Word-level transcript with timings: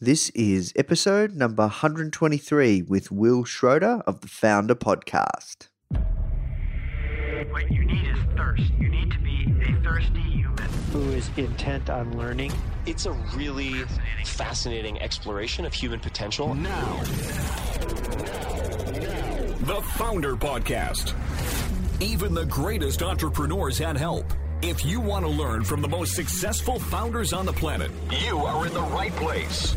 This 0.00 0.30
is 0.30 0.72
episode 0.76 1.34
number 1.34 1.64
123 1.64 2.82
with 2.82 3.10
Will 3.10 3.42
Schroeder 3.42 4.00
of 4.06 4.20
the 4.20 4.28
Founder 4.28 4.76
Podcast. 4.76 5.66
What 7.50 7.68
you 7.68 7.84
need 7.84 8.06
is 8.06 8.18
thirst. 8.36 8.62
You 8.78 8.90
need 8.90 9.10
to 9.10 9.18
be 9.18 9.52
a 9.60 9.72
thirsty 9.82 10.20
human. 10.20 10.68
who 10.92 11.00
is 11.10 11.28
intent 11.36 11.90
on 11.90 12.16
learning. 12.16 12.52
It's 12.86 13.06
a 13.06 13.12
really 13.34 13.82
fascinating 14.24 15.00
exploration 15.02 15.64
of 15.64 15.74
human 15.74 15.98
potential. 15.98 16.54
Now, 16.54 17.00
the 19.62 19.82
Founder 19.96 20.36
Podcast. 20.36 21.12
Even 22.00 22.34
the 22.34 22.46
greatest 22.46 23.02
entrepreneurs 23.02 23.78
had 23.78 23.96
help. 23.96 24.32
If 24.62 24.84
you 24.84 25.00
want 25.00 25.24
to 25.24 25.30
learn 25.30 25.64
from 25.64 25.82
the 25.82 25.88
most 25.88 26.14
successful 26.14 26.78
founders 26.78 27.32
on 27.32 27.46
the 27.46 27.52
planet, 27.52 27.90
you 28.24 28.38
are 28.38 28.64
in 28.66 28.72
the 28.74 28.82
right 28.82 29.12
place. 29.12 29.76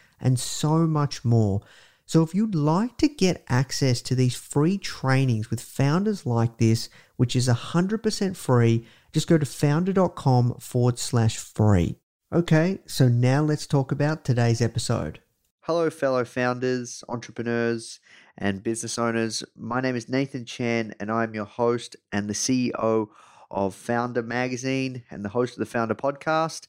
and 0.21 0.39
so 0.39 0.87
much 0.87 1.25
more. 1.25 1.61
So, 2.05 2.23
if 2.23 2.35
you'd 2.35 2.55
like 2.55 2.97
to 2.97 3.07
get 3.07 3.43
access 3.49 4.01
to 4.03 4.15
these 4.15 4.35
free 4.35 4.77
trainings 4.77 5.49
with 5.49 5.61
founders 5.61 6.25
like 6.25 6.57
this, 6.57 6.89
which 7.15 7.35
is 7.35 7.47
100% 7.47 8.35
free, 8.35 8.85
just 9.11 9.27
go 9.27 9.37
to 9.37 9.45
founder.com 9.45 10.55
forward 10.59 10.99
slash 10.99 11.37
free. 11.37 11.97
Okay, 12.33 12.79
so 12.85 13.07
now 13.07 13.41
let's 13.41 13.67
talk 13.67 13.91
about 13.91 14.23
today's 14.23 14.61
episode. 14.61 15.19
Hello, 15.61 15.89
fellow 15.89 16.25
founders, 16.25 17.03
entrepreneurs, 17.07 17.99
and 18.37 18.63
business 18.63 18.97
owners. 18.97 19.43
My 19.55 19.79
name 19.79 19.95
is 19.95 20.09
Nathan 20.09 20.45
Chan, 20.45 20.95
and 20.99 21.11
I'm 21.11 21.33
your 21.33 21.45
host 21.45 21.95
and 22.11 22.29
the 22.29 22.33
CEO 22.33 23.07
of 23.51 23.75
Founder 23.75 24.23
Magazine 24.23 25.03
and 25.11 25.23
the 25.23 25.29
host 25.29 25.53
of 25.53 25.59
the 25.59 25.65
Founder 25.65 25.93
Podcast. 25.93 26.67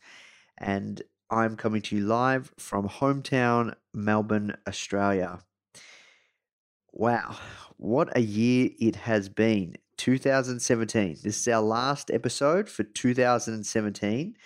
And 0.58 1.02
I'm 1.32 1.56
coming 1.56 1.80
to 1.80 1.96
you 1.96 2.04
live 2.04 2.52
from 2.58 2.86
hometown 2.86 3.74
Melbourne, 3.94 4.54
Australia. 4.68 5.38
Wow, 6.92 7.38
what 7.78 8.14
a 8.14 8.20
year 8.20 8.68
it 8.78 8.96
has 8.96 9.30
been! 9.30 9.76
2017. 9.96 11.16
This 11.22 11.40
is 11.40 11.48
our 11.48 11.62
last 11.62 12.10
episode 12.10 12.68
for 12.68 12.82
2017. 12.82 14.36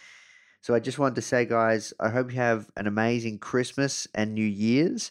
So 0.60 0.74
I 0.76 0.78
just 0.78 1.00
wanted 1.00 1.16
to 1.16 1.22
say, 1.22 1.44
guys, 1.44 1.92
I 1.98 2.08
hope 2.08 2.30
you 2.30 2.36
have 2.36 2.70
an 2.76 2.86
amazing 2.86 3.40
Christmas 3.40 4.06
and 4.14 4.32
New 4.32 4.46
Year's. 4.46 5.10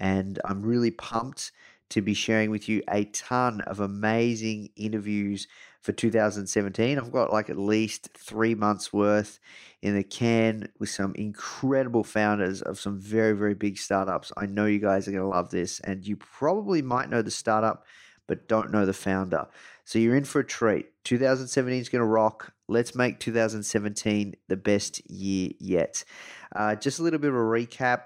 And 0.00 0.40
I'm 0.44 0.62
really 0.62 0.90
pumped 0.90 1.52
to 1.90 2.02
be 2.02 2.14
sharing 2.14 2.50
with 2.50 2.68
you 2.68 2.82
a 2.90 3.04
ton 3.04 3.60
of 3.60 3.78
amazing 3.78 4.70
interviews 4.74 5.46
for 5.82 5.92
2017. 5.92 6.98
I've 6.98 7.12
got 7.12 7.32
like 7.32 7.50
at 7.50 7.58
least 7.58 8.10
three 8.16 8.54
months 8.54 8.92
worth 8.92 9.40
in 9.82 9.96
the 9.96 10.04
can 10.04 10.68
with 10.78 10.88
some 10.88 11.12
incredible 11.16 12.04
founders 12.04 12.62
of 12.62 12.78
some 12.78 12.98
very, 12.98 13.32
very 13.32 13.54
big 13.54 13.76
startups. 13.76 14.32
I 14.36 14.46
know 14.46 14.66
you 14.66 14.78
guys 14.78 15.08
are 15.08 15.10
going 15.10 15.24
to 15.24 15.28
love 15.28 15.50
this, 15.50 15.80
and 15.80 16.06
you 16.06 16.16
probably 16.16 16.82
might 16.82 17.10
know 17.10 17.20
the 17.20 17.32
startup, 17.32 17.84
but 18.28 18.48
don't 18.48 18.70
know 18.70 18.86
the 18.86 18.92
founder. 18.92 19.48
So 19.84 19.98
you're 19.98 20.14
in 20.14 20.24
for 20.24 20.40
a 20.40 20.46
treat. 20.46 20.86
2017 21.04 21.80
is 21.80 21.88
going 21.88 22.00
to 22.00 22.06
rock. 22.06 22.52
Let's 22.68 22.94
make 22.94 23.18
2017 23.18 24.36
the 24.46 24.56
best 24.56 25.10
year 25.10 25.50
yet. 25.58 26.04
Uh, 26.54 26.76
just 26.76 27.00
a 27.00 27.02
little 27.02 27.18
bit 27.18 27.30
of 27.30 27.36
a 27.36 27.38
recap. 27.38 28.02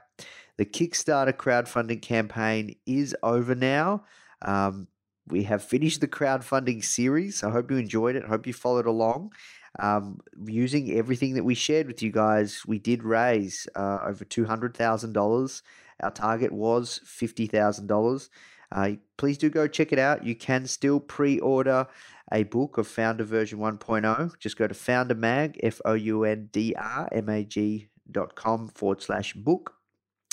The 0.56 0.64
Kickstarter 0.64 1.34
crowdfunding 1.34 2.00
campaign 2.00 2.76
is 2.86 3.14
over 3.22 3.54
now. 3.54 4.04
Um, 4.40 4.88
we 5.28 5.42
have 5.44 5.62
finished 5.62 6.00
the 6.00 6.08
crowdfunding 6.08 6.84
series. 6.84 7.42
I 7.42 7.50
hope 7.50 7.70
you 7.70 7.76
enjoyed 7.76 8.16
it. 8.16 8.24
I 8.24 8.28
hope 8.28 8.46
you 8.46 8.52
followed 8.52 8.86
along. 8.86 9.32
Um, 9.78 10.20
using 10.46 10.92
everything 10.92 11.34
that 11.34 11.44
we 11.44 11.54
shared 11.54 11.86
with 11.86 12.02
you 12.02 12.10
guys, 12.10 12.62
we 12.66 12.78
did 12.78 13.02
raise 13.02 13.68
uh, 13.74 13.98
over 14.04 14.24
$200,000. 14.24 15.62
Our 16.02 16.10
target 16.10 16.52
was 16.52 17.00
$50,000. 17.04 18.28
Uh, 18.72 18.90
please 19.16 19.38
do 19.38 19.50
go 19.50 19.66
check 19.66 19.92
it 19.92 19.98
out. 19.98 20.24
You 20.24 20.34
can 20.34 20.66
still 20.66 21.00
pre 21.00 21.38
order 21.40 21.86
a 22.32 22.42
book 22.42 22.78
of 22.78 22.88
Founder 22.88 23.24
version 23.24 23.58
1.0. 23.58 24.38
Just 24.38 24.56
go 24.56 24.66
to 24.66 24.74
foundermag, 24.74 25.56
F 25.62 25.80
O 25.84 25.94
U 25.94 26.24
N 26.24 26.48
D 26.52 26.74
R 26.76 27.08
M 27.12 27.28
A 27.28 27.44
G 27.44 27.88
dot 28.10 28.34
com 28.34 28.68
forward 28.68 29.02
slash 29.02 29.34
book. 29.34 29.74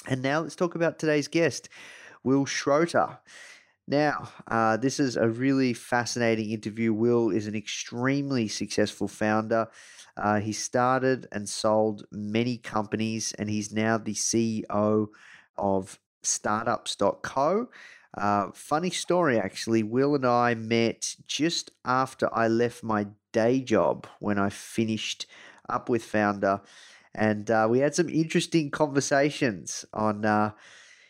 And 0.07 0.21
now 0.21 0.41
let's 0.41 0.55
talk 0.55 0.75
about 0.75 0.99
today's 0.99 1.27
guest, 1.27 1.69
Will 2.23 2.45
Schroeder. 2.45 3.19
Now, 3.87 4.29
uh, 4.47 4.77
this 4.77 4.99
is 4.99 5.17
a 5.17 5.27
really 5.27 5.73
fascinating 5.73 6.51
interview. 6.51 6.93
Will 6.93 7.29
is 7.29 7.47
an 7.47 7.55
extremely 7.55 8.47
successful 8.47 9.07
founder. 9.09 9.67
Uh, 10.15 10.39
he 10.39 10.53
started 10.53 11.27
and 11.31 11.49
sold 11.49 12.05
many 12.11 12.57
companies, 12.57 13.33
and 13.37 13.49
he's 13.49 13.73
now 13.73 13.97
the 13.97 14.13
CEO 14.13 15.09
of 15.57 15.99
startups.co. 16.21 17.67
Uh, 18.17 18.51
funny 18.53 18.89
story, 18.91 19.37
actually. 19.37 19.83
Will 19.83 20.15
and 20.15 20.25
I 20.25 20.53
met 20.53 21.15
just 21.27 21.71
after 21.83 22.33
I 22.33 22.47
left 22.47 22.83
my 22.83 23.07
day 23.33 23.59
job 23.59 24.07
when 24.19 24.37
I 24.39 24.49
finished 24.49 25.25
up 25.67 25.89
with 25.89 26.05
Founder. 26.05 26.61
And 27.15 27.49
uh, 27.51 27.67
we 27.69 27.79
had 27.79 27.95
some 27.95 28.09
interesting 28.09 28.71
conversations 28.71 29.85
on, 29.93 30.25
uh, 30.25 30.51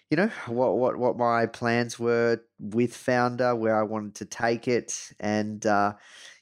you 0.10 0.18
know, 0.18 0.30
what, 0.48 0.78
what, 0.78 0.98
what 0.98 1.18
my 1.18 1.46
plans 1.46 2.00
were 2.00 2.42
with 2.60 2.96
Founder, 2.96 3.56
where 3.56 3.78
I 3.78 3.84
wanted 3.84 4.16
to 4.16 4.26
take 4.26 4.68
it. 4.68 5.12
And 5.20 5.66
uh, 5.66 5.94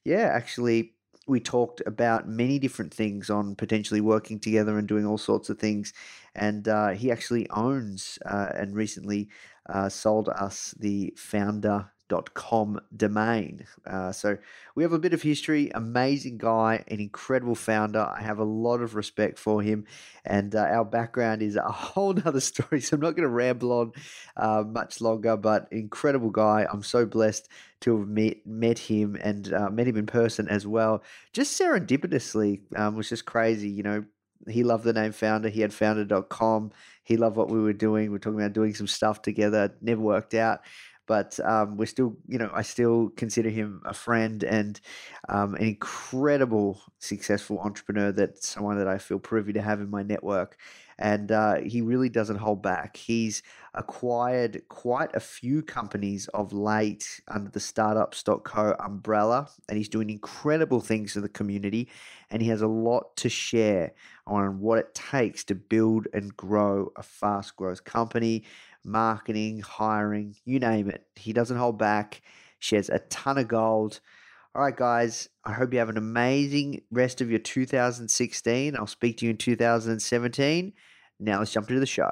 yeah, 0.04 0.32
actually, 0.34 0.94
we 1.28 1.40
talked 1.40 1.82
about 1.86 2.28
many 2.28 2.60
different 2.60 2.94
things 2.94 3.30
on 3.30 3.56
potentially 3.56 4.02
working 4.02 4.40
together 4.40 4.78
and 4.78 4.88
doing 4.88 5.06
all 5.06 5.18
sorts 5.18 5.50
of 5.50 5.60
things. 5.60 5.94
And 6.36 6.68
uh, 6.68 6.90
he 6.90 7.12
actually 7.12 7.50
owns 7.52 8.18
uh, 8.26 8.50
and 8.56 8.76
recently 8.76 9.30
uh, 9.70 9.90
sold 9.90 10.30
us 10.30 10.74
the 10.80 11.14
founder.com 12.12 12.82
domain. 12.96 13.66
Uh, 13.86 14.12
so 14.12 14.38
we 14.76 14.84
have 14.84 14.94
a 14.94 15.00
bit 15.00 15.14
of 15.14 15.22
history. 15.22 15.72
Amazing 15.74 16.38
guy, 16.38 16.84
an 16.88 17.00
incredible 17.00 17.56
founder. 17.56 18.00
I 18.00 18.22
have 18.22 18.40
a 18.40 18.44
lot 18.44 18.82
of 18.82 18.96
respect 18.96 19.40
for 19.40 19.62
him. 19.62 19.86
And 20.26 20.56
uh, 20.56 20.60
our 20.60 20.86
background 20.86 21.42
is 21.42 21.56
a 21.56 21.62
whole 21.72 22.14
nother 22.14 22.42
story. 22.42 22.82
So 22.82 22.96
I'm 22.96 23.02
not 23.02 23.16
going 23.16 23.28
to 23.28 23.30
ramble 23.30 23.72
on 23.72 23.92
uh, 24.38 24.64
much 24.68 25.02
longer, 25.02 25.38
but 25.38 25.68
incredible 25.72 26.30
guy. 26.30 26.68
I'm 26.72 26.84
so 26.84 27.06
blessed 27.06 27.48
to 27.82 27.98
have 27.98 28.08
met, 28.08 28.46
met 28.46 28.78
him 28.78 29.18
and 29.22 29.52
uh, 29.54 29.70
met 29.70 29.88
him 29.88 29.98
in 29.98 30.06
person 30.06 30.48
as 30.48 30.68
well. 30.68 31.04
Just 31.34 31.60
serendipitously, 31.60 32.62
um, 32.76 32.96
was 32.96 33.10
just 33.10 33.26
crazy, 33.26 33.70
you 33.70 33.84
know. 33.84 34.04
He 34.50 34.64
loved 34.64 34.86
the 34.86 34.94
name 34.94 35.12
Founder. 35.12 35.50
He 35.50 35.62
had 35.62 35.72
founder.com. 35.72 36.72
He 37.04 37.16
loved 37.16 37.36
what 37.36 37.50
we 37.52 37.60
were 37.60 37.74
doing. 37.74 38.10
We 38.10 38.16
are 38.16 38.20
talking 38.20 38.40
about 38.40 38.54
doing 38.54 38.74
some 38.74 38.88
stuff 38.88 39.22
together. 39.22 39.76
Never 39.82 40.02
worked 40.02 40.34
out 40.34 40.62
but 41.08 41.40
um, 41.44 41.78
we're 41.78 41.86
still, 41.86 42.16
you 42.28 42.38
know, 42.38 42.50
I 42.54 42.62
still 42.62 43.10
consider 43.16 43.50
him 43.50 43.82
a 43.86 43.94
friend 43.94 44.44
and 44.44 44.80
um, 45.30 45.56
an 45.56 45.64
incredible, 45.64 46.82
successful 47.00 47.60
entrepreneur. 47.60 48.12
That's 48.12 48.48
someone 48.48 48.78
that 48.78 48.88
I 48.88 48.98
feel 48.98 49.20
privy 49.20 49.54
to 49.54 49.62
have 49.62 49.82
in 49.82 49.90
my 49.90 50.04
network. 50.04 50.58
and 50.98 51.32
uh, 51.32 51.56
he 51.62 51.82
really 51.82 52.10
doesn't 52.10 52.38
hold 52.38 52.62
back. 52.62 52.96
He's 52.96 53.42
acquired 53.74 54.62
quite 54.70 55.10
a 55.16 55.20
few 55.20 55.64
companies 55.64 56.28
of 56.30 56.54
late 56.54 57.22
under 57.28 57.50
the 57.50 57.60
startups.co 57.60 58.76
umbrella, 58.80 59.50
and 59.68 59.78
he's 59.78 59.90
doing 59.90 60.10
incredible 60.10 60.80
things 60.80 61.14
for 61.14 61.22
the 61.22 61.30
community. 61.30 61.90
And 62.30 62.42
he 62.42 62.50
has 62.50 62.62
a 62.62 62.68
lot 62.68 63.16
to 63.18 63.30
share 63.30 63.94
on 64.28 64.60
what 64.60 64.78
it 64.78 64.94
takes 64.94 65.44
to 65.46 65.56
build 65.56 66.08
and 66.14 66.36
grow 66.38 66.92
a 66.96 67.04
fast 67.04 67.56
growth 67.56 67.84
company, 67.84 68.44
marketing, 68.84 69.60
hiring, 69.60 70.36
you 70.46 70.60
name 70.60 70.90
it. 70.90 71.06
He 71.16 71.34
doesn't 71.34 71.58
hold 71.58 71.78
back, 71.78 72.22
shares 72.60 72.90
a 72.90 73.00
ton 73.00 73.38
of 73.38 73.48
gold. 73.48 74.00
All 74.54 74.64
right, 74.64 74.76
guys, 74.76 75.30
I 75.46 75.54
hope 75.54 75.72
you 75.72 75.80
have 75.80 75.90
an 75.90 75.98
amazing 75.98 76.82
rest 76.92 77.22
of 77.22 77.30
your 77.30 77.40
2016. 77.40 78.76
I'll 78.76 78.88
speak 78.88 79.18
to 79.18 79.26
you 79.26 79.32
in 79.32 79.38
2017. 79.38 80.74
Now 81.20 81.40
let's 81.40 81.54
jump 81.54 81.70
into 81.70 81.80
the 81.80 81.86
show. 81.86 82.12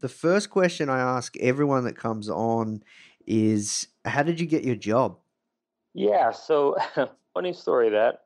The 0.00 0.08
first 0.08 0.50
question 0.50 0.88
I 0.88 0.98
ask 0.98 1.36
everyone 1.38 1.84
that 1.84 1.96
comes 1.96 2.28
on 2.28 2.82
is 3.26 3.88
How 4.04 4.22
did 4.22 4.40
you 4.40 4.46
get 4.46 4.64
your 4.64 4.76
job? 4.76 5.18
Yeah, 5.94 6.30
so 6.30 6.76
funny 7.34 7.52
story 7.52 7.90
that 7.90 8.22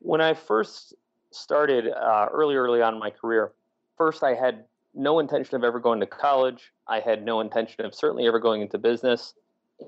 when 0.00 0.20
I 0.20 0.34
first 0.34 0.94
started 1.30 1.88
uh, 1.88 2.28
early, 2.32 2.56
early 2.56 2.82
on 2.82 2.94
in 2.94 3.00
my 3.00 3.10
career, 3.10 3.52
first 3.96 4.22
I 4.22 4.34
had 4.34 4.64
no 4.94 5.18
intention 5.18 5.56
of 5.56 5.64
ever 5.64 5.78
going 5.78 6.00
to 6.00 6.06
college. 6.06 6.72
I 6.88 7.00
had 7.00 7.24
no 7.24 7.40
intention 7.40 7.84
of 7.84 7.94
certainly 7.94 8.26
ever 8.26 8.38
going 8.38 8.62
into 8.62 8.78
business. 8.78 9.34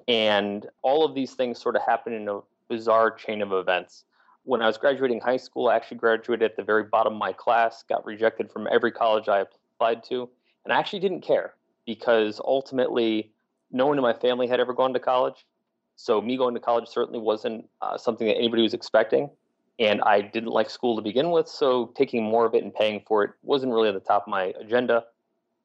And 0.08 0.66
all 0.82 1.04
of 1.04 1.14
these 1.14 1.34
things 1.34 1.60
sort 1.60 1.76
of 1.76 1.82
happened 1.82 2.16
in 2.16 2.28
a 2.28 2.40
bizarre 2.68 3.10
chain 3.10 3.42
of 3.42 3.52
events. 3.52 4.04
When 4.44 4.62
I 4.62 4.66
was 4.66 4.78
graduating 4.78 5.20
high 5.20 5.36
school, 5.36 5.68
I 5.68 5.76
actually 5.76 5.98
graduated 5.98 6.42
at 6.50 6.56
the 6.56 6.62
very 6.62 6.84
bottom 6.84 7.14
of 7.14 7.18
my 7.18 7.32
class, 7.32 7.84
got 7.88 8.04
rejected 8.04 8.50
from 8.50 8.66
every 8.70 8.90
college 8.90 9.28
I 9.28 9.44
applied 9.74 10.02
to. 10.04 10.28
And 10.64 10.72
I 10.72 10.78
actually 10.78 11.00
didn't 11.00 11.20
care 11.20 11.54
because 11.86 12.40
ultimately, 12.44 13.32
no 13.70 13.86
one 13.86 13.98
in 13.98 14.02
my 14.02 14.12
family 14.12 14.46
had 14.46 14.60
ever 14.60 14.72
gone 14.72 14.92
to 14.92 15.00
college. 15.00 15.46
So, 15.96 16.20
me 16.20 16.36
going 16.36 16.54
to 16.54 16.60
college 16.60 16.88
certainly 16.88 17.18
wasn't 17.18 17.68
uh, 17.80 17.98
something 17.98 18.26
that 18.26 18.36
anybody 18.36 18.62
was 18.62 18.74
expecting. 18.74 19.30
And 19.78 20.00
I 20.02 20.20
didn't 20.20 20.50
like 20.50 20.70
school 20.70 20.96
to 20.96 21.02
begin 21.02 21.30
with. 21.30 21.48
So, 21.48 21.92
taking 21.96 22.22
more 22.22 22.46
of 22.46 22.54
it 22.54 22.62
and 22.62 22.74
paying 22.74 23.02
for 23.06 23.24
it 23.24 23.30
wasn't 23.42 23.72
really 23.72 23.88
at 23.88 23.94
the 23.94 24.00
top 24.00 24.24
of 24.26 24.30
my 24.30 24.52
agenda. 24.60 25.04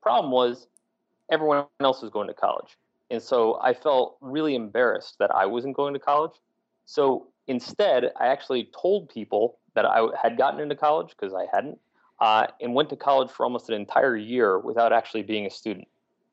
Problem 0.02 0.32
was, 0.32 0.68
everyone 1.32 1.66
else 1.82 2.02
was 2.02 2.12
going 2.12 2.28
to 2.28 2.34
college. 2.34 2.78
And 3.10 3.22
so 3.22 3.60
I 3.62 3.74
felt 3.74 4.18
really 4.22 4.56
embarrassed 4.56 5.18
that 5.20 5.34
I 5.34 5.46
wasn't 5.46 5.76
going 5.76 5.94
to 5.94 6.00
college. 6.00 6.34
So 6.86 7.28
instead, 7.48 8.12
I 8.20 8.28
actually 8.28 8.70
told 8.80 9.10
people 9.10 9.60
that 9.76 9.86
I 9.86 10.08
had 10.22 10.38
gotten 10.38 10.60
into 10.60 10.76
college 10.76 11.10
because 11.10 11.34
I 11.34 11.46
hadn't, 11.54 11.80
uh, 12.20 12.48
and 12.62 12.74
went 12.74 12.90
to 12.90 12.96
college 12.96 13.30
for 13.30 13.44
almost 13.46 13.70
an 13.70 13.76
entire 13.76 14.18
year 14.18 14.60
without 14.60 14.92
actually 14.92 15.24
being 15.24 15.46
a 15.46 15.50
student, 15.50 15.88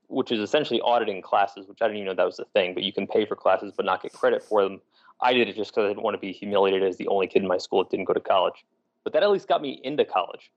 which 0.09 0.32
is 0.32 0.41
essentially 0.41 0.81
auditing 0.81 1.23
classes, 1.23 1.69
which 1.69 1.79
I 1.81 1.87
didn't 1.87 1.99
even 1.99 2.09
know 2.09 2.15
that 2.15 2.27
was 2.27 2.38
a 2.38 2.44
thing, 2.47 2.75
but 2.75 2.82
you 2.82 2.93
can 2.93 3.06
pay 3.06 3.27
for 3.27 3.37
classes 3.37 3.73
but 3.77 3.85
not 3.85 4.03
get 4.03 4.12
credit 4.12 4.43
for 4.43 4.62
them. 4.62 4.81
I 5.20 5.32
did 5.32 5.49
it 5.49 5.56
just 5.56 5.70
because 5.70 5.84
I 5.84 5.88
didn't 5.88 6.02
want 6.02 6.14
to 6.14 6.20
be 6.20 6.32
humiliated 6.32 6.82
as 6.82 6.96
the 6.96 7.08
only 7.08 7.26
kid 7.26 7.43
in 7.43 7.49
my 7.49 7.58
school 7.58 7.82
that 7.82 7.90
didn't 7.90 8.06
go 8.06 8.12
to 8.12 8.20
college. 8.20 8.64
But 9.05 9.12
that 9.12 9.22
at 9.22 9.31
least 9.31 9.49
got 9.49 9.62
me 9.62 9.81
into 9.84 10.05
college. 10.05 10.50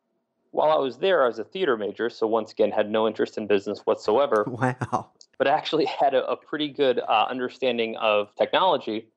While 0.52 0.72
I 0.72 0.78
was 0.78 0.98
there, 0.98 1.24
I 1.24 1.28
was 1.28 1.40
a 1.40 1.44
theater 1.44 1.78
major, 1.78 2.10
so 2.10 2.26
once 2.26 2.52
again, 2.52 2.72
had 2.72 2.90
no 2.90 3.08
interest 3.08 3.38
in 3.38 3.48
business 3.48 3.80
whatsoever. 3.86 4.46
Wow 4.50 5.12
but 5.38 5.48
actually 5.48 5.86
had 6.00 6.14
a, 6.14 6.26
a 6.28 6.36
pretty 6.36 6.70
good 6.70 7.00
uh, 7.00 7.26
understanding 7.30 7.96
of 7.98 8.34
technology. 8.36 9.08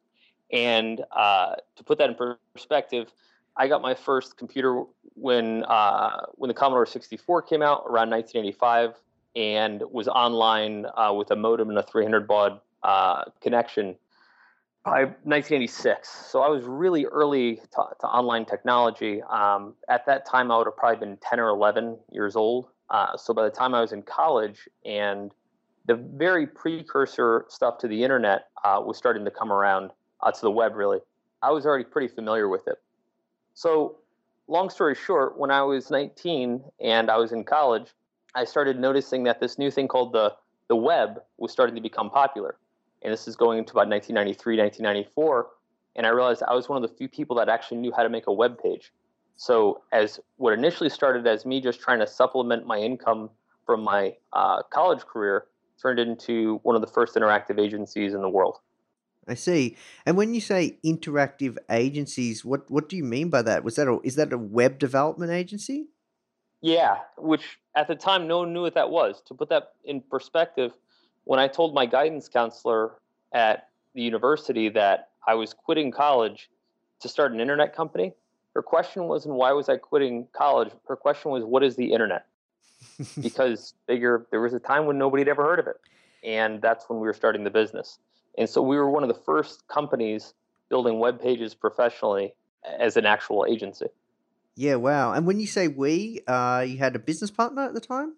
And 0.52 1.02
uh, 1.12 1.54
to 1.76 1.84
put 1.84 1.98
that 1.98 2.10
in 2.10 2.16
perspective, 2.54 3.12
I 3.56 3.68
got 3.68 3.82
my 3.82 3.94
first 3.94 4.36
computer 4.36 4.84
when 5.14 5.64
uh, 5.64 6.26
when 6.34 6.48
the 6.48 6.54
Commodore 6.54 6.86
64 6.86 7.42
came 7.42 7.62
out 7.62 7.84
around 7.86 8.10
1985, 8.10 8.94
and 9.36 9.82
was 9.90 10.08
online 10.08 10.86
uh, 10.96 11.12
with 11.16 11.30
a 11.30 11.36
modem 11.36 11.68
and 11.68 11.78
a 11.78 11.82
300 11.82 12.26
baud 12.26 12.60
uh, 12.82 13.24
connection 13.40 13.96
by 14.84 15.04
1986. 15.04 16.08
So 16.08 16.40
I 16.42 16.48
was 16.48 16.64
really 16.64 17.04
early 17.06 17.56
to, 17.56 17.84
to 18.00 18.06
online 18.06 18.46
technology. 18.46 19.22
Um, 19.22 19.74
at 19.88 20.06
that 20.06 20.26
time, 20.26 20.50
I 20.50 20.56
would 20.56 20.66
have 20.66 20.76
probably 20.76 21.06
been 21.06 21.18
10 21.18 21.38
or 21.38 21.48
11 21.48 21.98
years 22.10 22.36
old. 22.36 22.68
Uh, 22.88 23.16
so 23.16 23.34
by 23.34 23.44
the 23.44 23.50
time 23.50 23.74
I 23.74 23.80
was 23.80 23.92
in 23.92 24.02
college 24.02 24.68
and 24.84 25.32
the 25.86 25.94
very 25.94 26.46
precursor 26.46 27.44
stuff 27.48 27.78
to 27.78 27.88
the 27.88 28.02
internet 28.02 28.48
uh, 28.64 28.80
was 28.84 28.96
starting 28.96 29.24
to 29.24 29.30
come 29.30 29.52
around 29.52 29.90
uh, 30.22 30.30
to 30.30 30.40
the 30.40 30.50
web, 30.50 30.74
really. 30.74 30.98
I 31.42 31.50
was 31.50 31.66
already 31.66 31.84
pretty 31.84 32.08
familiar 32.08 32.48
with 32.48 32.66
it. 32.66 32.76
So, 33.54 33.96
long 34.46 34.70
story 34.70 34.94
short, 34.94 35.38
when 35.38 35.50
I 35.50 35.62
was 35.62 35.90
19 35.90 36.62
and 36.80 37.10
I 37.10 37.16
was 37.16 37.32
in 37.32 37.44
college, 37.44 37.88
I 38.34 38.44
started 38.44 38.78
noticing 38.78 39.24
that 39.24 39.40
this 39.40 39.58
new 39.58 39.70
thing 39.70 39.88
called 39.88 40.12
the, 40.12 40.34
the 40.68 40.76
web 40.76 41.22
was 41.38 41.50
starting 41.50 41.74
to 41.74 41.80
become 41.80 42.10
popular. 42.10 42.56
And 43.02 43.12
this 43.12 43.26
is 43.26 43.36
going 43.36 43.58
into 43.58 43.72
about 43.72 43.88
1993, 43.88 44.58
1994. 44.58 45.48
And 45.96 46.06
I 46.06 46.10
realized 46.10 46.42
I 46.46 46.54
was 46.54 46.68
one 46.68 46.82
of 46.82 46.88
the 46.88 46.96
few 46.96 47.08
people 47.08 47.36
that 47.36 47.48
actually 47.48 47.78
knew 47.78 47.92
how 47.92 48.02
to 48.02 48.08
make 48.08 48.26
a 48.26 48.32
web 48.32 48.62
page. 48.62 48.92
So, 49.36 49.82
as 49.92 50.20
what 50.36 50.52
initially 50.52 50.90
started 50.90 51.26
as 51.26 51.46
me 51.46 51.60
just 51.60 51.80
trying 51.80 51.98
to 52.00 52.06
supplement 52.06 52.66
my 52.66 52.76
income 52.76 53.30
from 53.64 53.82
my 53.82 54.16
uh, 54.32 54.62
college 54.70 55.00
career 55.00 55.46
turned 55.80 55.98
into 55.98 56.60
one 56.62 56.76
of 56.76 56.82
the 56.82 56.86
first 56.86 57.14
interactive 57.14 57.58
agencies 57.58 58.12
in 58.12 58.20
the 58.20 58.28
world. 58.28 58.58
I 59.26 59.34
see. 59.34 59.76
And 60.04 60.16
when 60.16 60.34
you 60.34 60.40
say 60.40 60.78
interactive 60.84 61.56
agencies, 61.70 62.44
what 62.44 62.70
what 62.70 62.88
do 62.88 62.96
you 62.96 63.04
mean 63.04 63.30
by 63.30 63.42
that? 63.42 63.64
Was 63.64 63.76
that 63.76 63.88
a, 63.88 63.98
is 64.02 64.16
that 64.16 64.32
a 64.32 64.38
web 64.38 64.78
development 64.78 65.30
agency? 65.30 65.88
Yeah, 66.60 66.98
which 67.16 67.58
at 67.74 67.88
the 67.88 67.94
time 67.94 68.26
no 68.26 68.38
one 68.38 68.52
knew 68.52 68.62
what 68.62 68.74
that 68.74 68.90
was. 68.90 69.22
To 69.26 69.34
put 69.34 69.48
that 69.48 69.72
in 69.84 70.02
perspective, 70.02 70.72
when 71.30 71.38
I 71.38 71.46
told 71.46 71.74
my 71.74 71.86
guidance 71.86 72.28
counselor 72.28 72.90
at 73.32 73.68
the 73.94 74.02
university 74.02 74.68
that 74.70 75.10
I 75.28 75.34
was 75.34 75.54
quitting 75.54 75.92
college 75.92 76.50
to 77.02 77.08
start 77.08 77.30
an 77.30 77.38
internet 77.38 77.72
company, 77.72 78.14
her 78.56 78.62
question 78.62 79.04
wasn't 79.04 79.36
why 79.36 79.52
was 79.52 79.68
I 79.68 79.76
quitting 79.76 80.26
college. 80.32 80.72
Her 80.88 80.96
question 80.96 81.30
was 81.30 81.44
what 81.44 81.62
is 81.62 81.76
the 81.76 81.92
internet? 81.92 82.26
because 83.22 83.74
figure 83.86 84.26
there 84.32 84.40
was 84.40 84.54
a 84.54 84.58
time 84.58 84.86
when 84.86 84.98
nobody 84.98 85.20
had 85.20 85.28
ever 85.28 85.44
heard 85.44 85.60
of 85.60 85.68
it, 85.68 85.76
and 86.24 86.60
that's 86.60 86.88
when 86.88 86.98
we 86.98 87.06
were 87.06 87.14
starting 87.14 87.44
the 87.44 87.50
business. 87.50 88.00
And 88.36 88.50
so 88.50 88.60
we 88.60 88.76
were 88.76 88.90
one 88.90 89.04
of 89.04 89.08
the 89.08 89.22
first 89.24 89.68
companies 89.68 90.34
building 90.68 90.98
web 90.98 91.22
pages 91.22 91.54
professionally 91.54 92.34
as 92.80 92.96
an 92.96 93.06
actual 93.06 93.46
agency. 93.48 93.86
Yeah, 94.56 94.74
wow. 94.74 95.12
And 95.12 95.28
when 95.28 95.38
you 95.38 95.46
say 95.46 95.68
we, 95.68 96.22
uh, 96.26 96.64
you 96.66 96.78
had 96.78 96.96
a 96.96 96.98
business 96.98 97.30
partner 97.30 97.62
at 97.62 97.74
the 97.74 97.80
time? 97.80 98.14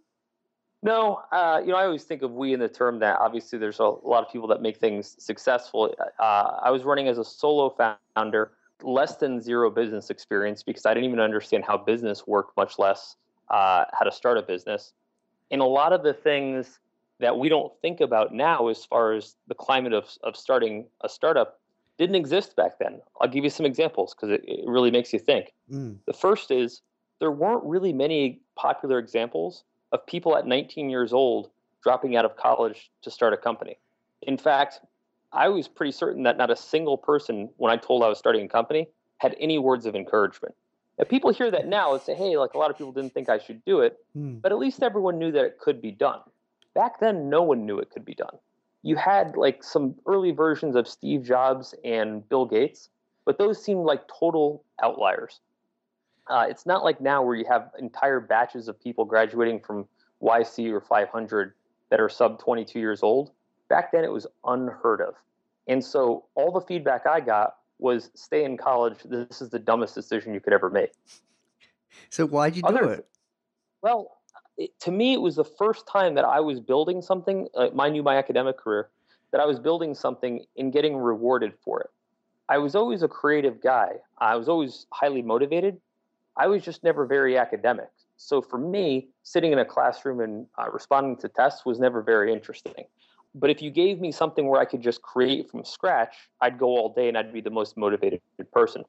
No, 0.82 1.22
uh, 1.30 1.60
you 1.64 1.70
know, 1.70 1.76
I 1.76 1.84
always 1.84 2.02
think 2.02 2.22
of 2.22 2.32
we 2.32 2.52
in 2.52 2.60
the 2.60 2.68
term 2.68 2.98
that 2.98 3.18
obviously 3.20 3.58
there's 3.58 3.78
a 3.78 3.84
lot 3.84 4.24
of 4.24 4.32
people 4.32 4.48
that 4.48 4.60
make 4.60 4.78
things 4.78 5.14
successful. 5.18 5.94
Uh, 6.18 6.58
I 6.62 6.70
was 6.70 6.82
running 6.82 7.06
as 7.06 7.18
a 7.18 7.24
solo 7.24 7.74
founder, 8.16 8.52
less 8.82 9.16
than 9.16 9.40
zero 9.40 9.70
business 9.70 10.10
experience 10.10 10.64
because 10.64 10.84
I 10.84 10.92
didn't 10.92 11.06
even 11.06 11.20
understand 11.20 11.64
how 11.64 11.78
business 11.78 12.26
worked, 12.26 12.56
much 12.56 12.80
less 12.80 13.14
uh, 13.48 13.84
how 13.92 14.04
to 14.04 14.10
start 14.10 14.38
a 14.38 14.42
business. 14.42 14.92
And 15.52 15.60
a 15.60 15.66
lot 15.66 15.92
of 15.92 16.02
the 16.02 16.14
things 16.14 16.80
that 17.20 17.38
we 17.38 17.48
don't 17.48 17.72
think 17.80 18.00
about 18.00 18.34
now, 18.34 18.66
as 18.66 18.84
far 18.84 19.12
as 19.12 19.36
the 19.46 19.54
climate 19.54 19.92
of, 19.92 20.08
of 20.24 20.36
starting 20.36 20.86
a 21.02 21.08
startup, 21.08 21.60
didn't 21.96 22.16
exist 22.16 22.56
back 22.56 22.80
then. 22.80 23.00
I'll 23.20 23.28
give 23.28 23.44
you 23.44 23.50
some 23.50 23.66
examples 23.66 24.14
because 24.14 24.30
it, 24.30 24.42
it, 24.48 24.66
really 24.66 24.90
makes 24.90 25.12
you 25.12 25.20
think. 25.20 25.52
Mm. 25.70 25.98
The 26.06 26.12
first 26.12 26.50
is 26.50 26.80
there 27.20 27.30
weren't 27.30 27.62
really 27.62 27.92
many 27.92 28.40
popular 28.56 28.98
examples 28.98 29.62
of 29.92 30.06
people 30.06 30.36
at 30.36 30.46
19 30.46 30.90
years 30.90 31.12
old 31.12 31.50
dropping 31.82 32.16
out 32.16 32.24
of 32.24 32.36
college 32.36 32.90
to 33.02 33.10
start 33.10 33.32
a 33.32 33.36
company. 33.36 33.78
In 34.22 34.38
fact, 34.38 34.80
I 35.32 35.48
was 35.48 35.68
pretty 35.68 35.92
certain 35.92 36.22
that 36.24 36.36
not 36.36 36.50
a 36.50 36.56
single 36.56 36.96
person, 36.96 37.48
when 37.56 37.72
I 37.72 37.76
told 37.76 38.02
I 38.02 38.08
was 38.08 38.18
starting 38.18 38.46
a 38.46 38.48
company, 38.48 38.88
had 39.18 39.34
any 39.40 39.58
words 39.58 39.86
of 39.86 39.94
encouragement. 39.94 40.54
If 40.98 41.08
people 41.08 41.32
hear 41.32 41.50
that 41.50 41.66
now 41.66 41.94
and 41.94 42.02
say, 42.02 42.14
hey, 42.14 42.36
like 42.36 42.54
a 42.54 42.58
lot 42.58 42.70
of 42.70 42.76
people 42.76 42.92
didn't 42.92 43.14
think 43.14 43.28
I 43.28 43.38
should 43.38 43.64
do 43.64 43.80
it, 43.80 43.98
hmm. 44.14 44.34
but 44.34 44.52
at 44.52 44.58
least 44.58 44.82
everyone 44.82 45.18
knew 45.18 45.32
that 45.32 45.44
it 45.44 45.58
could 45.58 45.80
be 45.80 45.90
done. 45.90 46.20
Back 46.74 47.00
then, 47.00 47.28
no 47.28 47.42
one 47.42 47.66
knew 47.66 47.78
it 47.78 47.90
could 47.90 48.04
be 48.04 48.14
done. 48.14 48.36
You 48.82 48.96
had 48.96 49.36
like 49.36 49.62
some 49.62 49.94
early 50.06 50.32
versions 50.32 50.76
of 50.76 50.88
Steve 50.88 51.22
Jobs 51.22 51.74
and 51.84 52.28
Bill 52.28 52.46
Gates, 52.46 52.90
but 53.24 53.38
those 53.38 53.62
seemed 53.62 53.84
like 53.84 54.02
total 54.08 54.64
outliers. 54.82 55.40
Uh, 56.32 56.46
it's 56.48 56.64
not 56.64 56.82
like 56.82 56.98
now 56.98 57.22
where 57.22 57.36
you 57.36 57.44
have 57.44 57.70
entire 57.78 58.18
batches 58.18 58.66
of 58.66 58.80
people 58.80 59.04
graduating 59.04 59.60
from 59.60 59.86
YC 60.22 60.72
or 60.72 60.80
500 60.80 61.52
that 61.90 62.00
are 62.00 62.08
sub 62.08 62.38
22 62.38 62.80
years 62.80 63.02
old. 63.02 63.32
Back 63.68 63.92
then, 63.92 64.02
it 64.02 64.10
was 64.10 64.26
unheard 64.46 65.02
of. 65.02 65.14
And 65.68 65.84
so 65.84 66.24
all 66.34 66.50
the 66.50 66.62
feedback 66.62 67.06
I 67.06 67.20
got 67.20 67.56
was 67.78 68.10
stay 68.14 68.44
in 68.44 68.56
college. 68.56 68.96
This 69.04 69.42
is 69.42 69.50
the 69.50 69.58
dumbest 69.58 69.94
decision 69.94 70.32
you 70.32 70.40
could 70.40 70.54
ever 70.54 70.70
make. 70.70 70.92
So 72.08 72.26
why'd 72.26 72.56
you 72.56 72.62
do 72.62 72.68
Other, 72.68 72.92
it? 72.94 73.06
Well, 73.82 74.16
it, 74.56 74.70
to 74.80 74.90
me, 74.90 75.12
it 75.12 75.20
was 75.20 75.36
the 75.36 75.44
first 75.44 75.86
time 75.86 76.14
that 76.14 76.24
I 76.24 76.40
was 76.40 76.60
building 76.60 77.02
something. 77.02 77.46
Uh, 77.54 77.68
mind 77.74 77.94
you, 77.94 78.02
my 78.02 78.16
academic 78.16 78.56
career, 78.56 78.88
that 79.32 79.40
I 79.42 79.44
was 79.44 79.58
building 79.58 79.94
something 79.94 80.46
and 80.56 80.72
getting 80.72 80.96
rewarded 80.96 81.52
for 81.62 81.82
it. 81.82 81.90
I 82.48 82.56
was 82.56 82.74
always 82.74 83.02
a 83.02 83.08
creative 83.08 83.62
guy. 83.62 83.96
I 84.16 84.36
was 84.36 84.48
always 84.48 84.86
highly 84.92 85.20
motivated. 85.20 85.78
I 86.36 86.46
was 86.46 86.62
just 86.62 86.82
never 86.82 87.06
very 87.06 87.36
academic. 87.36 87.90
So 88.16 88.40
for 88.40 88.58
me, 88.58 89.08
sitting 89.22 89.52
in 89.52 89.58
a 89.58 89.64
classroom 89.64 90.20
and 90.20 90.46
uh, 90.58 90.70
responding 90.70 91.16
to 91.18 91.28
tests 91.28 91.66
was 91.66 91.78
never 91.78 92.02
very 92.02 92.32
interesting. 92.32 92.84
But 93.34 93.50
if 93.50 93.62
you 93.62 93.70
gave 93.70 94.00
me 94.00 94.12
something 94.12 94.46
where 94.46 94.60
I 94.60 94.64
could 94.64 94.82
just 94.82 95.02
create 95.02 95.50
from 95.50 95.64
scratch, 95.64 96.14
I'd 96.40 96.58
go 96.58 96.66
all 96.66 96.92
day 96.92 97.08
and 97.08 97.16
I'd 97.16 97.32
be 97.32 97.40
the 97.40 97.50
most 97.50 97.76
motivated 97.76 98.20
person. 98.52 98.84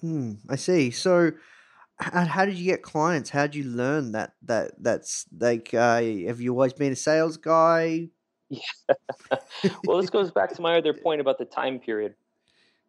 Hmm, 0.00 0.34
I 0.48 0.56
see. 0.56 0.90
So, 0.90 1.32
how, 1.98 2.24
how 2.24 2.44
did 2.44 2.56
you 2.56 2.64
get 2.64 2.82
clients? 2.82 3.30
How 3.30 3.42
did 3.46 3.54
you 3.54 3.64
learn 3.64 4.12
that 4.12 4.32
that 4.42 4.72
that's 4.78 5.26
like? 5.38 5.72
Uh, 5.74 6.02
have 6.26 6.40
you 6.40 6.52
always 6.52 6.72
been 6.72 6.92
a 6.92 6.96
sales 6.96 7.36
guy? 7.36 8.08
Yeah. 8.48 8.60
well, 9.84 10.00
this 10.00 10.10
goes 10.10 10.30
back 10.30 10.54
to 10.54 10.62
my 10.62 10.78
other 10.78 10.94
point 10.94 11.20
about 11.20 11.38
the 11.38 11.44
time 11.44 11.78
period. 11.78 12.14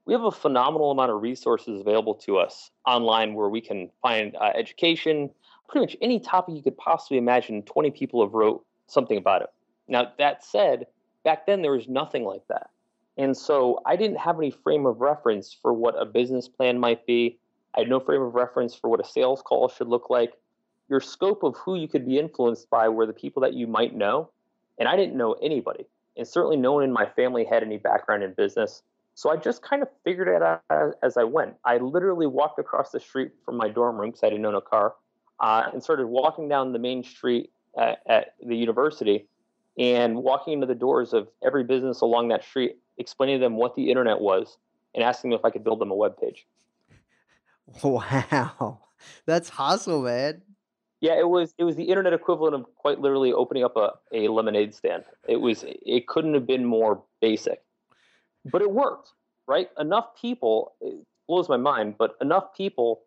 We 0.05 0.13
have 0.13 0.23
a 0.23 0.31
phenomenal 0.31 0.91
amount 0.91 1.11
of 1.11 1.21
resources 1.21 1.79
available 1.79 2.15
to 2.15 2.37
us 2.37 2.71
online 2.87 3.33
where 3.33 3.49
we 3.49 3.61
can 3.61 3.89
find 4.01 4.35
uh, 4.35 4.51
education, 4.55 5.29
pretty 5.69 5.85
much 5.85 5.97
any 6.01 6.19
topic 6.19 6.55
you 6.55 6.63
could 6.63 6.77
possibly 6.77 7.17
imagine. 7.17 7.61
Twenty 7.63 7.91
people 7.91 8.23
have 8.23 8.33
wrote 8.33 8.65
something 8.87 9.17
about 9.17 9.43
it. 9.43 9.49
Now 9.87 10.11
that 10.17 10.43
said, 10.43 10.87
back 11.23 11.45
then 11.45 11.61
there 11.61 11.71
was 11.71 11.87
nothing 11.87 12.23
like 12.23 12.47
that. 12.49 12.69
And 13.17 13.35
so 13.37 13.81
I 13.85 13.95
didn't 13.95 14.17
have 14.17 14.37
any 14.37 14.51
frame 14.51 14.85
of 14.85 15.01
reference 15.01 15.53
for 15.53 15.73
what 15.73 15.95
a 16.01 16.05
business 16.05 16.47
plan 16.47 16.79
might 16.79 17.05
be. 17.05 17.37
I 17.75 17.81
had 17.81 17.89
no 17.89 17.99
frame 17.99 18.21
of 18.21 18.35
reference 18.35 18.73
for 18.73 18.89
what 18.89 18.99
a 18.99 19.07
sales 19.07 19.41
call 19.41 19.69
should 19.69 19.87
look 19.87 20.09
like. 20.09 20.33
Your 20.89 20.99
scope 20.99 21.43
of 21.43 21.55
who 21.57 21.75
you 21.75 21.87
could 21.87 22.05
be 22.05 22.17
influenced 22.17 22.69
by 22.69 22.89
were 22.89 23.05
the 23.05 23.13
people 23.13 23.41
that 23.43 23.53
you 23.53 23.67
might 23.67 23.95
know. 23.95 24.29
And 24.77 24.89
I 24.89 24.95
didn't 24.95 25.15
know 25.15 25.33
anybody. 25.33 25.85
And 26.17 26.27
certainly 26.27 26.57
no 26.57 26.73
one 26.73 26.83
in 26.83 26.91
my 26.91 27.05
family 27.05 27.45
had 27.45 27.63
any 27.63 27.77
background 27.77 28.23
in 28.23 28.33
business. 28.33 28.81
So 29.15 29.29
I 29.29 29.37
just 29.37 29.61
kind 29.61 29.81
of 29.81 29.89
figured 30.03 30.27
it 30.27 30.41
out 30.41 30.95
as 31.03 31.17
I 31.17 31.23
went. 31.23 31.55
I 31.65 31.77
literally 31.77 32.27
walked 32.27 32.59
across 32.59 32.91
the 32.91 32.99
street 32.99 33.31
from 33.45 33.57
my 33.57 33.69
dorm 33.69 33.97
room 33.97 34.09
because 34.09 34.23
I 34.23 34.29
didn't 34.29 34.45
own 34.45 34.55
a 34.55 34.61
car 34.61 34.95
uh, 35.39 35.69
and 35.73 35.83
started 35.83 36.07
walking 36.07 36.47
down 36.47 36.71
the 36.71 36.79
main 36.79 37.03
street 37.03 37.51
at, 37.77 37.99
at 38.07 38.35
the 38.45 38.55
university 38.55 39.27
and 39.77 40.17
walking 40.17 40.53
into 40.53 40.67
the 40.67 40.75
doors 40.75 41.13
of 41.13 41.27
every 41.43 41.63
business 41.63 42.01
along 42.01 42.29
that 42.29 42.43
street, 42.43 42.77
explaining 42.97 43.39
to 43.39 43.45
them 43.45 43.55
what 43.55 43.75
the 43.75 43.89
internet 43.89 44.19
was 44.19 44.57
and 44.93 45.03
asking 45.03 45.31
them 45.31 45.39
if 45.39 45.45
I 45.45 45.49
could 45.49 45.63
build 45.63 45.79
them 45.79 45.91
a 45.91 45.95
web 45.95 46.17
page. 46.17 46.45
Wow, 47.83 48.79
that's 49.25 49.47
hustle, 49.47 50.01
man. 50.01 50.41
Yeah, 50.99 51.17
it 51.17 51.27
was 51.27 51.53
it 51.57 51.63
was 51.63 51.75
the 51.75 51.85
internet 51.85 52.11
equivalent 52.11 52.53
of 52.53 52.65
quite 52.75 52.99
literally 52.99 53.31
opening 53.31 53.63
up 53.63 53.77
a, 53.77 53.91
a 54.11 54.27
lemonade 54.27 54.75
stand. 54.75 55.03
It 55.27 55.37
was 55.37 55.63
it 55.67 56.07
couldn't 56.07 56.33
have 56.33 56.45
been 56.45 56.65
more 56.65 57.01
basic. 57.21 57.61
But 58.45 58.61
it 58.61 58.71
worked, 58.71 59.11
right? 59.47 59.69
Enough 59.77 60.15
people 60.19 60.73
it 60.81 61.05
blows 61.27 61.49
my 61.49 61.57
mind, 61.57 61.95
but 61.97 62.15
enough 62.21 62.55
people 62.55 63.01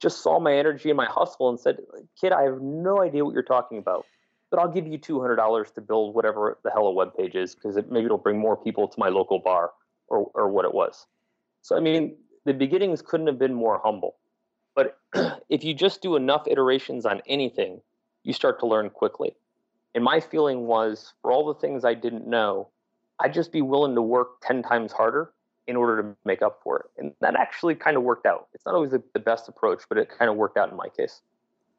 just 0.00 0.22
saw 0.22 0.40
my 0.40 0.54
energy 0.54 0.88
and 0.88 0.96
my 0.96 1.06
hustle 1.06 1.50
and 1.50 1.60
said, 1.60 1.78
"Kid, 2.20 2.32
I 2.32 2.42
have 2.42 2.60
no 2.60 3.02
idea 3.02 3.24
what 3.24 3.34
you're 3.34 3.42
talking 3.42 3.78
about 3.78 4.06
but 4.50 4.58
I'll 4.58 4.70
give 4.70 4.86
you 4.86 4.98
$200 4.98 5.74
to 5.74 5.80
build 5.80 6.14
whatever 6.14 6.58
the 6.64 6.70
hell 6.70 6.86
a 6.88 6.92
web 6.92 7.16
page 7.16 7.36
is 7.36 7.54
because 7.54 7.76
it, 7.76 7.90
maybe 7.90 8.06
it'll 8.06 8.18
bring 8.18 8.38
more 8.38 8.56
people 8.56 8.88
to 8.88 8.98
my 8.98 9.08
local 9.08 9.38
bar 9.38 9.70
or, 10.08 10.30
or 10.34 10.48
what 10.48 10.64
it 10.64 10.74
was. 10.74 11.06
So, 11.62 11.76
I 11.76 11.80
mean, 11.80 12.16
the 12.44 12.52
beginnings 12.52 13.00
couldn't 13.00 13.28
have 13.28 13.38
been 13.38 13.54
more 13.54 13.80
humble. 13.82 14.16
But 14.74 14.98
if 15.48 15.62
you 15.62 15.72
just 15.72 16.02
do 16.02 16.16
enough 16.16 16.48
iterations 16.48 17.06
on 17.06 17.22
anything, 17.26 17.80
you 18.24 18.32
start 18.32 18.58
to 18.60 18.66
learn 18.66 18.90
quickly. 18.90 19.34
And 19.94 20.02
my 20.02 20.20
feeling 20.20 20.66
was 20.66 21.14
for 21.22 21.30
all 21.30 21.46
the 21.46 21.58
things 21.60 21.84
I 21.84 21.94
didn't 21.94 22.26
know, 22.26 22.68
I'd 23.20 23.34
just 23.34 23.52
be 23.52 23.62
willing 23.62 23.94
to 23.94 24.02
work 24.02 24.40
10 24.42 24.62
times 24.62 24.92
harder 24.92 25.32
in 25.66 25.76
order 25.76 26.02
to 26.02 26.16
make 26.24 26.42
up 26.42 26.60
for 26.62 26.78
it. 26.78 26.86
And 26.98 27.12
that 27.20 27.36
actually 27.36 27.74
kind 27.74 27.96
of 27.96 28.02
worked 28.02 28.26
out. 28.26 28.48
It's 28.54 28.64
not 28.66 28.74
always 28.74 28.90
the, 28.90 29.02
the 29.14 29.20
best 29.20 29.48
approach, 29.48 29.82
but 29.88 29.98
it 29.98 30.08
kind 30.08 30.30
of 30.30 30.36
worked 30.36 30.56
out 30.56 30.70
in 30.70 30.76
my 30.76 30.88
case. 30.88 31.22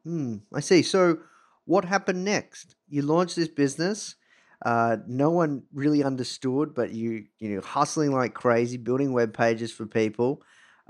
Hmm, 0.04 0.36
I 0.54 0.60
see. 0.60 0.82
So, 0.82 1.18
what 1.64 1.84
happened 1.84 2.24
next? 2.24 2.74
You 2.88 3.02
launched 3.02 3.36
this 3.36 3.48
business. 3.48 4.16
Uh, 4.64 4.96
no 5.06 5.30
one 5.30 5.62
really 5.72 6.02
understood, 6.02 6.74
but 6.74 6.92
you 6.92 7.24
you 7.38 7.50
know 7.50 7.60
hustling 7.60 8.12
like 8.12 8.34
crazy, 8.34 8.76
building 8.76 9.12
web 9.12 9.32
pages 9.32 9.72
for 9.72 9.86
people. 9.86 10.42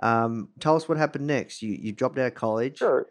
Um, 0.03 0.49
tell 0.61 0.77
us 0.77 0.89
what 0.89 0.99
happened 0.99 1.27
next. 1.27 1.63
You 1.63 1.77
you 1.79 1.93
dropped 1.93 2.19
out 2.19 2.27
of 2.27 2.35
college. 2.35 2.79
Sure. 2.79 3.07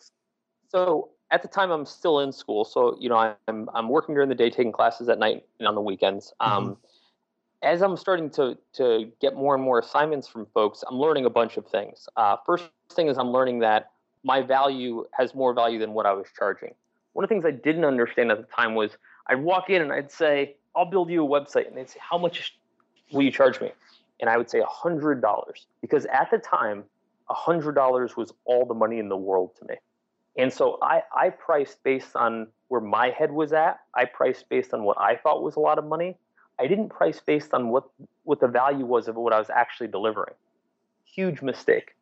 So 0.70 1.10
at 1.32 1.42
the 1.42 1.48
time, 1.48 1.72
I'm 1.72 1.86
still 1.86 2.20
in 2.20 2.32
school. 2.32 2.64
So 2.66 2.98
you 3.00 3.10
know, 3.10 3.36
I'm 3.48 3.70
I'm 3.74 3.90
working 3.90 4.16
during 4.16 4.30
the 4.30 4.36
day, 4.36 4.50
taking 4.50 4.72
classes 4.72 5.10
at 5.10 5.20
night 5.20 5.46
and 5.60 5.68
on 5.68 5.76
the 5.76 5.82
weekends. 5.82 6.34
Mm-hmm. 6.42 6.74
As 7.64 7.82
I'm 7.82 7.96
starting 7.98 8.30
to 8.32 8.58
to 8.74 9.12
get 9.22 9.36
more 9.36 9.56
and 9.56 9.64
more 9.64 9.80
assignments 9.80 10.28
from 10.28 10.48
folks, 10.54 10.84
I'm 10.90 10.98
learning 10.98 11.26
a 11.26 11.30
bunch 11.30 11.58
of 11.58 11.68
things. 11.68 12.08
Uh, 12.18 12.38
first 12.46 12.70
thing 12.92 13.08
is 13.08 13.18
I'm 13.18 13.32
learning 13.32 13.60
that 13.60 13.92
my 14.24 14.42
value 14.42 15.06
has 15.12 15.34
more 15.36 15.54
value 15.54 15.80
than 15.80 15.94
what 15.94 16.06
I 16.06 16.14
was 16.14 16.28
charging 16.38 16.74
one 17.14 17.24
of 17.24 17.30
the 17.30 17.36
things 17.36 17.46
I 17.46 17.52
didn't 17.52 17.86
understand 17.86 18.32
at 18.32 18.38
the 18.38 18.48
time 18.56 18.76
was 18.76 18.92
I'd 19.28 19.42
walk 19.42 19.70
in 19.70 19.82
and 19.82 19.92
I'd 19.92 20.12
say, 20.12 20.56
I'll 20.76 20.86
build 20.86 21.10
you 21.10 21.26
a 21.26 21.28
website. 21.28 21.68
And 21.68 21.76
they'd 21.76 21.90
say, 21.90 22.00
How 22.02 22.18
much 22.18 22.58
will 23.12 23.24
you 23.24 23.32
charge 23.32 23.60
me? 23.60 23.72
And 24.20 24.30
I 24.30 24.38
would 24.38 24.50
say 24.50 24.62
$100 24.62 25.66
because 25.82 26.06
at 26.06 26.30
the 26.32 26.38
time, 26.38 26.84
$100 27.30 28.18
was 28.18 28.34
all 28.46 28.66
the 28.66 28.74
money 28.74 29.00
in 29.00 29.10
the 29.10 29.18
world 29.18 29.52
to 29.60 29.66
me. 29.66 29.76
And 30.38 30.52
so 30.52 30.78
I, 30.82 31.02
I 31.16 31.30
priced 31.30 31.84
based 31.84 32.16
on 32.16 32.48
where 32.68 32.82
my 32.82 33.10
head 33.10 33.32
was 33.32 33.52
at. 33.52 33.80
I 33.96 34.06
priced 34.06 34.48
based 34.48 34.74
on 34.74 34.84
what 34.84 34.98
I 35.00 35.16
thought 35.16 35.44
was 35.44 35.56
a 35.56 35.60
lot 35.60 35.78
of 35.78 35.86
money. 35.86 36.18
I 36.62 36.68
didn't 36.68 36.90
price 36.90 37.20
based 37.20 37.54
on 37.54 37.70
what, 37.70 37.86
what 38.24 38.40
the 38.40 38.48
value 38.48 38.86
was 38.86 39.08
of 39.08 39.16
what 39.16 39.34
I 39.34 39.40
was 39.40 39.50
actually 39.50 39.88
delivering. 39.88 40.36
Huge 41.04 41.42
mistake. 41.42 41.96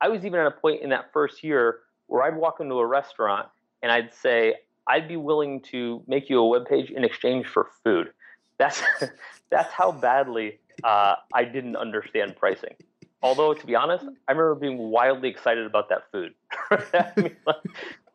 I 0.00 0.08
was 0.08 0.24
even 0.24 0.40
at 0.40 0.46
a 0.46 0.50
point 0.50 0.80
in 0.80 0.88
that 0.90 1.12
first 1.12 1.44
year 1.44 1.80
where 2.06 2.22
I'd 2.22 2.34
walk 2.34 2.60
into 2.60 2.76
a 2.76 2.86
restaurant 2.86 3.48
and 3.82 3.92
I'd 3.92 4.14
say, 4.14 4.54
I'd 4.86 5.06
be 5.06 5.18
willing 5.18 5.60
to 5.72 6.02
make 6.06 6.30
you 6.30 6.38
a 6.38 6.48
web 6.48 6.66
page 6.66 6.90
in 6.90 7.04
exchange 7.04 7.46
for 7.46 7.68
food. 7.84 8.10
That's 8.56 8.82
that's 9.50 9.72
how 9.72 9.92
badly 9.92 10.58
uh, 10.82 11.16
I 11.34 11.44
didn't 11.44 11.76
understand 11.76 12.36
pricing. 12.36 12.74
Although, 13.22 13.52
to 13.52 13.66
be 13.66 13.74
honest, 13.74 14.06
I 14.28 14.32
remember 14.32 14.54
being 14.54 14.78
wildly 14.78 15.28
excited 15.28 15.66
about 15.66 15.90
that 15.90 16.10
food. 16.10 16.32
I 16.70 17.12
mean, 17.18 17.36
like, 17.46 17.56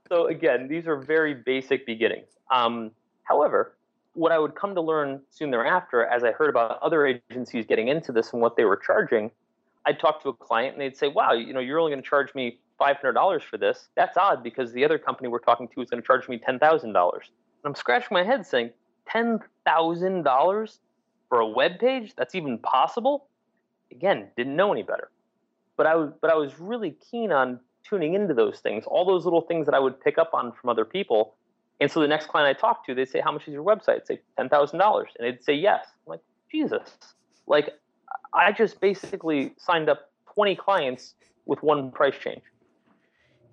so 0.09 0.27
again, 0.27 0.67
these 0.67 0.87
are 0.87 0.97
very 0.97 1.35
basic 1.35 1.85
beginnings. 1.85 2.27
Um, 2.49 2.89
however, 3.23 3.75
what 4.15 4.31
I 4.31 4.39
would 4.39 4.55
come 4.55 4.73
to 4.75 4.81
learn 4.81 5.21
soon 5.29 5.51
thereafter, 5.51 6.05
as 6.05 6.23
I 6.23 6.31
heard 6.31 6.49
about 6.49 6.81
other 6.81 7.05
agencies 7.05 7.65
getting 7.65 7.87
into 7.87 8.11
this 8.11 8.33
and 8.33 8.41
what 8.41 8.55
they 8.57 8.65
were 8.65 8.77
charging, 8.77 9.31
I'd 9.85 9.99
talk 9.99 10.23
to 10.23 10.29
a 10.29 10.33
client 10.33 10.73
and 10.73 10.81
they'd 10.81 10.97
say, 10.97 11.07
"Wow, 11.07 11.33
you 11.33 11.53
know, 11.53 11.59
you're 11.59 11.79
only 11.79 11.91
going 11.91 12.01
to 12.01 12.09
charge 12.09 12.33
me 12.33 12.59
$500 12.79 13.43
for 13.43 13.57
this. 13.57 13.89
That's 13.95 14.17
odd 14.17 14.43
because 14.43 14.71
the 14.73 14.83
other 14.83 14.97
company 14.97 15.29
we're 15.29 15.39
talking 15.39 15.67
to 15.69 15.81
is 15.81 15.89
going 15.89 16.01
to 16.01 16.07
charge 16.07 16.27
me 16.27 16.37
$10,000. 16.37 17.19
I'm 17.63 17.75
scratching 17.75 18.09
my 18.11 18.23
head 18.23 18.45
saying, 18.45 18.71
$10,000 19.13 20.79
for 21.29 21.39
a 21.39 21.47
web 21.47 21.79
page? 21.79 22.13
That's 22.15 22.35
even 22.35 22.57
possible? 22.59 23.27
Again, 23.91 24.29
didn't 24.35 24.55
know 24.55 24.71
any 24.71 24.83
better. 24.83 25.09
But 25.77 25.87
I 25.87 25.95
was, 25.95 26.11
but 26.21 26.31
I 26.31 26.35
was 26.35 26.59
really 26.59 26.95
keen 27.11 27.31
on 27.31 27.59
tuning 27.87 28.13
into 28.13 28.33
those 28.33 28.59
things, 28.59 28.85
all 28.85 29.05
those 29.05 29.25
little 29.25 29.41
things 29.41 29.65
that 29.65 29.75
I 29.75 29.79
would 29.79 29.99
pick 29.99 30.17
up 30.17 30.33
on 30.33 30.51
from 30.51 30.69
other 30.69 30.85
people. 30.85 31.35
And 31.79 31.91
so 31.91 31.99
the 31.99 32.07
next 32.07 32.27
client 32.27 32.55
I 32.55 32.59
talked 32.59 32.85
to, 32.87 32.95
they'd 32.95 33.09
say, 33.09 33.21
How 33.21 33.31
much 33.31 33.47
is 33.47 33.53
your 33.53 33.63
website? 33.63 33.95
I'd 33.95 34.07
say 34.07 34.21
$10,000. 34.39 34.73
And 34.73 35.05
they'd 35.19 35.43
say, 35.43 35.53
Yes. 35.53 35.85
I'm 36.05 36.11
like, 36.11 36.21
Jesus. 36.51 36.97
Like, 37.47 37.73
I 38.33 38.51
just 38.51 38.79
basically 38.79 39.53
signed 39.57 39.89
up 39.89 40.11
20 40.33 40.55
clients 40.55 41.15
with 41.45 41.61
one 41.63 41.91
price 41.91 42.15
change. 42.21 42.41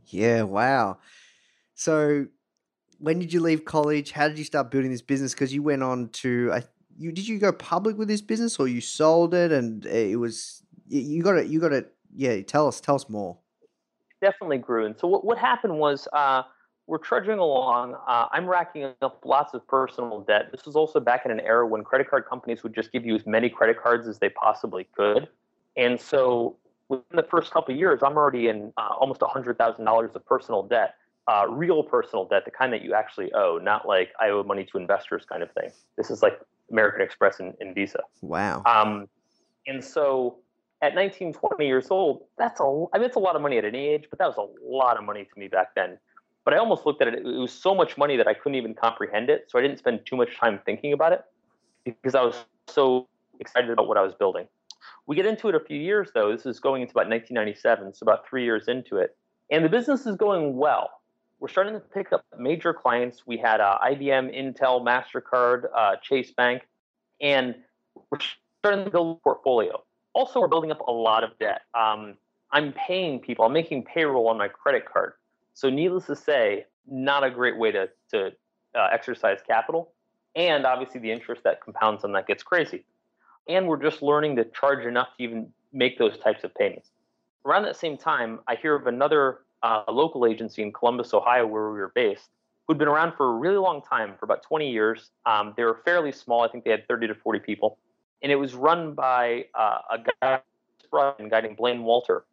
Yeah, 0.06 0.42
wow. 0.42 0.98
So, 1.74 2.26
when 2.98 3.18
did 3.18 3.32
you 3.32 3.40
leave 3.40 3.64
college? 3.64 4.12
How 4.12 4.28
did 4.28 4.38
you 4.38 4.44
start 4.44 4.70
building 4.70 4.90
this 4.90 5.02
business? 5.02 5.32
Because 5.32 5.52
you 5.52 5.62
went 5.62 5.82
on 5.82 6.08
to, 6.10 6.50
I, 6.52 6.62
you 6.96 7.12
did 7.12 7.26
you 7.26 7.38
go 7.38 7.52
public 7.52 7.98
with 7.98 8.08
this 8.08 8.20
business, 8.20 8.58
or 8.58 8.68
you 8.68 8.80
sold 8.80 9.34
it, 9.34 9.52
and 9.52 9.84
it 9.86 10.16
was 10.16 10.62
you 10.88 11.22
got 11.22 11.36
it. 11.36 11.46
You 11.46 11.60
got 11.60 11.72
it. 11.72 11.94
Yeah, 12.14 12.42
tell 12.42 12.68
us, 12.68 12.80
tell 12.80 12.94
us 12.94 13.08
more. 13.08 13.38
Definitely 14.20 14.58
grew, 14.58 14.86
and 14.86 14.98
so 14.98 15.08
what 15.08 15.24
what 15.24 15.38
happened 15.38 15.78
was. 15.78 16.06
Uh, 16.12 16.42
we're 16.86 16.98
trudging 16.98 17.38
along. 17.38 17.94
Uh, 18.06 18.26
I'm 18.32 18.46
racking 18.46 18.92
up 19.02 19.22
lots 19.24 19.54
of 19.54 19.66
personal 19.66 20.20
debt. 20.20 20.50
This 20.50 20.66
was 20.66 20.76
also 20.76 21.00
back 21.00 21.24
in 21.24 21.30
an 21.30 21.40
era 21.40 21.66
when 21.66 21.84
credit 21.84 22.10
card 22.10 22.26
companies 22.26 22.62
would 22.62 22.74
just 22.74 22.92
give 22.92 23.06
you 23.06 23.14
as 23.14 23.26
many 23.26 23.48
credit 23.48 23.80
cards 23.80 24.08
as 24.08 24.18
they 24.18 24.28
possibly 24.28 24.84
could. 24.96 25.28
And 25.76 26.00
so 26.00 26.56
within 26.88 27.16
the 27.16 27.22
first 27.22 27.52
couple 27.52 27.72
of 27.72 27.78
years, 27.78 28.02
I'm 28.02 28.16
already 28.16 28.48
in 28.48 28.72
uh, 28.76 28.94
almost 28.98 29.20
$100,000 29.20 30.14
of 30.14 30.26
personal 30.26 30.62
debt, 30.64 30.96
uh, 31.28 31.46
real 31.48 31.82
personal 31.82 32.26
debt, 32.26 32.44
the 32.44 32.50
kind 32.50 32.72
that 32.72 32.82
you 32.82 32.94
actually 32.94 33.32
owe, 33.32 33.58
not 33.62 33.86
like 33.86 34.10
I 34.20 34.30
owe 34.30 34.42
money 34.42 34.64
to 34.64 34.78
investors 34.78 35.24
kind 35.24 35.42
of 35.42 35.50
thing. 35.52 35.70
This 35.96 36.10
is 36.10 36.22
like 36.22 36.40
American 36.70 37.00
Express 37.00 37.40
and, 37.40 37.54
and 37.60 37.74
Visa. 37.74 38.00
Wow. 38.20 38.62
Um, 38.66 39.08
and 39.66 39.82
so 39.82 40.38
at 40.82 40.94
19, 40.94 41.32
20 41.32 41.66
years 41.66 41.90
old, 41.90 42.24
that's 42.36 42.60
a, 42.60 42.64
I 42.92 42.98
mean, 42.98 43.06
it's 43.06 43.16
a 43.16 43.20
lot 43.20 43.36
of 43.36 43.42
money 43.42 43.56
at 43.56 43.64
any 43.64 43.86
age, 43.86 44.06
but 44.10 44.18
that 44.18 44.26
was 44.26 44.36
a 44.36 44.68
lot 44.68 44.96
of 44.96 45.04
money 45.04 45.24
to 45.24 45.40
me 45.40 45.46
back 45.46 45.74
then. 45.76 45.98
But 46.44 46.54
I 46.54 46.58
almost 46.58 46.86
looked 46.86 47.02
at 47.02 47.08
it, 47.08 47.14
it 47.14 47.24
was 47.24 47.52
so 47.52 47.74
much 47.74 47.96
money 47.96 48.16
that 48.16 48.26
I 48.26 48.34
couldn't 48.34 48.56
even 48.56 48.74
comprehend 48.74 49.30
it. 49.30 49.46
So 49.48 49.58
I 49.58 49.62
didn't 49.62 49.78
spend 49.78 50.00
too 50.04 50.16
much 50.16 50.36
time 50.36 50.60
thinking 50.64 50.92
about 50.92 51.12
it 51.12 51.24
because 51.84 52.14
I 52.14 52.22
was 52.22 52.34
so 52.68 53.08
excited 53.38 53.70
about 53.70 53.88
what 53.88 53.96
I 53.96 54.02
was 54.02 54.14
building. 54.14 54.46
We 55.06 55.16
get 55.16 55.26
into 55.26 55.48
it 55.48 55.54
a 55.54 55.60
few 55.60 55.78
years 55.78 56.10
though. 56.14 56.32
This 56.32 56.46
is 56.46 56.60
going 56.60 56.82
into 56.82 56.92
about 56.92 57.08
1997, 57.08 57.94
so 57.94 58.04
about 58.04 58.26
three 58.26 58.44
years 58.44 58.68
into 58.68 58.98
it, 58.98 59.16
and 59.50 59.64
the 59.64 59.68
business 59.68 60.06
is 60.06 60.16
going 60.16 60.56
well. 60.56 60.90
we're 61.40 61.48
starting 61.48 61.74
to 61.74 61.80
pick 61.80 62.12
up 62.12 62.24
major 62.38 62.72
clients. 62.72 63.26
We 63.26 63.36
had 63.36 63.60
uh, 63.60 63.76
IBM, 63.84 64.32
Intel, 64.32 64.80
Mastercard, 64.80 65.64
uh, 65.76 65.96
Chase 66.00 66.30
Bank, 66.30 66.62
and 67.20 67.56
we're 68.10 68.18
starting 68.60 68.84
to 68.84 68.90
build 68.90 69.16
a 69.16 69.20
portfolio. 69.20 69.82
Also, 70.14 70.40
we're 70.40 70.48
building 70.48 70.70
up 70.70 70.80
a 70.86 70.92
lot 70.92 71.24
of 71.24 71.30
debt. 71.40 71.62
Um, 71.74 72.14
I'm 72.52 72.72
paying 72.72 73.18
people. 73.18 73.44
I'm 73.44 73.52
making 73.52 73.84
payroll 73.84 74.28
on 74.28 74.38
my 74.38 74.46
credit 74.46 74.84
card. 74.84 75.14
So, 75.54 75.70
needless 75.70 76.06
to 76.06 76.16
say, 76.16 76.66
not 76.86 77.24
a 77.24 77.30
great 77.30 77.58
way 77.58 77.72
to 77.72 77.88
to 78.10 78.32
uh, 78.74 78.88
exercise 78.92 79.38
capital, 79.46 79.92
and 80.34 80.66
obviously 80.66 81.00
the 81.00 81.10
interest 81.10 81.42
that 81.44 81.60
compounds 81.60 82.04
on 82.04 82.12
that 82.12 82.26
gets 82.26 82.42
crazy. 82.42 82.84
And 83.48 83.66
we're 83.66 83.82
just 83.82 84.02
learning 84.02 84.36
to 84.36 84.44
charge 84.44 84.86
enough 84.86 85.08
to 85.16 85.24
even 85.24 85.52
make 85.72 85.98
those 85.98 86.16
types 86.18 86.44
of 86.44 86.54
payments. 86.54 86.90
Around 87.44 87.64
that 87.64 87.76
same 87.76 87.96
time, 87.96 88.40
I 88.46 88.54
hear 88.54 88.74
of 88.74 88.86
another 88.86 89.40
uh, 89.62 89.82
local 89.88 90.26
agency 90.26 90.62
in 90.62 90.72
Columbus, 90.72 91.12
Ohio, 91.12 91.46
where 91.46 91.70
we 91.70 91.78
were 91.78 91.92
based, 91.94 92.30
who'd 92.66 92.78
been 92.78 92.88
around 92.88 93.14
for 93.16 93.30
a 93.30 93.34
really 93.34 93.56
long 93.56 93.82
time, 93.82 94.14
for 94.18 94.24
about 94.24 94.42
20 94.42 94.70
years. 94.70 95.10
Um, 95.26 95.54
they 95.56 95.64
were 95.64 95.80
fairly 95.84 96.12
small. 96.12 96.42
I 96.42 96.48
think 96.48 96.64
they 96.64 96.70
had 96.70 96.86
30 96.86 97.08
to 97.08 97.14
40 97.14 97.40
people, 97.40 97.78
and 98.22 98.30
it 98.30 98.36
was 98.36 98.54
run 98.54 98.94
by 98.94 99.46
uh, 99.54 99.78
a 99.90 99.98
guy, 100.20 100.40
named 101.20 101.56
Blane 101.56 101.82
Walter. 101.82 102.24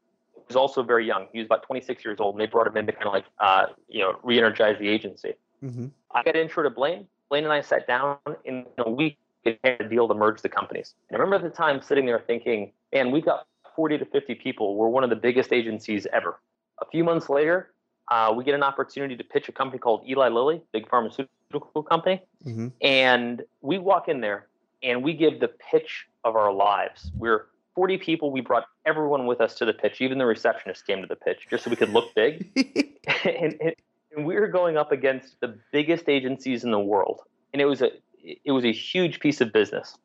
Was 0.49 0.55
also 0.55 0.81
very 0.81 1.05
young. 1.05 1.27
He 1.31 1.39
was 1.39 1.45
about 1.45 1.63
26 1.63 2.03
years 2.03 2.19
old, 2.19 2.33
and 2.35 2.41
they 2.41 2.47
brought 2.47 2.65
him 2.65 2.75
in 2.75 2.87
to 2.87 2.91
kind 2.91 3.05
of 3.05 3.13
like, 3.13 3.25
uh, 3.39 3.67
you 3.87 3.99
know, 3.99 4.19
re-energize 4.23 4.77
the 4.79 4.89
agency. 4.89 5.33
Mm-hmm. 5.63 5.87
I 6.11 6.23
got 6.23 6.35
intro 6.35 6.63
to 6.63 6.71
Blane. 6.71 7.05
Blane 7.29 7.43
and 7.43 7.53
I 7.53 7.61
sat 7.61 7.85
down 7.85 8.17
in 8.45 8.65
a 8.79 8.89
week 8.89 9.19
and 9.45 9.57
had 9.63 9.81
a 9.81 9.87
deal 9.87 10.07
to 10.07 10.13
merge 10.13 10.41
the 10.41 10.49
companies. 10.49 10.95
And 11.09 11.17
I 11.17 11.21
remember 11.21 11.45
at 11.45 11.51
the 11.51 11.55
time 11.55 11.81
sitting 11.81 12.05
there 12.05 12.23
thinking, 12.25 12.71
man, 12.91 13.11
we've 13.11 13.25
got 13.25 13.45
40 13.75 13.99
to 13.99 14.05
50 14.05 14.35
people. 14.35 14.75
We're 14.75 14.89
one 14.89 15.03
of 15.03 15.09
the 15.09 15.15
biggest 15.15 15.53
agencies 15.53 16.07
ever. 16.11 16.39
A 16.81 16.85
few 16.85 17.03
months 17.03 17.29
later, 17.29 17.71
uh, 18.09 18.33
we 18.35 18.43
get 18.43 18.55
an 18.55 18.63
opportunity 18.63 19.15
to 19.15 19.23
pitch 19.23 19.49
a 19.49 19.51
company 19.51 19.79
called 19.79 20.03
Eli 20.09 20.29
Lilly, 20.29 20.61
big 20.73 20.89
pharmaceutical 20.89 21.83
company. 21.83 22.21
Mm-hmm. 22.45 22.69
And 22.81 23.43
we 23.61 23.77
walk 23.77 24.07
in 24.07 24.21
there 24.21 24.47
and 24.81 25.03
we 25.03 25.13
give 25.13 25.39
the 25.39 25.49
pitch 25.71 26.07
of 26.23 26.35
our 26.35 26.51
lives. 26.51 27.11
We're 27.15 27.45
40 27.79 27.97
people. 27.99 28.29
We 28.29 28.41
brought 28.41 28.65
everyone 28.85 29.25
with 29.25 29.39
us 29.39 29.55
to 29.55 29.63
the 29.63 29.71
pitch. 29.71 30.01
Even 30.01 30.17
the 30.17 30.25
receptionist 30.25 30.85
came 30.85 30.99
to 30.99 31.07
the 31.07 31.15
pitch 31.15 31.47
just 31.49 31.63
so 31.63 31.69
we 31.69 31.77
could 31.77 31.91
look 31.91 32.13
big. 32.13 32.45
and, 33.23 33.55
and, 33.61 33.73
and 34.13 34.25
we 34.25 34.35
were 34.35 34.49
going 34.49 34.75
up 34.75 34.91
against 34.91 35.39
the 35.39 35.57
biggest 35.71 36.09
agencies 36.09 36.65
in 36.65 36.71
the 36.71 36.79
world. 36.79 37.21
And 37.53 37.61
it 37.61 37.65
was 37.65 37.81
a 37.81 37.91
it 38.21 38.51
was 38.51 38.65
a 38.65 38.73
huge 38.73 39.21
piece 39.21 39.39
of 39.39 39.53
business. 39.53 39.97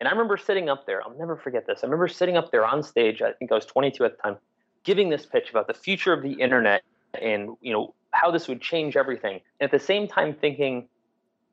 And 0.00 0.08
I 0.08 0.10
remember 0.10 0.36
sitting 0.36 0.68
up 0.68 0.84
there. 0.84 1.00
I'll 1.00 1.16
never 1.16 1.36
forget 1.36 1.64
this. 1.64 1.84
I 1.84 1.86
remember 1.86 2.08
sitting 2.08 2.36
up 2.36 2.50
there 2.50 2.66
on 2.66 2.82
stage. 2.82 3.22
I 3.22 3.30
think 3.34 3.52
I 3.52 3.54
was 3.54 3.66
22 3.66 4.04
at 4.04 4.16
the 4.16 4.22
time, 4.24 4.36
giving 4.82 5.08
this 5.08 5.24
pitch 5.24 5.48
about 5.48 5.68
the 5.68 5.74
future 5.74 6.12
of 6.12 6.24
the 6.24 6.32
internet 6.32 6.82
and 7.22 7.50
you 7.60 7.72
know 7.72 7.94
how 8.10 8.32
this 8.32 8.48
would 8.48 8.60
change 8.60 8.96
everything. 8.96 9.34
And 9.60 9.68
at 9.68 9.70
the 9.70 9.78
same 9.78 10.08
time, 10.08 10.34
thinking 10.34 10.88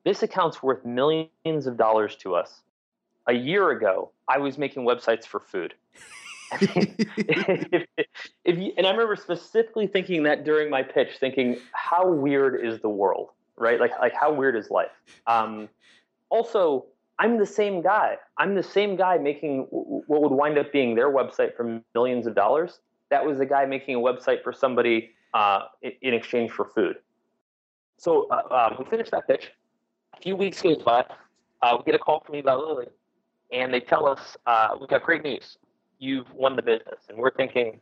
this 0.02 0.24
account's 0.24 0.64
worth 0.64 0.84
millions 0.84 1.68
of 1.68 1.76
dollars 1.76 2.16
to 2.22 2.34
us. 2.34 2.60
A 3.26 3.32
year 3.32 3.70
ago, 3.70 4.12
I 4.28 4.38
was 4.38 4.58
making 4.58 4.84
websites 4.84 5.24
for 5.24 5.40
food. 5.40 5.74
if, 6.52 7.86
if 8.44 8.58
you, 8.58 8.72
and 8.76 8.86
I 8.86 8.90
remember 8.90 9.16
specifically 9.16 9.86
thinking 9.86 10.22
that 10.24 10.44
during 10.44 10.70
my 10.70 10.82
pitch, 10.82 11.18
thinking, 11.18 11.58
how 11.72 12.08
weird 12.08 12.64
is 12.64 12.80
the 12.80 12.88
world, 12.88 13.30
right? 13.56 13.78
Like, 13.78 13.92
like 14.00 14.14
how 14.14 14.32
weird 14.32 14.56
is 14.56 14.70
life? 14.70 14.90
Um, 15.26 15.68
also, 16.28 16.86
I'm 17.18 17.38
the 17.38 17.46
same 17.46 17.82
guy. 17.82 18.16
I'm 18.38 18.54
the 18.54 18.62
same 18.62 18.96
guy 18.96 19.18
making 19.18 19.66
what 19.70 20.22
would 20.22 20.32
wind 20.32 20.56
up 20.56 20.72
being 20.72 20.94
their 20.94 21.10
website 21.10 21.54
for 21.54 21.82
millions 21.94 22.26
of 22.26 22.34
dollars. 22.34 22.80
That 23.10 23.24
was 23.24 23.38
the 23.38 23.46
guy 23.46 23.66
making 23.66 23.96
a 23.96 23.98
website 23.98 24.42
for 24.42 24.52
somebody 24.52 25.10
uh, 25.34 25.64
in 25.82 26.14
exchange 26.14 26.50
for 26.50 26.64
food. 26.64 26.96
So 27.98 28.28
uh, 28.30 28.70
um, 28.70 28.76
we 28.78 28.84
finished 28.86 29.10
that 29.10 29.28
pitch. 29.28 29.52
A 30.16 30.22
few 30.22 30.34
weeks 30.34 30.62
goes 30.62 30.82
by. 30.82 31.04
Uh, 31.60 31.76
we 31.78 31.84
get 31.84 31.94
a 31.94 31.98
call 31.98 32.20
from 32.24 32.36
Eli 32.36 32.54
Lilly, 32.54 32.86
and 33.52 33.72
they 33.72 33.80
tell 33.80 34.06
us 34.06 34.36
uh, 34.46 34.76
we've 34.78 34.88
got 34.88 35.02
great 35.02 35.22
news. 35.22 35.58
You've 35.98 36.32
won 36.32 36.56
the 36.56 36.62
business, 36.62 37.00
and 37.08 37.18
we're 37.18 37.32
thinking, 37.32 37.80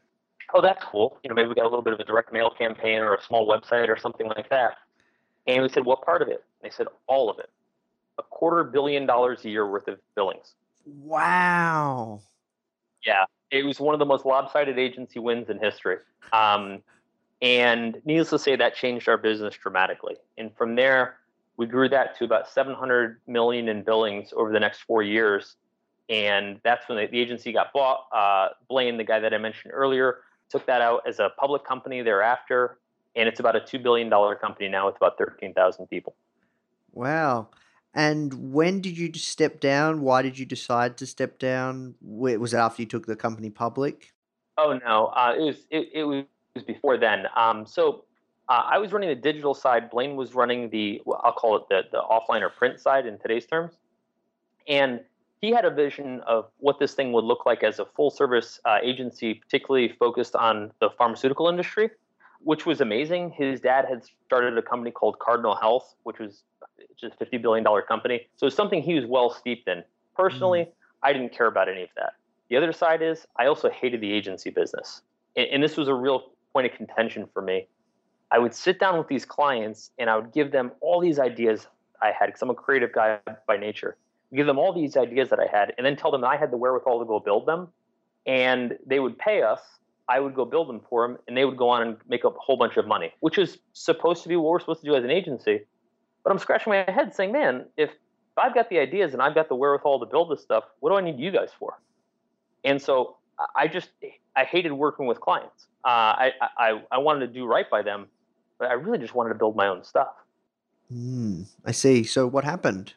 oh, 0.55 0.61
that's 0.61 0.85
cool. 0.85 1.19
You 1.23 1.29
know, 1.29 1.35
maybe 1.35 1.49
we 1.49 1.55
got 1.55 1.65
a 1.65 1.69
little 1.69 1.83
bit 1.83 1.93
of 1.93 2.01
a 2.01 2.05
direct 2.05 2.33
mail 2.33 2.51
campaign 2.51 2.99
or 2.99 3.15
a 3.15 3.23
small 3.23 3.47
website 3.49 3.89
or 3.89 3.97
something 3.97 4.27
like 4.27 4.49
that. 4.51 4.73
And 5.47 5.63
we 5.63 5.69
said, 5.69 5.85
what 5.85 6.03
part 6.03 6.21
of 6.21 6.29
it? 6.29 6.45
And 6.63 6.71
they 6.71 6.75
said, 6.75 6.89
all 7.07 7.31
of 7.31 7.39
it 7.39 7.51
a 8.19 8.23
quarter 8.23 8.65
billion 8.65 9.07
dollars 9.07 9.45
a 9.45 9.49
year 9.49 9.67
worth 9.67 9.89
of 9.89 9.99
billings. 10.15 10.55
Wow. 10.85 12.21
Yeah, 13.07 13.25
it 13.51 13.65
was 13.65 13.81
one 13.81 13.95
of 13.95 13.99
the 13.99 14.05
most 14.05 14.27
lopsided 14.27 14.79
agency 14.79 15.21
wins 15.21 15.49
in 15.49 15.59
history. 15.59 15.99
Um, 16.33 16.83
and 17.41 18.03
needless 18.05 18.31
to 18.31 18.39
say, 18.39 18.57
that 18.57 18.75
changed 18.75 19.09
our 19.09 19.17
business 19.17 19.55
dramatically. 19.55 20.17
And 20.37 20.55
from 20.57 20.75
there, 20.75 21.17
we 21.59 21.67
grew 21.67 21.89
that 21.89 22.17
to 22.17 22.25
about 22.25 22.49
700 22.49 23.21
million 23.27 23.69
in 23.69 23.83
billings 23.83 24.33
over 24.35 24.53
the 24.53 24.61
next 24.61 24.83
four 24.83 25.03
years. 25.03 25.57
And 26.09 26.61
that's 26.65 26.89
when 26.89 26.97
the, 26.97 27.07
the 27.09 27.21
agency 27.21 27.53
got 27.53 27.73
bought. 27.75 28.07
Uh, 28.15 28.51
Blane, 28.69 28.97
the 28.97 29.05
guy 29.05 29.19
that 29.19 29.35
I 29.35 29.39
mentioned 29.39 29.75
earlier, 29.75 30.21
took 30.49 30.65
that 30.67 30.81
out 30.81 31.03
as 31.07 31.19
a 31.19 31.31
public 31.39 31.65
company 31.67 32.01
thereafter. 32.01 32.79
And 33.17 33.29
it's 33.29 33.41
about 33.41 33.57
a 33.57 33.61
$2 33.61 33.83
billion 33.83 34.09
company 34.41 34.69
now 34.69 34.87
with 34.87 34.97
about 34.97 35.19
13,000 35.19 35.87
people. 35.89 36.15
Wow. 36.93 37.49
And 37.93 38.53
when 38.53 38.81
did 38.81 38.97
you 38.97 39.13
step 39.15 39.59
down? 39.59 40.01
Why 40.03 40.23
did 40.23 40.39
you 40.39 40.47
decide 40.47 40.97
to 40.99 41.07
step 41.07 41.41
down? 41.41 41.97
Was 42.01 42.55
it 42.55 42.59
after 42.59 42.83
you 42.83 42.87
took 42.87 43.07
the 43.07 43.17
company 43.17 43.51
public? 43.51 44.13
Oh 44.57 44.79
no, 44.85 45.07
uh, 45.07 45.35
it 45.39 45.43
was 45.43 45.57
it, 45.71 45.89
it 45.95 46.05
was 46.05 46.25
before 46.67 46.97
then. 46.97 47.27
Um, 47.37 47.65
so 47.65 48.05
uh, 48.49 48.63
I 48.71 48.79
was 48.79 48.93
running 48.93 49.09
the 49.09 49.15
digital 49.15 49.55
side. 49.55 49.91
Blane 49.91 50.17
was 50.17 50.35
running 50.35 50.71
the 50.71 51.03
well, 51.05 51.21
I'll 51.25 51.33
call 51.33 51.57
it 51.57 51.65
the 51.69 51.83
the 51.91 52.03
offline 52.03 52.43
or 52.43 52.49
print 52.49 52.81
side 52.81 53.07
in 53.07 53.19
today's 53.19 53.47
terms, 53.47 53.75
and 54.67 55.01
he 55.41 55.51
had 55.51 55.65
a 55.65 55.71
vision 55.71 56.21
of 56.27 56.51
what 56.59 56.79
this 56.79 56.95
thing 56.95 57.13
would 57.13 57.25
look 57.25 57.47
like 57.47 57.63
as 57.63 57.79
a 57.79 57.85
full 57.85 58.11
service 58.11 58.61
uh, 58.65 58.79
agency, 58.83 59.35
particularly 59.35 59.89
focused 59.99 60.35
on 60.35 60.73
the 60.81 60.91
pharmaceutical 60.91 61.49
industry, 61.49 61.91
which 62.41 62.67
was 62.67 62.81
amazing. 62.81 63.31
His 63.31 63.61
dad 63.61 63.85
had 63.89 64.03
started 64.27 64.59
a 64.59 64.63
company 64.63 64.91
called 64.91 65.19
Cardinal 65.21 65.55
Health, 65.55 65.95
which 66.03 66.19
was 66.19 66.43
just 66.99 67.15
a 67.21 67.25
$50 67.25 67.41
billion 67.41 67.65
company. 67.87 68.27
So 68.37 68.47
it's 68.47 68.57
something 68.57 68.83
he 68.83 68.95
was 68.95 69.07
well 69.07 69.31
steeped 69.31 69.69
in. 69.69 69.85
Personally, 70.17 70.61
mm. 70.61 70.73
I 71.05 71.13
didn't 71.13 71.33
care 71.33 71.47
about 71.47 71.69
any 71.69 71.83
of 71.83 71.91
that. 71.97 72.15
The 72.51 72.57
other 72.57 72.73
side 72.73 73.03
is 73.03 73.27
I 73.37 73.47
also 73.47 73.71
hated 73.71 74.01
the 74.01 74.13
agency 74.13 74.51
business. 74.51 75.03
And, 75.37 75.47
and 75.49 75.63
this 75.63 75.77
was 75.77 75.87
a 75.87 75.95
real 75.95 76.33
point 76.53 76.67
of 76.67 76.77
contention 76.77 77.29
for 77.33 77.43
me. 77.43 77.69
I 78.31 78.39
would 78.39 78.55
sit 78.55 78.79
down 78.79 78.99
with 78.99 79.09
these 79.09 79.25
clients 79.25 79.91
and 79.99 80.11
I 80.11 80.17
would 80.17 80.33
give 80.33 80.53
them 80.53 80.73
all 80.81 81.01
these 81.01 81.19
ideas 81.19 81.67
I 82.03 82.13
had 82.13 82.27
because 82.27 82.43
I'm 82.43 82.51
a 82.51 82.55
creative 82.55 82.93
guy 82.93 83.19
by 83.47 83.57
nature. 83.57 83.97
Give 84.35 84.47
them 84.47 84.59
all 84.59 84.73
these 84.73 84.97
ideas 84.97 85.31
that 85.31 85.41
I 85.41 85.47
had 85.47 85.73
and 85.79 85.87
then 85.87 85.97
tell 85.97 86.11
them 86.11 86.25
I 86.25 86.37
had 86.37 86.51
the 86.51 86.57
wherewithal 86.57 86.99
to 87.01 87.07
go 87.07 87.19
build 87.19 87.47
them. 87.47 87.69
And 88.27 88.77
they 88.87 89.01
would 89.01 89.19
pay 89.19 89.43
us. 89.43 89.61
I 90.09 90.21
would 90.21 90.35
go 90.35 90.45
build 90.45 90.69
them 90.69 90.81
for 90.89 91.07
them 91.07 91.19
and 91.27 91.37
they 91.37 91.45
would 91.45 91.57
go 91.57 91.69
on 91.71 91.83
and 91.83 91.97
make 92.09 92.25
a 92.25 92.31
whole 92.31 92.57
bunch 92.57 92.77
of 92.77 92.87
money, 92.87 93.13
which 93.21 93.39
is 93.39 93.59
supposed 93.73 94.23
to 94.23 94.29
be 94.29 94.37
what 94.37 94.51
we're 94.51 94.61
supposed 94.61 94.81
to 94.81 94.87
do 94.87 94.95
as 94.95 95.05
an 95.05 95.11
agency. 95.11 95.63
But 96.25 96.33
I'm 96.33 96.39
scratching 96.39 96.71
my 96.71 96.85
head 96.91 97.15
saying, 97.15 97.33
man, 97.33 97.65
if 97.77 97.91
I've 98.37 98.55
got 98.55 98.69
the 98.69 98.79
ideas 98.79 99.15
and 99.15 99.23
I've 99.23 99.35
got 99.35 99.49
the 99.49 99.55
wherewithal 99.55 100.01
to 100.01 100.07
build 100.07 100.31
this 100.31 100.43
stuff, 100.43 100.65
what 100.81 100.91
do 100.91 100.97
I 100.97 101.01
need 101.01 101.19
you 101.19 101.31
guys 101.31 101.51
for? 101.59 101.81
And 102.65 102.81
so 102.81 103.17
I 103.55 103.69
just 103.69 103.91
I 104.37 104.45
hated 104.45 104.73
working 104.73 105.07
with 105.07 105.21
clients. 105.21 105.67
Uh, 105.85 105.89
I, 105.89 106.33
I 106.59 106.83
I 106.91 106.99
wanted 106.99 107.21
to 107.21 107.33
do 107.33 107.47
right 107.47 107.69
by 107.71 107.83
them, 107.83 108.07
but 108.59 108.71
I 108.71 108.75
really 108.75 108.99
just 108.99 109.15
wanted 109.15 109.31
to 109.31 109.35
build 109.35 109.57
my 109.57 109.69
own 109.69 109.85
stuff. 109.85 110.15
Mm, 110.93 111.47
I 111.65 111.73
see. 111.73 112.05
So 112.05 112.27
what 112.27 112.45
happened? 112.45 112.95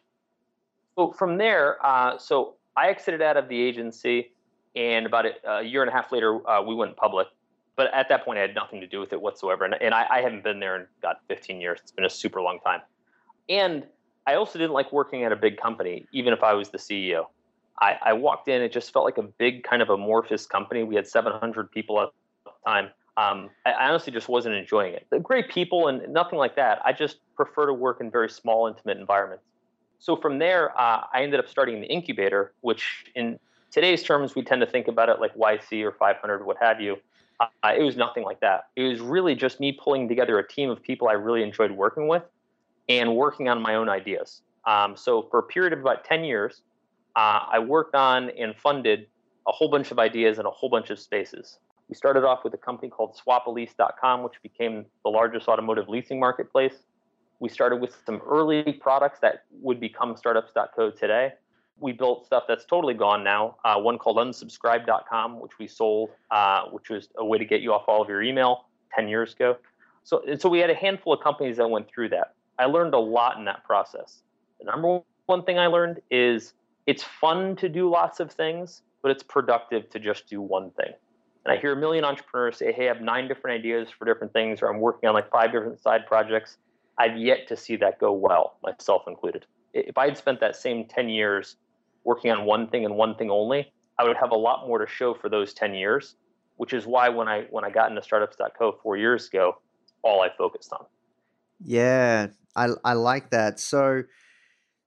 So 0.96 1.12
from 1.12 1.38
there, 1.38 1.84
uh, 1.86 2.18
so 2.18 2.56
I 2.76 2.90
exited 2.90 3.22
out 3.22 3.38
of 3.38 3.48
the 3.50 3.60
agency, 3.60 4.32
and 4.76 5.06
about 5.06 5.26
a, 5.26 5.50
a 5.50 5.62
year 5.62 5.82
and 5.82 5.90
a 5.90 5.94
half 5.94 6.12
later, 6.12 6.48
uh, 6.50 6.62
we 6.62 6.76
went 6.76 6.96
public. 6.96 7.28
But 7.76 7.94
at 7.94 8.10
that 8.10 8.26
point, 8.26 8.38
I 8.38 8.42
had 8.42 8.56
nothing 8.56 8.82
to 8.82 8.88
do 8.88 9.00
with 9.00 9.14
it 9.14 9.22
whatsoever, 9.22 9.66
and, 9.66 9.76
and 9.82 9.94
I, 9.94 10.06
I 10.10 10.22
haven't 10.22 10.44
been 10.44 10.60
there 10.60 10.76
in 10.76 10.88
about 11.00 11.18
15 11.28 11.60
years. 11.62 11.80
It's 11.82 11.92
been 11.92 12.06
a 12.06 12.10
super 12.10 12.42
long 12.42 12.60
time. 12.60 12.82
And 13.50 13.86
I 14.28 14.36
also 14.36 14.60
didn't 14.60 14.74
like 14.74 14.92
working 14.92 15.24
at 15.24 15.32
a 15.32 15.36
big 15.36 15.58
company, 15.58 16.06
even 16.12 16.34
if 16.34 16.44
I 16.44 16.54
was 16.54 16.70
the 16.70 16.78
CEO. 16.78 17.26
I, 17.80 17.98
I 18.02 18.14
walked 18.14 18.48
in, 18.48 18.62
it 18.62 18.72
just 18.72 18.94
felt 18.94 19.06
like 19.06 19.18
a 19.18 19.24
big 19.24 19.64
kind 19.64 19.82
of 19.82 19.90
amorphous 19.90 20.46
company. 20.46 20.84
We 20.84 20.96
had 20.96 21.08
700 21.08 21.72
people 21.72 22.00
at 22.00 22.10
the 22.46 22.52
time. 22.66 22.90
Um, 23.18 23.50
I, 23.66 23.74
honestly 23.90 24.14
just 24.14 24.30
wasn't 24.30 24.56
enjoying 24.56 24.94
it. 24.94 25.06
They're 25.10 25.20
great 25.20 25.50
people 25.50 25.88
and 25.88 26.12
nothing 26.14 26.40
like 26.40 26.56
that. 26.56 26.80
I 26.86 26.94
just 26.94 27.18
prefer 27.36 27.66
to 27.66 27.74
work 27.74 28.00
in 28.00 28.10
very 28.10 28.30
small, 28.30 28.68
intimate 28.68 28.98
environments. 28.98 29.44
So 30.00 30.16
from 30.16 30.40
there, 30.40 30.72
uh, 30.80 31.06
I 31.14 31.22
ended 31.22 31.40
up 31.40 31.48
starting 31.48 31.82
the 31.82 31.88
incubator, 31.88 32.54
which 32.62 33.06
in 33.16 33.38
today's 33.70 34.02
terms, 34.02 34.34
we 34.34 34.44
tend 34.44 34.62
to 34.62 34.68
think 34.68 34.88
about 34.88 35.10
it 35.10 35.20
like 35.20 35.36
YC 35.36 35.84
or 35.84 35.92
500, 35.92 36.46
what 36.46 36.58
have 36.62 36.82
you. 36.82 36.98
Uh, 37.40 37.74
it 37.78 37.84
was 37.84 37.98
nothing 37.98 38.24
like 38.24 38.40
that. 38.40 38.68
It 38.76 38.84
was 38.84 39.00
really 39.00 39.36
just 39.36 39.60
me 39.60 39.72
pulling 39.72 40.08
together 40.08 40.40
a 40.40 40.48
team 40.48 40.70
of 40.70 40.82
people 40.82 41.08
I 41.08 41.14
really 41.14 41.44
enjoyed 41.44 41.72
working 41.72 42.08
with 42.08 42.24
and 42.88 43.16
working 43.16 43.50
on 43.50 43.62
my 43.62 43.76
own 43.76 43.90
ideas. 43.90 44.42
Um, 44.66 44.96
so 44.96 45.28
for 45.32 45.40
a 45.40 45.44
period 45.44 45.74
of 45.74 45.80
about 45.80 46.06
10 46.06 46.24
years, 46.24 46.62
uh, 47.16 47.46
I 47.52 47.60
worked 47.60 47.96
on 47.96 48.30
and 48.32 48.56
funded 48.56 49.08
a 49.48 49.52
whole 49.52 49.70
bunch 49.70 49.92
of 49.92 50.00
ideas 50.00 50.40
in 50.40 50.46
a 50.46 50.52
whole 50.52 50.70
bunch 50.70 50.90
of 50.92 51.00
spaces. 51.00 51.58
We 51.92 51.96
started 51.96 52.24
off 52.24 52.46
with 52.46 52.54
a 52.54 52.58
company 52.58 52.90
called 52.90 53.20
swapalease.com, 53.20 54.24
which 54.24 54.42
became 54.42 54.86
the 55.04 55.10
largest 55.10 55.50
automotive 55.50 55.90
leasing 55.90 56.22
marketplace. 56.22 56.86
We 57.42 57.50
started 57.50 57.82
with 57.82 58.02
some 58.06 58.22
early 58.26 58.64
products 58.80 59.20
that 59.20 59.44
would 59.52 59.82
become 59.82 60.16
startups.co 60.16 60.92
today. 60.92 61.34
We 61.82 61.92
built 61.92 62.26
stuff 62.26 62.44
that's 62.48 62.64
totally 62.64 62.94
gone 62.94 63.26
now. 63.26 63.58
Uh, 63.66 63.76
one 63.82 63.98
called 63.98 64.16
unsubscribe.com, 64.18 65.42
which 65.42 65.60
we 65.60 65.68
sold, 65.68 66.12
uh, 66.30 66.62
which 66.68 66.90
was 66.90 67.10
a 67.18 67.26
way 67.26 67.38
to 67.38 67.44
get 67.44 67.60
you 67.60 67.74
off 67.74 67.84
all 67.90 68.02
of 68.02 68.08
your 68.08 68.24
email 68.24 68.68
10 68.96 69.10
years 69.10 69.34
ago. 69.34 69.58
So, 70.06 70.24
so 70.40 70.48
we 70.48 70.60
had 70.60 70.70
a 70.70 70.76
handful 70.76 71.12
of 71.12 71.20
companies 71.20 71.58
that 71.58 71.70
went 71.70 71.90
through 71.90 72.10
that. 72.10 72.36
I 72.58 72.66
learned 72.66 72.94
a 72.94 73.00
lot 73.00 73.38
in 73.38 73.44
that 73.46 73.66
process. 73.66 74.22
The 74.60 74.66
number 74.66 75.02
one 75.26 75.44
thing 75.44 75.60
I 75.60 75.68
learned 75.68 76.00
is 76.10 76.54
it's 76.88 77.04
fun 77.04 77.58
to 77.58 77.68
do 77.68 77.90
lots 77.90 78.22
of 78.22 78.32
things, 78.32 78.82
but 79.02 79.12
it's 79.12 79.24
productive 79.24 79.90
to 79.90 80.00
just 80.00 80.30
do 80.30 80.42
one 80.42 80.72
thing. 80.72 80.94
And 81.46 81.58
I 81.58 81.60
hear 81.60 81.74
a 81.74 81.76
million 81.76 82.06
entrepreneurs 82.06 82.58
say, 82.58 82.72
Hey, 82.72 82.90
I 82.90 82.94
have 82.94 83.02
nine 83.02 83.28
different 83.28 83.60
ideas 83.60 83.90
for 83.90 84.06
different 84.06 84.34
things, 84.34 84.62
or 84.62 84.68
I'm 84.68 84.80
working 84.80 85.08
on 85.10 85.16
like 85.16 85.30
five 85.32 85.52
different 85.52 85.82
side 85.82 86.06
projects. 86.06 86.58
I've 86.98 87.18
yet 87.18 87.48
to 87.48 87.58
see 87.58 87.76
that 87.78 88.00
go 88.00 88.12
well, 88.14 88.58
myself 88.64 89.04
included. 89.08 89.46
If 89.74 89.98
I 89.98 90.06
had 90.06 90.18
spent 90.18 90.40
that 90.42 90.56
same 90.56 90.86
10 90.86 91.10
years 91.10 91.56
working 92.04 92.32
on 92.32 92.46
one 92.46 92.68
thing 92.68 92.86
and 92.86 92.96
one 92.96 93.16
thing 93.16 93.32
only, 93.32 93.72
I 93.98 94.04
would 94.04 94.18
have 94.18 94.32
a 94.32 94.36
lot 94.36 94.68
more 94.68 94.80
to 94.80 94.88
show 94.88 95.14
for 95.14 95.30
those 95.30 95.54
10 95.54 95.74
years, 95.74 96.16
which 96.58 96.74
is 96.74 96.86
why 96.86 97.10
when 97.10 97.28
I 97.28 97.48
when 97.50 97.64
I 97.64 97.70
got 97.70 97.90
into 97.90 98.02
startups.co 98.02 98.80
four 98.84 98.98
years 98.98 99.28
ago, 99.28 99.58
all 100.04 100.22
I 100.22 100.30
focused 100.38 100.74
on. 100.74 100.86
Yeah, 101.64 102.28
I 102.56 102.70
I 102.84 102.94
like 102.94 103.30
that. 103.32 103.60
So 103.60 104.04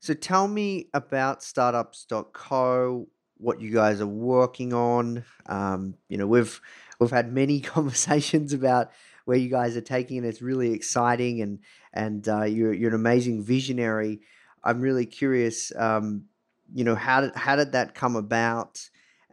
so 0.00 0.12
tell 0.12 0.48
me 0.48 0.90
about 0.92 1.42
startups.co, 1.42 3.08
what 3.38 3.60
you 3.60 3.70
guys 3.70 4.00
are 4.00 4.06
working 4.06 4.72
on. 4.72 5.24
Um, 5.46 5.94
you 6.08 6.16
know, 6.16 6.26
we've 6.26 6.60
we've 6.98 7.10
had 7.10 7.32
many 7.32 7.60
conversations 7.74 8.52
about 8.52 8.90
where 9.24 9.38
you 9.38 9.48
guys 9.48 9.76
are 9.76 9.82
taking 9.82 10.18
it. 10.18 10.24
It's 10.24 10.42
really 10.42 10.72
exciting, 10.72 11.40
and 11.40 11.58
and 11.92 12.28
uh, 12.28 12.44
you're 12.44 12.72
you're 12.72 12.90
an 12.90 12.94
amazing 12.94 13.42
visionary. 13.42 14.20
I'm 14.62 14.80
really 14.80 15.06
curious. 15.06 15.72
Um, 15.76 16.26
you 16.72 16.84
know, 16.84 16.94
how 16.94 17.20
did 17.22 17.34
how 17.34 17.56
did 17.56 17.72
that 17.72 17.94
come 17.94 18.16
about, 18.16 18.88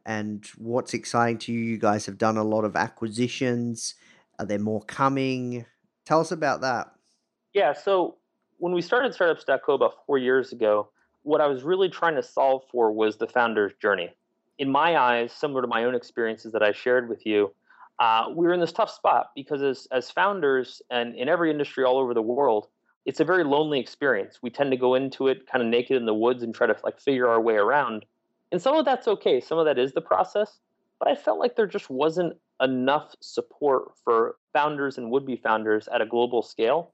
and 0.06 0.46
what's 0.58 0.94
exciting 0.94 1.38
to 1.40 1.54
you? 1.54 1.60
You 1.60 1.78
guys 1.78 2.06
have 2.06 2.18
done 2.18 2.38
a 2.38 2.44
lot 2.44 2.66
of 2.66 2.76
acquisitions. 2.76 3.96
Are 4.40 4.46
there 4.46 4.60
more 4.60 4.82
coming? 4.84 5.66
Tell 6.06 6.20
us 6.20 6.32
about 6.32 6.62
that. 6.62 6.92
Yeah. 7.54 7.74
So 7.74 8.18
when 8.58 8.74
we 8.74 8.82
started 8.82 9.14
Startups.co 9.14 9.74
about 9.74 10.06
four 10.06 10.18
years 10.18 10.52
ago, 10.52 10.90
what 11.24 11.42
I 11.42 11.48
was 11.48 11.64
really 11.64 11.90
trying 11.90 12.16
to 12.16 12.24
solve 12.24 12.64
for 12.72 12.92
was 12.92 13.18
the 13.18 13.28
founder's 13.28 13.74
journey. 13.82 14.10
In 14.58 14.72
my 14.72 14.98
eyes, 14.98 15.32
similar 15.32 15.62
to 15.62 15.68
my 15.68 15.84
own 15.86 15.96
experiences 15.96 16.52
that 16.54 16.64
I 16.64 16.72
shared 16.72 17.10
with 17.10 17.26
you, 17.26 17.54
uh, 18.00 18.26
we 18.36 18.46
were 18.46 18.54
in 18.54 18.60
this 18.60 18.72
tough 18.72 18.92
spot 18.92 19.32
because 19.36 19.62
as, 19.62 19.88
as 19.92 20.10
founders 20.10 20.82
and 20.90 21.16
in 21.16 21.30
every 21.30 21.52
industry 21.52 21.84
all 21.84 21.98
over 21.98 22.14
the 22.14 22.22
world, 22.22 22.68
it's 23.06 23.20
a 23.20 23.26
very 23.26 23.44
lonely 23.44 23.80
experience. 23.80 24.40
We 24.42 24.50
tend 24.50 24.72
to 24.72 24.78
go 24.78 24.96
into 24.96 25.28
it 25.28 25.48
kind 25.48 25.64
of 25.64 25.70
naked 25.70 25.98
in 25.98 26.06
the 26.06 26.14
woods 26.14 26.44
and 26.44 26.54
try 26.54 26.68
to 26.68 26.76
like 26.84 27.00
figure 27.00 27.28
our 27.28 27.42
way 27.42 27.56
around. 27.56 28.06
And 28.52 28.62
some 28.62 28.76
of 28.76 28.86
that's 28.86 29.08
okay. 29.08 29.40
Some 29.40 29.58
of 29.58 29.66
that 29.66 29.80
is 29.80 29.94
the 29.94 30.02
process. 30.02 30.60
But 31.00 31.08
I 31.08 31.16
felt 31.16 31.40
like 31.40 31.56
there 31.56 31.68
just 31.68 31.90
wasn't 31.90 32.38
enough 32.62 33.16
support 33.22 33.94
for 34.04 34.36
founders 34.54 34.98
and 34.98 35.10
would 35.10 35.26
be 35.26 35.36
founders 35.36 35.88
at 35.88 36.02
a 36.02 36.06
global 36.06 36.44
scale. 36.44 36.94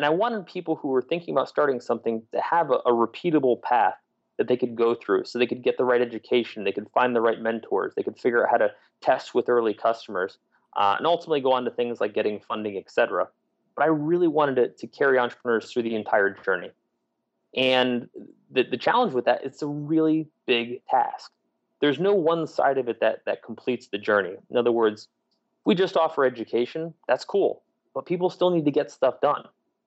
And 0.00 0.06
I 0.06 0.10
wanted 0.10 0.46
people 0.46 0.76
who 0.76 0.88
were 0.88 1.02
thinking 1.02 1.34
about 1.34 1.48
starting 1.48 1.80
something 1.80 2.22
to 2.32 2.40
have 2.40 2.70
a, 2.70 2.76
a, 2.86 2.92
repeatable 2.92 3.60
path 3.60 3.96
that 4.38 4.48
they 4.48 4.56
could 4.56 4.74
go 4.74 4.94
through 4.94 5.24
so 5.24 5.38
they 5.38 5.46
could 5.46 5.62
get 5.62 5.76
the 5.76 5.84
right 5.84 6.00
education, 6.00 6.64
they 6.64 6.72
could 6.72 6.88
find 6.94 7.14
the 7.14 7.20
right 7.20 7.40
mentors, 7.40 7.92
they 7.94 8.02
could 8.02 8.18
figure 8.18 8.42
out 8.42 8.50
how 8.50 8.56
to 8.56 8.70
test 9.02 9.34
with 9.34 9.50
early 9.50 9.74
customers, 9.74 10.38
uh, 10.76 10.94
and 10.96 11.06
ultimately 11.06 11.42
go 11.42 11.52
on 11.52 11.64
to 11.64 11.70
things 11.70 12.00
like 12.00 12.14
getting 12.14 12.40
funding, 12.40 12.78
etc. 12.78 13.28
But 13.76 13.82
I 13.82 13.88
really 13.88 14.26
wanted 14.26 14.56
it 14.56 14.78
to 14.78 14.86
carry 14.86 15.18
entrepreneurs 15.18 15.70
through 15.70 15.82
the 15.82 15.94
entire 15.94 16.30
journey. 16.30 16.70
And 17.54 18.08
the, 18.50 18.62
the 18.62 18.78
challenge 18.78 19.12
with 19.12 19.26
that, 19.26 19.44
it's 19.44 19.60
a 19.60 19.66
really 19.66 20.28
big 20.46 20.82
task 20.86 21.30
there's 21.80 21.98
no 21.98 22.14
one 22.14 22.46
side 22.46 22.78
of 22.78 22.88
it 22.88 23.00
that 23.00 23.24
that 23.26 23.42
completes 23.42 23.88
the 23.88 23.98
journey. 23.98 24.36
In 24.50 24.56
other 24.56 24.72
words, 24.72 25.08
we 25.64 25.74
just 25.74 25.96
offer 25.96 26.24
education, 26.24 26.94
that's 27.08 27.24
cool, 27.24 27.62
but 27.94 28.06
people 28.06 28.30
still 28.30 28.50
need 28.50 28.64
to 28.66 28.70
get 28.70 28.90
stuff 28.90 29.20
done. 29.20 29.44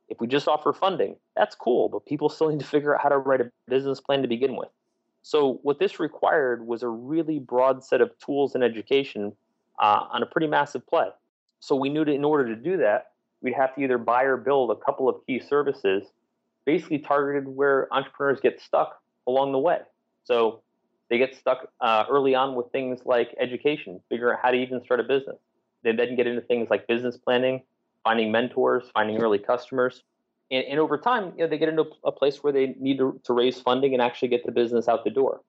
If 0.09 0.19
we 0.19 0.27
just 0.27 0.47
offer 0.47 0.73
funding, 0.73 1.15
that's 1.35 1.55
cool, 1.55 1.89
but 1.89 2.05
people 2.05 2.29
still 2.29 2.49
need 2.49 2.59
to 2.59 2.65
figure 2.65 2.93
out 2.93 3.01
how 3.01 3.09
to 3.09 3.17
write 3.17 3.41
a 3.41 3.51
business 3.67 3.99
plan 3.99 4.21
to 4.21 4.27
begin 4.27 4.55
with. 4.55 4.69
So 5.21 5.59
what 5.63 5.79
this 5.79 5.99
required 5.99 6.67
was 6.67 6.83
a 6.83 6.89
really 6.89 7.39
broad 7.39 7.83
set 7.83 8.01
of 8.01 8.11
tools 8.19 8.55
and 8.55 8.63
education 8.63 9.33
uh, 9.79 10.05
on 10.11 10.21
a 10.21 10.25
pretty 10.25 10.47
massive 10.47 10.85
play. 10.85 11.07
So 11.59 11.75
we 11.75 11.89
knew 11.89 12.03
that 12.03 12.11
in 12.11 12.25
order 12.25 12.53
to 12.53 12.61
do 12.61 12.77
that, 12.77 13.11
we'd 13.41 13.53
have 13.53 13.73
to 13.75 13.81
either 13.81 13.97
buy 13.97 14.23
or 14.23 14.37
build 14.37 14.71
a 14.71 14.75
couple 14.75 15.07
of 15.07 15.25
key 15.25 15.39
services, 15.39 16.03
basically 16.65 16.99
targeted 16.99 17.47
where 17.47 17.87
entrepreneurs 17.93 18.39
get 18.41 18.61
stuck 18.61 19.01
along 19.27 19.53
the 19.53 19.59
way. 19.59 19.79
So 20.25 20.61
they 21.09 21.17
get 21.17 21.35
stuck 21.35 21.69
uh, 21.79 22.05
early 22.09 22.35
on 22.35 22.55
with 22.55 22.71
things 22.71 23.01
like 23.05 23.35
education, 23.39 24.01
figuring 24.09 24.33
out 24.33 24.39
how 24.41 24.51
to 24.51 24.57
even 24.57 24.83
start 24.83 24.99
a 24.99 25.03
business. 25.03 25.37
They 25.83 25.93
then 25.93 26.15
get 26.15 26.27
into 26.27 26.41
things 26.41 26.69
like 26.69 26.87
business 26.87 27.17
planning, 27.17 27.61
finding 28.03 28.31
mentors, 28.31 28.89
finding 28.93 29.21
early 29.21 29.39
customers. 29.39 30.03
And, 30.51 30.65
and 30.65 30.79
over 30.79 30.97
time, 30.97 31.33
you 31.37 31.43
know, 31.43 31.47
they 31.47 31.57
get 31.57 31.69
into 31.69 31.85
a 32.03 32.11
place 32.11 32.43
where 32.43 32.53
they 32.53 32.75
need 32.79 32.97
to, 32.97 33.19
to 33.23 33.33
raise 33.33 33.59
funding 33.59 33.93
and 33.93 34.01
actually 34.01 34.27
get 34.27 34.45
the 34.45 34.51
business 34.51 34.87
out 34.87 35.03
the 35.03 35.09
door. 35.09 35.41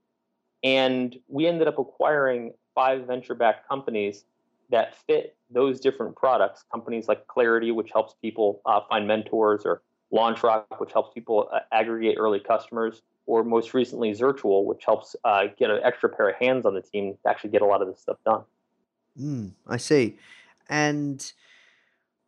And 0.62 1.17
we 1.29 1.47
ended 1.47 1.69
up 1.69 1.79
acquiring 1.79 2.55
five 2.75 3.07
venture 3.07 3.35
backed 3.35 3.69
companies 3.69 4.25
that 4.71 4.95
fit 5.07 5.37
those 5.51 5.79
different 5.79 6.17
products. 6.17 6.64
Companies 6.73 7.07
like 7.07 7.27
Clarity, 7.27 7.71
which 7.71 7.90
helps 7.93 8.14
people 8.23 8.62
uh, 8.64 8.81
find 8.88 9.07
mentors, 9.07 9.62
or 9.64 9.83
LaunchRock, 10.12 10.64
which 10.79 10.93
helps 10.93 11.12
people 11.12 11.49
uh, 11.53 11.61
aggregate 11.73 12.17
early 12.19 12.40
customers, 12.40 13.03
or 13.27 13.45
most 13.45 13.75
recently 13.75 14.12
Zirtual, 14.12 14.64
which 14.64 14.85
helps 14.85 15.14
uh, 15.25 15.45
get 15.59 15.71
an 15.71 15.81
extra 15.85 16.09
pair 16.09 16.31
of 16.31 16.37
hands 16.37 16.64
on 16.64 16.75
the 16.75 16.83
team 16.83 17.14
to 17.23 17.31
actually 17.31 17.51
get 17.51 17.62
a 17.62 17.67
lot 17.67 17.83
of 17.83 17.88
this 17.88 18.01
stuff 18.01 18.17
done. 18.25 18.43
Mm, 19.21 19.53
I 19.67 19.77
see. 19.77 20.19
And 20.69 21.33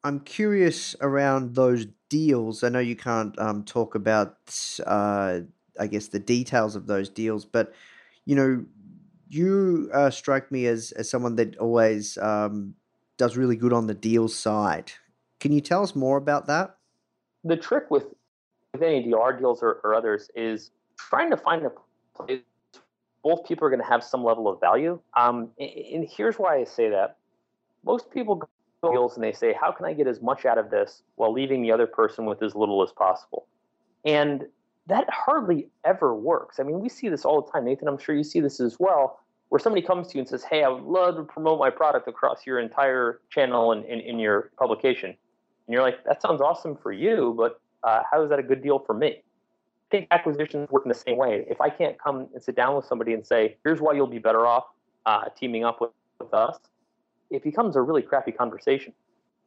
I'm 0.07 0.21
curious 0.21 0.95
around 1.01 1.57
those 1.57 1.87
deals. 2.09 2.63
I 2.63 2.69
know 2.69 2.79
you 2.79 2.95
can't 2.95 3.37
um, 3.41 3.65
talk 3.65 3.97
about, 3.97 4.37
uh, 4.87 5.41
I 5.81 5.87
guess, 5.89 6.07
the 6.07 6.21
details 6.21 6.77
of 6.77 6.87
those 6.87 7.09
deals, 7.09 7.45
but 7.45 7.73
you 8.25 8.37
know, 8.37 8.65
you 9.29 9.91
uh, 9.93 10.11
strike 10.11 10.53
me 10.53 10.67
as 10.67 10.93
as 10.93 11.11
someone 11.11 11.35
that 11.37 11.59
always 11.59 12.19
um, 12.19 12.75
does 13.17 13.37
really 13.37 13.57
good 13.57 13.73
on 13.73 13.89
the 13.89 13.95
deal 13.95 14.29
side. 14.29 14.93
Can 15.41 15.51
you 15.51 15.61
tell 15.61 15.83
us 15.83 15.97
more 15.97 16.19
about 16.19 16.47
that? 16.47 16.77
The 17.43 17.57
trick 17.57 17.91
with 17.91 18.05
with 18.75 18.83
any 18.85 19.11
DR 19.11 19.33
deals 19.37 19.61
or, 19.61 19.81
or 19.83 19.93
others, 19.93 20.31
is 20.37 20.71
trying 20.97 21.31
to 21.31 21.37
find 21.37 21.67
a 21.67 21.73
place 22.15 22.43
both 23.25 23.45
people 23.45 23.67
are 23.67 23.71
going 23.71 23.83
to 23.83 23.89
have 23.89 24.05
some 24.05 24.23
level 24.23 24.47
of 24.47 24.61
value. 24.61 25.01
Um, 25.17 25.51
and, 25.59 25.71
and, 25.95 26.09
here's 26.09 26.37
why 26.37 26.59
I 26.59 26.63
say 26.65 26.91
that. 26.91 27.17
Most 27.85 28.09
people 28.13 28.49
and 28.83 29.23
they 29.23 29.33
say, 29.33 29.53
how 29.53 29.73
can 29.73 29.87
I 29.87 29.93
get 29.93 30.07
as 30.07 30.21
much 30.21 30.45
out 30.45 30.59
of 30.59 30.71
this 30.71 31.03
while 31.17 31.33
leaving 31.33 31.63
the 31.63 31.73
other 31.73 31.87
person 31.87 32.25
with 32.25 32.43
as 32.43 32.55
little 32.55 32.83
as 32.83 32.93
possible? 32.93 33.47
And 34.05 34.47
that 34.87 35.09
hardly 35.11 35.69
ever 35.85 36.15
works. 36.15 36.61
I 36.61 36.63
mean, 36.63 36.81
we 36.81 36.89
see 36.89 37.09
this 37.09 37.25
all 37.25 37.43
the 37.43 37.51
time. 37.51 37.65
Nathan, 37.65 37.89
I'm 37.89 37.99
sure 37.99 38.15
you 38.15 38.23
see 38.23 38.41
this 38.41 38.61
as 38.61 38.77
well, 38.79 39.21
where 39.49 39.59
somebody 39.59 39.85
comes 39.85 40.09
to 40.09 40.15
you 40.15 40.21
and 40.21 40.29
says, 40.29 40.45
hey, 40.45 40.63
I 40.63 40.69
would 40.69 40.85
love 40.85 41.17
to 41.17 41.25
promote 41.25 41.59
my 41.59 41.71
product 41.71 42.07
across 42.07 42.47
your 42.47 42.61
entire 42.61 43.21
channel 43.31 43.73
and 43.73 43.85
in, 43.85 44.19
your 44.19 44.53
publication. 44.57 45.11
And 45.11 45.75
you're 45.75 45.83
like, 45.83 46.05
that 46.05 46.23
sounds 46.23 46.41
awesome 46.41 46.77
for 46.77 46.93
you, 46.93 47.35
but 47.37 47.61
uh, 47.83 48.03
how 48.11 48.23
is 48.23 48.31
that 48.31 48.39
a 48.39 48.43
good 48.43 48.63
deal 48.63 48.79
for 48.79 48.95
me? 48.95 49.09
I 49.09 49.91
think 49.91 50.09
acquisitions 50.11 50.69
work 50.71 50.85
in 50.85 50.89
the 50.89 50.95
same 50.95 51.17
way. 51.17 51.45
If 51.49 51.61
I 51.61 51.71
can't 51.71 51.99
come 51.99 52.29
and 52.33 52.43
sit 52.43 52.57
down 52.57 52.77
with 52.77 52.85
somebody 52.85 53.13
and 53.13 53.27
say, 53.27 53.57
here's 53.65 53.81
why 53.81 53.95
you'll 53.95 54.07
be 54.07 54.19
better 54.19 54.47
off 54.47 54.65
uh, 55.07 55.25
teaming 55.37 55.65
up 55.65 55.81
with, 55.81 55.91
with 56.21 56.35
us, 56.35 56.59
it 57.31 57.43
becomes 57.43 57.77
a 57.77 57.83
really 57.83 58.03
crappy 58.03 58.33
conversation. 58.33 58.93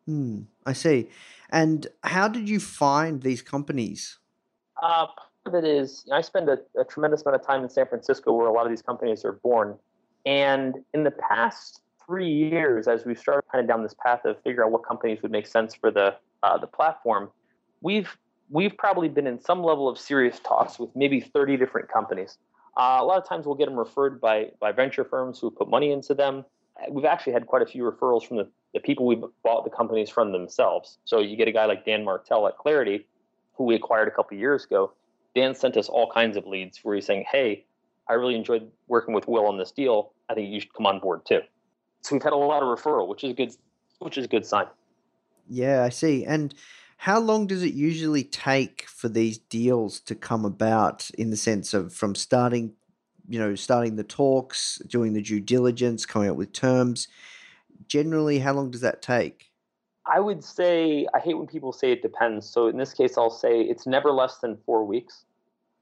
Hmm, 0.06 0.42
I 0.66 0.74
see. 0.74 1.10
And 1.52 1.88
how 2.04 2.28
did 2.28 2.50
you 2.50 2.60
find 2.60 3.22
these 3.22 3.42
companies? 3.42 4.20
Uh, 4.82 5.08
part 5.08 5.28
of 5.46 5.54
it 5.56 5.66
is 5.66 6.04
you 6.06 6.12
know, 6.12 6.18
I 6.18 6.22
spend 6.22 6.50
a, 6.50 6.58
a, 6.80 6.84
tremendous 6.86 7.24
amount 7.24 7.42
of 7.42 7.46
time 7.46 7.64
in 7.64 7.70
San 7.70 7.86
Francisco 7.88 8.34
where 8.34 8.48
a 8.48 8.52
lot 8.52 8.66
of 8.66 8.72
these 8.72 8.82
companies 8.82 9.26
are 9.26 9.34
born. 9.34 9.78
And 10.26 10.76
in 10.94 11.04
the 11.04 11.12
past 11.12 11.82
three 12.06 12.32
years, 12.32 12.88
as 12.88 13.06
we've 13.06 13.20
started 13.20 13.44
kind 13.52 13.62
of 13.62 13.68
down 13.68 13.84
this 13.84 13.96
path 14.04 14.26
of 14.26 14.38
figuring 14.44 14.68
out 14.68 14.72
what 14.72 14.86
companies 14.86 15.22
would 15.22 15.32
make 15.32 15.48
sense 15.48 15.76
for 15.76 15.92
the 15.92 16.16
uh, 16.44 16.58
the 16.58 16.68
platform, 16.68 17.30
we've 17.82 18.18
we've 18.50 18.76
probably 18.78 19.10
been 19.10 19.28
in 19.28 19.40
some 19.40 19.64
level 19.64 19.88
of 19.88 20.00
serious 20.00 20.40
talks 20.40 20.80
with 20.80 20.90
maybe 20.96 21.20
30 21.20 21.58
different 21.58 21.92
companies. 21.92 22.38
Uh, 22.78 22.98
a 23.00 23.06
lot 23.06 23.18
of 23.18 23.28
times 23.28 23.46
we'll 23.46 23.56
get 23.56 23.66
them 23.66 23.78
referred 23.78 24.20
by, 24.22 24.48
by 24.60 24.72
venture 24.72 25.04
firms 25.04 25.40
who 25.40 25.52
put 25.52 25.70
money 25.70 25.92
into 25.92 26.14
them. 26.14 26.46
We've 26.90 27.06
actually 27.06 27.34
had 27.34 27.48
quite 27.48 27.62
a 27.62 27.66
few 27.66 27.84
referrals 27.84 28.26
from 28.26 28.38
the, 28.38 28.48
the 28.74 28.80
people 28.80 29.06
we 29.06 29.22
bought 29.44 29.64
the 29.64 29.70
companies 29.70 30.10
from 30.10 30.32
themselves. 30.32 30.98
So 31.06 31.20
you 31.20 31.36
get 31.36 31.48
a 31.48 31.52
guy 31.52 31.66
like 31.66 31.86
Dan 31.86 32.04
Martell 32.04 32.48
at 32.48 32.58
Clarity, 32.58 33.06
who 33.54 33.66
we 33.66 33.76
acquired 33.76 34.08
a 34.08 34.12
couple 34.12 34.38
years 34.38 34.66
ago. 34.66 34.94
Dan 35.36 35.54
sent 35.54 35.78
us 35.78 35.90
all 35.90 36.12
kinds 36.12 36.38
of 36.38 36.48
leads 36.48 36.80
where 36.80 36.96
he's 36.96 37.06
saying, 37.06 37.26
hey, 37.32 37.66
I 38.08 38.14
really 38.14 38.36
enjoyed 38.36 38.70
working 38.88 39.14
with 39.14 39.28
Will 39.28 39.46
on 39.46 39.58
this 39.58 39.72
deal. 39.72 40.14
I 40.30 40.34
think 40.34 40.50
you 40.50 40.60
should 40.60 40.74
come 40.74 40.86
on 40.86 41.00
board 41.00 41.26
too. 41.26 41.42
so 42.02 42.16
we've 42.16 42.24
had 42.24 42.34
a 42.34 42.38
lot 42.38 42.64
of 42.64 42.70
referral, 42.70 43.08
which 43.08 43.24
is 43.24 43.34
good, 43.34 43.54
which 44.00 44.18
is 44.18 44.26
a 44.26 44.28
good 44.28 44.46
sign. 44.46 44.66
Yeah, 45.48 45.84
I 45.84 45.90
see. 45.90 46.26
And 46.26 46.54
how 46.98 47.20
long 47.20 47.48
does 47.48 47.64
it 47.64 47.74
usually 47.74 48.24
take 48.24 48.86
for 48.88 49.08
these 49.08 49.38
deals 49.38 50.00
to 50.02 50.16
come 50.16 50.44
about 50.44 51.10
in 51.12 51.30
the 51.30 51.38
sense 51.38 51.74
of 51.74 51.94
from 51.94 52.14
starting, 52.16 52.74
you 53.30 53.40
know, 53.40 53.56
starting 53.56 53.96
the 53.96 54.04
talks, 54.04 54.82
doing 54.88 55.14
the 55.14 55.22
due 55.22 55.40
diligence, 55.40 56.06
coming 56.06 56.30
up 56.30 56.36
with 56.36 56.52
terms? 56.52 57.08
Generally, 57.88 58.40
how 58.40 58.54
long 58.54 58.72
does 58.72 58.82
that 58.82 59.02
take? 59.02 59.52
I 60.06 60.20
would 60.20 60.44
say 60.44 61.06
I 61.14 61.20
hate 61.20 61.36
when 61.36 61.48
people 61.48 61.72
say 61.72 61.92
it 61.92 62.02
depends. 62.02 62.50
So 62.50 62.68
in 62.68 62.78
this 62.78 62.94
case, 62.94 63.18
I'll 63.18 63.30
say 63.30 63.62
it's 63.62 63.86
never 63.86 64.12
less 64.12 64.38
than 64.38 64.58
four 64.66 64.84
weeks, 64.84 65.26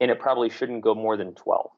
and 0.00 0.10
it 0.10 0.20
probably 0.20 0.50
shouldn't 0.50 0.82
go 0.82 0.94
more 0.94 1.16
than 1.16 1.34
twelve. 1.34 1.70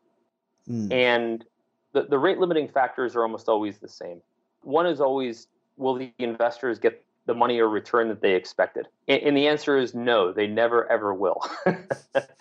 Mm. 0.69 0.93
And 0.93 1.45
the, 1.93 2.03
the 2.03 2.19
rate 2.19 2.39
limiting 2.39 2.69
factors 2.69 3.15
are 3.15 3.23
almost 3.23 3.49
always 3.49 3.79
the 3.79 3.89
same. 3.89 4.21
One 4.63 4.87
is 4.87 5.01
always 5.01 5.47
will 5.77 5.95
the 5.95 6.13
investors 6.19 6.79
get 6.79 7.05
the 7.27 7.35
money 7.35 7.61
or 7.61 7.69
return 7.69 8.09
that 8.09 8.21
they 8.21 8.35
expected? 8.35 8.87
And, 9.09 9.37
the 9.37 9.49
answer 9.49 9.79
is 9.79 9.95
no, 9.95 10.33
they 10.33 10.47
never 10.47 10.91
ever 10.91 11.15
will. 11.15 11.43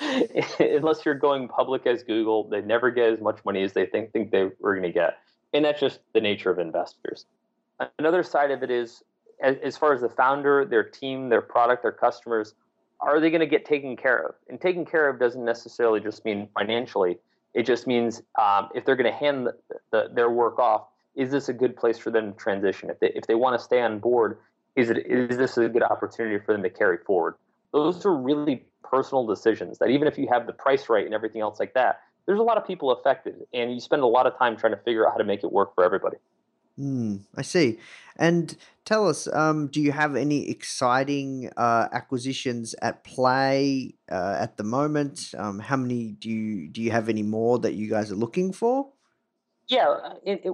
Unless 0.59 1.05
you're 1.05 1.15
going 1.15 1.47
public 1.47 1.85
as 1.85 2.03
Google, 2.03 2.47
they 2.49 2.61
never 2.61 2.91
get 2.91 3.13
as 3.13 3.21
much 3.21 3.39
money 3.45 3.63
as 3.63 3.73
they 3.73 3.85
think, 3.85 4.11
think 4.11 4.31
they 4.31 4.49
were 4.59 4.73
going 4.73 4.83
to 4.83 4.91
get. 4.91 5.17
And 5.53 5.65
that's 5.65 5.79
just 5.79 5.99
the 6.13 6.21
nature 6.21 6.51
of 6.51 6.59
investors. 6.59 7.25
Another 7.97 8.23
side 8.23 8.51
of 8.51 8.61
it 8.63 8.71
is 8.71 9.03
as, 9.41 9.57
as 9.63 9.77
far 9.77 9.93
as 9.93 10.01
the 10.01 10.09
founder, 10.09 10.65
their 10.65 10.83
team, 10.83 11.29
their 11.29 11.41
product, 11.41 11.83
their 11.83 11.91
customers, 11.91 12.53
are 12.99 13.19
they 13.19 13.29
going 13.29 13.39
to 13.39 13.47
get 13.47 13.65
taken 13.65 13.95
care 13.95 14.17
of? 14.17 14.35
And 14.49 14.59
taken 14.59 14.85
care 14.85 15.09
of 15.09 15.19
doesn't 15.19 15.43
necessarily 15.43 15.99
just 15.99 16.25
mean 16.25 16.49
financially. 16.53 17.17
It 17.53 17.63
just 17.63 17.87
means 17.87 18.21
um, 18.39 18.69
if 18.75 18.85
they're 18.85 18.95
going 18.95 19.11
to 19.11 19.17
hand 19.17 19.47
the, 19.47 19.53
the, 19.91 20.09
their 20.13 20.29
work 20.29 20.59
off, 20.59 20.83
is 21.15 21.31
this 21.31 21.49
a 21.49 21.53
good 21.53 21.75
place 21.75 21.97
for 21.97 22.11
them 22.11 22.33
to 22.33 22.37
transition? 22.37 22.89
If 22.89 22.99
they, 22.99 23.11
if 23.15 23.25
they 23.27 23.35
want 23.35 23.57
to 23.57 23.63
stay 23.63 23.81
on 23.81 23.99
board, 23.99 24.37
is 24.79 24.89
it 24.89 25.05
is 25.07 25.37
this 25.37 25.57
a 25.57 25.67
good 25.69 25.83
opportunity 25.83 26.43
for 26.43 26.53
them 26.53 26.63
to 26.63 26.69
carry 26.69 26.97
forward? 26.97 27.35
Those 27.73 28.05
are 28.05 28.15
really 28.15 28.65
personal 28.83 29.27
decisions 29.27 29.77
that 29.79 29.89
even 29.89 30.07
if 30.07 30.17
you 30.17 30.27
have 30.31 30.47
the 30.47 30.53
price 30.53 30.89
right 30.89 31.05
and 31.05 31.13
everything 31.13 31.41
else 31.41 31.59
like 31.59 31.73
that, 31.75 32.01
there's 32.25 32.39
a 32.39 32.43
lot 32.43 32.57
of 32.57 32.65
people 32.65 32.91
affected, 32.91 33.35
and 33.53 33.73
you 33.73 33.79
spend 33.79 34.01
a 34.01 34.07
lot 34.07 34.25
of 34.25 34.37
time 34.37 34.57
trying 34.57 34.73
to 34.73 34.81
figure 34.83 35.05
out 35.05 35.13
how 35.13 35.17
to 35.17 35.23
make 35.23 35.43
it 35.43 35.51
work 35.51 35.75
for 35.75 35.83
everybody. 35.83 36.17
Hmm, 36.77 37.17
I 37.35 37.41
see. 37.41 37.77
And 38.15 38.55
tell 38.85 39.07
us, 39.07 39.27
um, 39.33 39.67
do 39.67 39.81
you 39.81 39.91
have 39.91 40.15
any 40.15 40.49
exciting 40.49 41.49
uh, 41.57 41.89
acquisitions 41.91 42.73
at 42.81 43.03
play 43.03 43.95
uh, 44.09 44.37
at 44.39 44.55
the 44.55 44.63
moment? 44.63 45.33
Um, 45.37 45.59
how 45.59 45.75
many 45.75 46.13
do 46.13 46.29
you 46.29 46.67
do 46.69 46.81
you 46.81 46.91
have 46.91 47.09
any 47.09 47.23
more 47.23 47.59
that 47.59 47.73
you 47.73 47.89
guys 47.89 48.11
are 48.11 48.15
looking 48.15 48.53
for? 48.53 48.91
Yeah, 49.67 49.89
uh, 49.89 50.13
it, 50.23 50.41
it, 50.45 50.53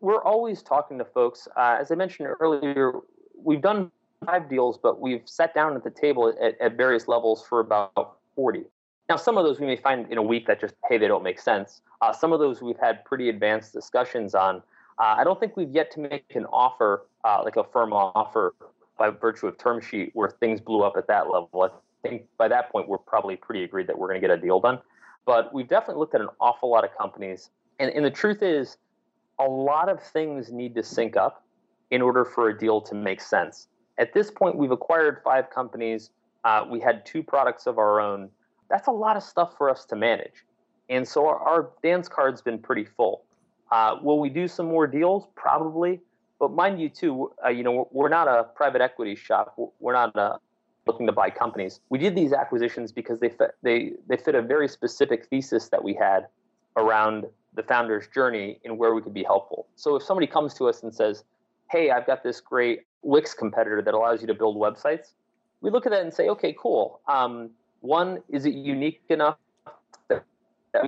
we're 0.00 0.22
always 0.22 0.62
talking 0.62 0.98
to 0.98 1.04
folks. 1.04 1.46
Uh, 1.56 1.76
as 1.80 1.90
I 1.90 1.94
mentioned 1.94 2.28
earlier, 2.40 3.00
we've 3.42 3.60
done 3.60 3.90
five 4.24 4.48
deals, 4.48 4.78
but 4.78 5.00
we've 5.00 5.22
sat 5.24 5.54
down 5.54 5.76
at 5.76 5.84
the 5.84 5.90
table 5.90 6.34
at, 6.40 6.60
at 6.60 6.76
various 6.76 7.08
levels 7.08 7.44
for 7.46 7.60
about 7.60 8.18
40. 8.34 8.64
Now, 9.08 9.16
some 9.16 9.38
of 9.38 9.44
those 9.44 9.60
we 9.60 9.66
may 9.66 9.76
find 9.76 10.10
in 10.10 10.18
a 10.18 10.22
week 10.22 10.46
that 10.46 10.60
just, 10.60 10.74
hey, 10.88 10.98
they 10.98 11.06
don't 11.06 11.22
make 11.22 11.38
sense. 11.38 11.80
Uh, 12.00 12.12
some 12.12 12.32
of 12.32 12.40
those 12.40 12.60
we've 12.60 12.78
had 12.78 13.04
pretty 13.04 13.28
advanced 13.28 13.72
discussions 13.72 14.34
on. 14.34 14.56
Uh, 14.98 15.14
I 15.18 15.24
don't 15.24 15.38
think 15.38 15.56
we've 15.56 15.70
yet 15.70 15.90
to 15.92 16.00
make 16.00 16.24
an 16.34 16.46
offer, 16.46 17.06
uh, 17.24 17.42
like 17.44 17.56
a 17.56 17.64
firm 17.64 17.92
offer 17.92 18.54
by 18.98 19.10
virtue 19.10 19.46
of 19.46 19.58
term 19.58 19.80
sheet 19.80 20.10
where 20.14 20.30
things 20.30 20.60
blew 20.60 20.82
up 20.82 20.96
at 20.96 21.06
that 21.06 21.30
level. 21.30 21.62
I 21.62 21.68
think 22.08 22.24
by 22.38 22.48
that 22.48 22.72
point, 22.72 22.88
we're 22.88 22.98
probably 22.98 23.36
pretty 23.36 23.62
agreed 23.62 23.86
that 23.86 23.98
we're 23.98 24.08
going 24.08 24.20
to 24.20 24.26
get 24.26 24.36
a 24.36 24.40
deal 24.40 24.58
done. 24.58 24.80
But 25.24 25.52
we've 25.52 25.68
definitely 25.68 26.00
looked 26.00 26.14
at 26.14 26.20
an 26.20 26.28
awful 26.40 26.70
lot 26.70 26.84
of 26.84 26.96
companies. 26.96 27.50
And, 27.78 27.90
and 27.90 28.04
the 28.04 28.10
truth 28.10 28.42
is, 28.42 28.78
a 29.38 29.44
lot 29.44 29.88
of 29.88 30.02
things 30.02 30.50
need 30.50 30.74
to 30.76 30.82
sync 30.82 31.16
up 31.16 31.44
in 31.90 32.02
order 32.02 32.24
for 32.24 32.48
a 32.48 32.58
deal 32.58 32.80
to 32.80 32.94
make 32.94 33.20
sense. 33.20 33.68
At 33.98 34.12
this 34.12 34.30
point, 34.30 34.56
we've 34.56 34.70
acquired 34.70 35.20
five 35.24 35.50
companies. 35.50 36.10
Uh, 36.44 36.64
we 36.70 36.80
had 36.80 37.06
two 37.06 37.22
products 37.22 37.66
of 37.66 37.78
our 37.78 38.00
own. 38.00 38.28
That's 38.68 38.88
a 38.88 38.92
lot 38.92 39.16
of 39.16 39.22
stuff 39.22 39.56
for 39.56 39.70
us 39.70 39.84
to 39.86 39.96
manage. 39.96 40.44
And 40.88 41.06
so 41.06 41.26
our, 41.26 41.38
our 41.38 41.70
dance 41.82 42.08
card's 42.08 42.42
been 42.42 42.58
pretty 42.58 42.84
full. 42.84 43.24
Uh, 43.70 43.96
will 44.02 44.20
we 44.20 44.28
do 44.28 44.46
some 44.46 44.66
more 44.66 44.86
deals? 44.86 45.26
Probably. 45.34 46.00
But 46.38 46.52
mind 46.52 46.80
you, 46.80 46.88
too, 46.88 47.32
uh, 47.44 47.48
you 47.48 47.62
know, 47.62 47.88
we're 47.90 48.08
not 48.08 48.28
a 48.28 48.44
private 48.54 48.80
equity 48.80 49.16
shop. 49.16 49.58
We're 49.80 49.94
not 49.94 50.14
uh, 50.16 50.36
looking 50.86 51.06
to 51.06 51.12
buy 51.12 51.30
companies. 51.30 51.80
We 51.88 51.98
did 51.98 52.14
these 52.14 52.32
acquisitions 52.32 52.92
because 52.92 53.20
they 53.20 53.30
fit, 53.30 53.52
they 53.62 53.92
they 54.06 54.16
fit 54.16 54.34
a 54.34 54.42
very 54.42 54.68
specific 54.68 55.26
thesis 55.28 55.68
that 55.70 55.82
we 55.82 55.94
had 55.94 56.26
around 56.76 57.26
the 57.54 57.62
founder's 57.62 58.06
journey 58.08 58.60
and 58.64 58.76
where 58.78 58.94
we 58.94 59.00
could 59.00 59.14
be 59.14 59.24
helpful. 59.24 59.66
So 59.76 59.96
if 59.96 60.02
somebody 60.02 60.26
comes 60.26 60.54
to 60.54 60.68
us 60.68 60.82
and 60.82 60.94
says, 60.94 61.24
"Hey, 61.70 61.90
I've 61.90 62.06
got 62.06 62.22
this 62.22 62.40
great 62.40 62.82
Wix 63.02 63.34
competitor 63.34 63.82
that 63.82 63.94
allows 63.94 64.20
you 64.20 64.26
to 64.26 64.34
build 64.34 64.56
websites," 64.56 65.12
we 65.60 65.70
look 65.70 65.86
at 65.86 65.92
that 65.92 66.02
and 66.02 66.12
say, 66.12 66.28
"Okay, 66.28 66.54
cool. 66.58 67.00
Um, 67.08 67.50
one, 67.80 68.22
is 68.28 68.46
it 68.46 68.54
unique 68.54 69.02
enough 69.08 69.38
that, 70.08 70.24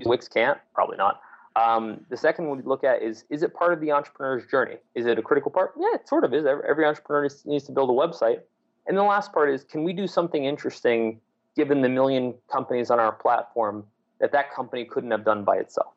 Wix 0.04 0.28
can't? 0.28 0.58
Probably 0.74 0.96
not." 0.96 1.20
Um, 1.56 2.04
the 2.08 2.16
second 2.16 2.48
one 2.48 2.58
we 2.58 2.64
look 2.64 2.84
at 2.84 3.02
is 3.02 3.24
is 3.30 3.42
it 3.42 3.52
part 3.54 3.72
of 3.72 3.80
the 3.80 3.90
entrepreneur's 3.90 4.46
journey? 4.46 4.76
Is 4.94 5.06
it 5.06 5.18
a 5.18 5.22
critical 5.22 5.50
part? 5.50 5.74
Yeah, 5.78 5.94
it 5.94 6.08
sort 6.08 6.24
of 6.24 6.32
is. 6.32 6.46
Every, 6.46 6.84
entrepreneur 6.84 7.22
needs, 7.22 7.44
needs 7.46 7.64
to 7.64 7.72
build 7.72 7.90
a 7.90 7.92
website. 7.92 8.40
And 8.86 8.96
the 8.96 9.02
last 9.02 9.32
part 9.32 9.50
is 9.50 9.64
can 9.64 9.84
we 9.84 9.92
do 9.92 10.06
something 10.06 10.44
interesting 10.44 11.20
given 11.56 11.82
the 11.82 11.88
million 11.88 12.34
companies 12.50 12.90
on 12.90 13.00
our 13.00 13.12
platform 13.12 13.84
that 14.20 14.32
that 14.32 14.52
company 14.54 14.84
couldn't 14.84 15.10
have 15.10 15.24
done 15.24 15.44
by 15.44 15.56
itself? 15.56 15.92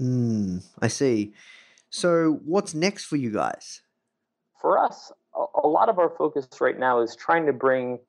Mm, 0.00 0.64
I 0.80 0.88
see. 0.88 1.32
So, 1.94 2.40
what's 2.44 2.74
next 2.74 3.04
for 3.04 3.14
you 3.14 3.30
guys? 3.30 3.80
For 4.60 4.84
us, 4.84 5.12
a, 5.62 5.68
lot 5.68 5.88
of 5.88 6.00
our 6.00 6.10
focus 6.10 6.48
right 6.60 6.76
now 6.76 7.00
is 7.00 7.14
trying 7.14 7.46
to 7.46 7.52
bring 7.52 8.00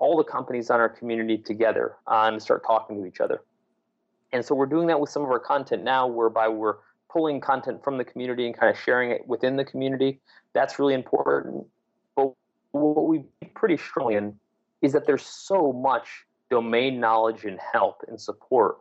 all 0.00 0.16
the 0.16 0.24
companies 0.24 0.70
on 0.70 0.80
our 0.80 0.88
community 0.88 1.38
together 1.38 1.94
uh, 2.08 2.28
and 2.32 2.42
start 2.42 2.64
talking 2.66 3.00
to 3.00 3.06
each 3.06 3.20
other. 3.20 3.42
And 4.32 4.44
so 4.44 4.56
we're 4.56 4.66
doing 4.66 4.88
that 4.88 4.98
with 4.98 5.08
some 5.08 5.22
of 5.22 5.28
our 5.28 5.38
content 5.38 5.84
now, 5.84 6.04
whereby 6.04 6.48
we're 6.48 6.78
pulling 7.12 7.40
content 7.40 7.84
from 7.84 7.96
the 7.96 8.02
community 8.02 8.44
and 8.44 8.58
kind 8.58 8.74
of 8.74 8.76
sharing 8.76 9.12
it 9.12 9.24
within 9.28 9.54
the 9.54 9.64
community. 9.64 10.20
That's 10.52 10.80
really 10.80 10.94
important. 10.94 11.64
But 12.16 12.32
what 12.72 13.06
we 13.06 13.22
pretty 13.54 13.76
strongly 13.76 14.16
in 14.16 14.34
is 14.80 14.92
that 14.94 15.06
there's 15.06 15.24
so 15.24 15.72
much 15.72 16.08
domain 16.50 16.98
knowledge 16.98 17.44
and 17.44 17.60
help 17.72 18.02
and 18.08 18.20
support 18.20 18.78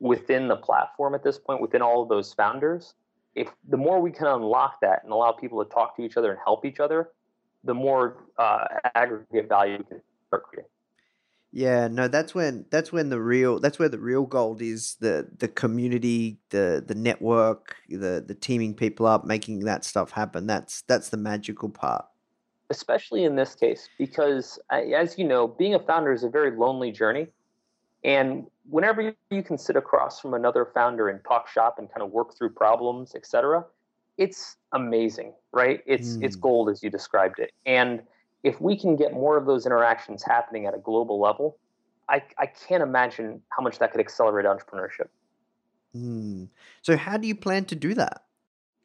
within 0.00 0.48
the 0.48 0.56
platform 0.56 1.14
at 1.14 1.22
this 1.22 1.38
point, 1.38 1.60
within 1.60 1.80
all 1.80 2.02
of 2.02 2.08
those 2.08 2.32
founders. 2.32 2.94
If 3.38 3.48
the 3.68 3.76
more 3.76 4.00
we 4.00 4.10
can 4.10 4.26
unlock 4.26 4.80
that 4.80 5.04
and 5.04 5.12
allow 5.12 5.32
people 5.32 5.64
to 5.64 5.70
talk 5.70 5.96
to 5.96 6.02
each 6.02 6.16
other 6.16 6.30
and 6.30 6.40
help 6.44 6.64
each 6.64 6.80
other, 6.80 7.10
the 7.64 7.74
more 7.74 8.24
uh, 8.36 8.64
aggregate 8.94 9.48
value 9.48 9.78
we 9.78 9.84
can 9.84 10.00
start 10.26 10.44
creating. 10.44 10.70
Yeah, 11.50 11.88
no, 11.88 12.08
that's 12.08 12.34
when 12.34 12.66
that's 12.70 12.92
when 12.92 13.08
the 13.08 13.20
real 13.20 13.58
that's 13.58 13.78
where 13.78 13.88
the 13.88 13.98
real 13.98 14.26
gold 14.26 14.60
is 14.60 14.96
the 15.00 15.28
the 15.38 15.48
community, 15.48 16.38
the 16.50 16.84
the 16.86 16.94
network, 16.94 17.76
the 17.88 18.22
the 18.26 18.34
teaming 18.34 18.74
people 18.74 19.06
up, 19.06 19.24
making 19.24 19.60
that 19.60 19.84
stuff 19.84 20.10
happen. 20.10 20.46
That's 20.46 20.82
that's 20.82 21.08
the 21.08 21.16
magical 21.16 21.70
part. 21.70 22.04
Especially 22.70 23.24
in 23.24 23.34
this 23.34 23.54
case, 23.54 23.88
because 23.96 24.58
as 24.70 25.16
you 25.16 25.26
know, 25.26 25.48
being 25.48 25.74
a 25.74 25.78
founder 25.78 26.12
is 26.12 26.22
a 26.22 26.28
very 26.28 26.54
lonely 26.54 26.92
journey, 26.92 27.28
and 28.04 28.46
whenever 28.68 29.14
you 29.30 29.42
can 29.42 29.58
sit 29.58 29.76
across 29.76 30.20
from 30.20 30.34
another 30.34 30.66
founder 30.74 31.08
and 31.08 31.20
talk 31.24 31.48
shop 31.48 31.76
and 31.78 31.88
kind 31.90 32.02
of 32.02 32.10
work 32.10 32.36
through 32.36 32.50
problems, 32.50 33.14
etc., 33.14 33.64
it's 34.16 34.56
amazing, 34.72 35.32
right? 35.52 35.80
It's 35.86 36.16
mm. 36.16 36.24
it's 36.24 36.36
gold 36.36 36.70
as 36.70 36.82
you 36.82 36.90
described 36.90 37.38
it, 37.38 37.52
and 37.66 38.02
if 38.42 38.60
we 38.60 38.76
can 38.78 38.96
get 38.96 39.12
more 39.12 39.36
of 39.36 39.46
those 39.46 39.66
interactions 39.66 40.22
happening 40.22 40.66
at 40.66 40.74
a 40.74 40.78
global 40.78 41.20
level, 41.20 41.58
I, 42.08 42.22
I 42.38 42.46
can't 42.46 42.82
imagine 42.82 43.42
how 43.50 43.62
much 43.62 43.78
that 43.78 43.92
could 43.92 44.00
accelerate 44.00 44.46
entrepreneurship. 44.46 45.08
Mm. 45.96 46.48
So, 46.82 46.96
how 46.96 47.16
do 47.16 47.26
you 47.26 47.34
plan 47.34 47.64
to 47.66 47.74
do 47.74 47.94
that? 47.94 48.24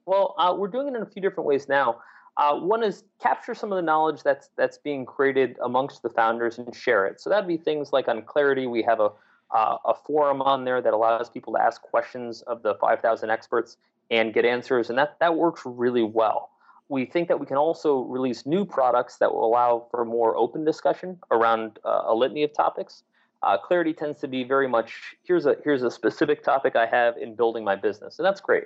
Well, 0.06 0.36
uh, 0.38 0.56
we're 0.58 0.68
doing 0.68 0.88
it 0.88 0.96
in 0.96 1.02
a 1.02 1.06
few 1.06 1.22
different 1.22 1.48
ways 1.48 1.70
now. 1.70 2.02
Uh, 2.38 2.58
one 2.58 2.84
is 2.84 3.04
capture 3.22 3.54
some 3.54 3.72
of 3.72 3.76
the 3.76 3.82
knowledge 3.82 4.24
that's 4.24 4.50
that's 4.56 4.78
being 4.78 5.06
created 5.06 5.58
amongst 5.64 6.02
the 6.02 6.10
founders 6.10 6.58
and 6.58 6.76
share 6.76 7.06
it. 7.06 7.22
So 7.22 7.30
that'd 7.30 7.48
be 7.48 7.58
things 7.58 7.94
like 7.94 8.08
on 8.08 8.24
Clarity, 8.24 8.68
we 8.68 8.82
have 8.84 9.00
a 9.00 9.12
uh, 9.52 9.78
a 9.86 9.94
forum 9.94 10.42
on 10.42 10.66
there 10.66 10.82
that 10.82 10.94
allows 10.94 11.30
people 11.30 11.54
to 11.54 11.62
ask 11.62 11.80
questions 11.82 12.42
of 12.44 12.64
the 12.64 12.74
5,000 12.76 13.30
experts 13.30 13.78
and 14.10 14.34
get 14.34 14.46
answers, 14.46 14.90
and 14.90 14.98
that 14.98 15.18
that 15.20 15.36
works 15.36 15.62
really 15.64 16.02
well 16.02 16.50
we 16.90 17.06
think 17.06 17.28
that 17.28 17.40
we 17.40 17.46
can 17.46 17.58
also 17.58 18.02
release 18.02 18.46
new 18.46 18.66
products 18.66 19.18
that 19.18 19.34
will 19.34 19.46
allow 19.46 19.88
for 19.90 20.06
more 20.06 20.36
open 20.38 20.64
discussion 20.64 21.18
around 21.32 21.80
uh, 21.86 22.04
a 22.06 22.14
litany 22.14 22.44
of 22.44 22.54
topics. 22.54 23.04
Uh, 23.42 23.58
clarity 23.58 23.94
tends 23.94 24.20
to 24.22 24.28
be 24.28 24.44
very 24.44 24.68
much 24.68 25.16
here's 25.24 25.46
a 25.46 25.56
here's 25.64 25.84
a 25.84 25.92
specific 25.92 26.44
topic 26.44 26.76
I 26.76 26.86
have 26.86 27.18
in 27.18 27.36
building 27.36 27.64
my 27.64 27.76
business, 27.76 28.20
and 28.20 28.26
that's 28.26 28.40
great. 28.40 28.66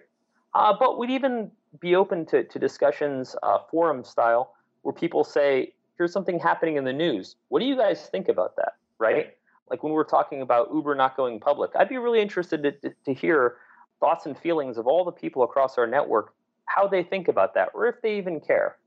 Uh, 0.54 0.74
but 0.78 0.98
we'd 0.98 1.10
even 1.10 1.52
be 1.80 1.96
open 1.96 2.26
to, 2.26 2.44
to 2.44 2.60
discussions, 2.60 3.36
uh, 3.44 3.60
forum 3.70 4.04
style, 4.04 4.54
where 4.82 4.94
people 4.94 5.24
say, 5.24 5.74
"Here's 5.98 6.12
something 6.12 6.40
happening 6.40 6.78
in 6.78 6.84
the 6.84 6.94
news. 6.94 7.36
What 7.50 7.60
do 7.60 7.66
you 7.66 7.78
guys 7.78 8.08
think 8.08 8.30
about 8.30 8.56
that?" 8.56 8.74
Right? 9.00 9.38
Like 9.70 9.84
when 9.84 9.94
we're 9.94 10.06
talking 10.06 10.42
about 10.42 10.70
Uber 10.74 10.96
not 10.96 11.18
going 11.18 11.40
public, 11.40 11.72
I'd 11.76 11.90
be 11.90 11.98
really 11.98 12.22
interested 12.22 12.64
to, 12.64 12.72
to, 12.72 12.96
to 13.06 13.14
hear 13.14 13.58
thoughts 14.00 14.26
and 14.26 14.38
feelings 14.38 14.78
of 14.78 14.88
all 14.88 15.04
the 15.04 15.12
people 15.12 15.44
across 15.44 15.78
our 15.78 15.88
network 15.88 16.34
how 16.68 16.88
they 16.88 17.02
think 17.02 17.28
about 17.28 17.54
that, 17.56 17.70
or 17.74 17.88
if 17.88 18.02
they 18.02 18.18
even 18.18 18.40
care. 18.40 18.78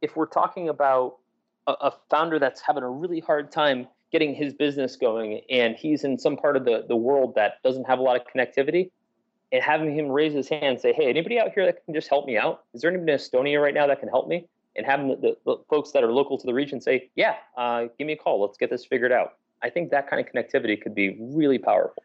If 0.00 0.16
we're 0.16 0.26
talking 0.26 0.68
about 0.68 1.16
a, 1.66 1.72
a 1.72 1.92
founder 2.10 2.38
that's 2.38 2.60
having 2.60 2.82
a 2.82 2.90
really 2.90 3.20
hard 3.20 3.50
time 3.50 3.88
getting 4.12 4.34
his 4.34 4.52
business 4.52 4.96
going 4.96 5.40
and 5.50 5.74
he's 5.74 6.04
in 6.04 6.18
some 6.18 6.36
part 6.36 6.56
of 6.56 6.64
the, 6.64 6.84
the 6.86 6.96
world 6.96 7.34
that 7.34 7.54
doesn't 7.64 7.84
have 7.84 7.98
a 7.98 8.02
lot 8.02 8.16
of 8.16 8.22
connectivity, 8.26 8.90
and 9.52 9.62
having 9.62 9.94
him 9.94 10.08
raise 10.08 10.32
his 10.32 10.48
hand 10.48 10.64
and 10.64 10.80
say, 10.80 10.92
Hey, 10.92 11.08
anybody 11.08 11.38
out 11.38 11.52
here 11.54 11.66
that 11.66 11.84
can 11.84 11.94
just 11.94 12.08
help 12.08 12.26
me 12.26 12.36
out? 12.36 12.64
Is 12.74 12.80
there 12.80 12.90
anybody 12.90 13.12
in 13.12 13.18
Estonia 13.18 13.62
right 13.62 13.74
now 13.74 13.86
that 13.86 14.00
can 14.00 14.08
help 14.08 14.26
me? 14.26 14.48
And 14.74 14.86
having 14.86 15.08
the, 15.08 15.36
the, 15.44 15.56
folks 15.68 15.90
that 15.92 16.02
are 16.02 16.10
local 16.10 16.38
to 16.38 16.46
the 16.46 16.54
region 16.54 16.80
say, 16.80 17.10
Yeah, 17.14 17.36
uh, 17.56 17.86
give 17.98 18.06
me 18.06 18.14
a 18.14 18.16
call. 18.16 18.40
Let's 18.40 18.56
get 18.56 18.70
this 18.70 18.84
figured 18.86 19.12
out. 19.12 19.34
I 19.62 19.70
think 19.70 19.90
that 19.90 20.08
kind 20.08 20.26
of 20.26 20.32
connectivity 20.32 20.80
could 20.80 20.94
be 20.94 21.18
really 21.20 21.58
powerful. 21.58 22.02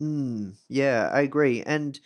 Mm, 0.00 0.54
yeah, 0.68 1.10
I 1.12 1.22
agree. 1.22 1.62
And 1.62 1.98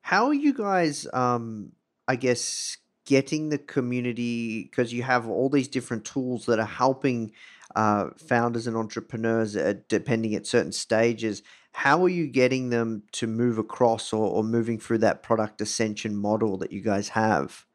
how 0.00 0.26
are 0.26 0.34
you 0.34 0.54
guys, 0.54 1.06
um, 1.12 1.72
I 2.08 2.16
guess, 2.16 2.78
getting 3.04 3.50
the 3.50 3.58
community? 3.58 4.64
Because 4.64 4.92
you 4.92 5.02
have 5.02 5.28
all 5.28 5.48
these 5.48 5.68
different 5.68 6.04
tools 6.04 6.46
that 6.46 6.58
are 6.58 6.64
helping 6.64 7.32
uh, 7.74 8.06
founders 8.16 8.66
and 8.66 8.76
entrepreneurs, 8.76 9.54
at, 9.54 9.88
depending 9.88 10.34
at 10.34 10.46
certain 10.46 10.72
stages. 10.72 11.42
How 11.76 12.02
are 12.02 12.08
you 12.08 12.26
getting 12.26 12.70
them 12.70 13.02
to 13.12 13.26
move 13.26 13.58
across 13.58 14.10
or, 14.10 14.26
or 14.26 14.42
moving 14.42 14.78
through 14.78 14.96
that 14.98 15.22
product 15.22 15.60
ascension 15.60 16.16
model 16.16 16.56
that 16.56 16.72
you 16.72 16.80
guys 16.80 17.10
have? 17.10 17.66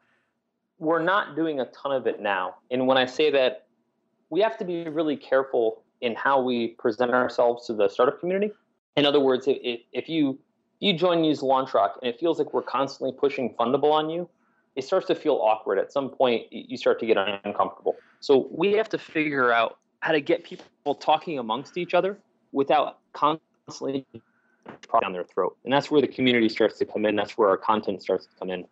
We're 0.79 1.03
not 1.03 1.35
doing 1.35 1.59
a 1.59 1.65
ton 1.65 1.91
of 1.91 2.07
it 2.07 2.19
now. 2.19 2.55
And 2.71 2.87
when 2.87 2.97
I 2.97 3.05
say 3.05 3.29
that, 3.29 3.67
we 4.31 4.41
have 4.41 4.57
to 4.57 4.65
be 4.65 4.89
really 4.89 5.15
careful 5.15 5.83
in 6.01 6.15
how 6.15 6.41
we 6.41 6.69
present 6.79 7.11
ourselves 7.11 7.67
to 7.67 7.73
the 7.73 7.87
startup 7.89 8.19
community. 8.19 8.51
In 8.97 9.05
other 9.05 9.19
words, 9.19 9.47
if, 9.47 9.81
if 9.93 10.09
you 10.09 10.39
you 10.79 10.93
join 10.97 11.23
Use 11.23 11.41
LaunchRock 11.41 11.91
and 12.01 12.11
it 12.11 12.19
feels 12.19 12.39
like 12.39 12.55
we're 12.55 12.63
constantly 12.63 13.15
pushing 13.15 13.53
Fundable 13.53 13.91
on 13.91 14.09
you, 14.09 14.27
it 14.75 14.83
starts 14.83 15.05
to 15.07 15.15
feel 15.15 15.35
awkward. 15.35 15.77
At 15.77 15.93
some 15.93 16.09
point, 16.09 16.47
you 16.49 16.75
start 16.75 16.99
to 17.01 17.05
get 17.05 17.17
uncomfortable. 17.45 17.95
So 18.19 18.49
we 18.49 18.71
have 18.73 18.89
to 18.89 18.97
figure 18.97 19.51
out 19.51 19.77
how 19.99 20.11
to 20.11 20.21
get 20.21 20.43
people 20.43 20.95
talking 20.95 21.37
amongst 21.37 21.77
each 21.77 21.93
other 21.93 22.17
without 22.51 22.97
constantly 23.13 23.50
down 25.02 25.13
their 25.13 25.24
throat. 25.24 25.58
And 25.63 25.74
that's 25.74 25.89
where 25.89 26.02
the 26.02 26.08
community 26.08 26.50
starts 26.50 26.78
to 26.80 26.86
come 26.86 27.06
in. 27.06 27.15
That's 27.15 27.38
where 27.38 27.50
our 27.50 27.58
content 27.58 28.02
starts 28.02 28.26
to 28.26 28.32
come 28.39 28.50
in. 28.50 28.65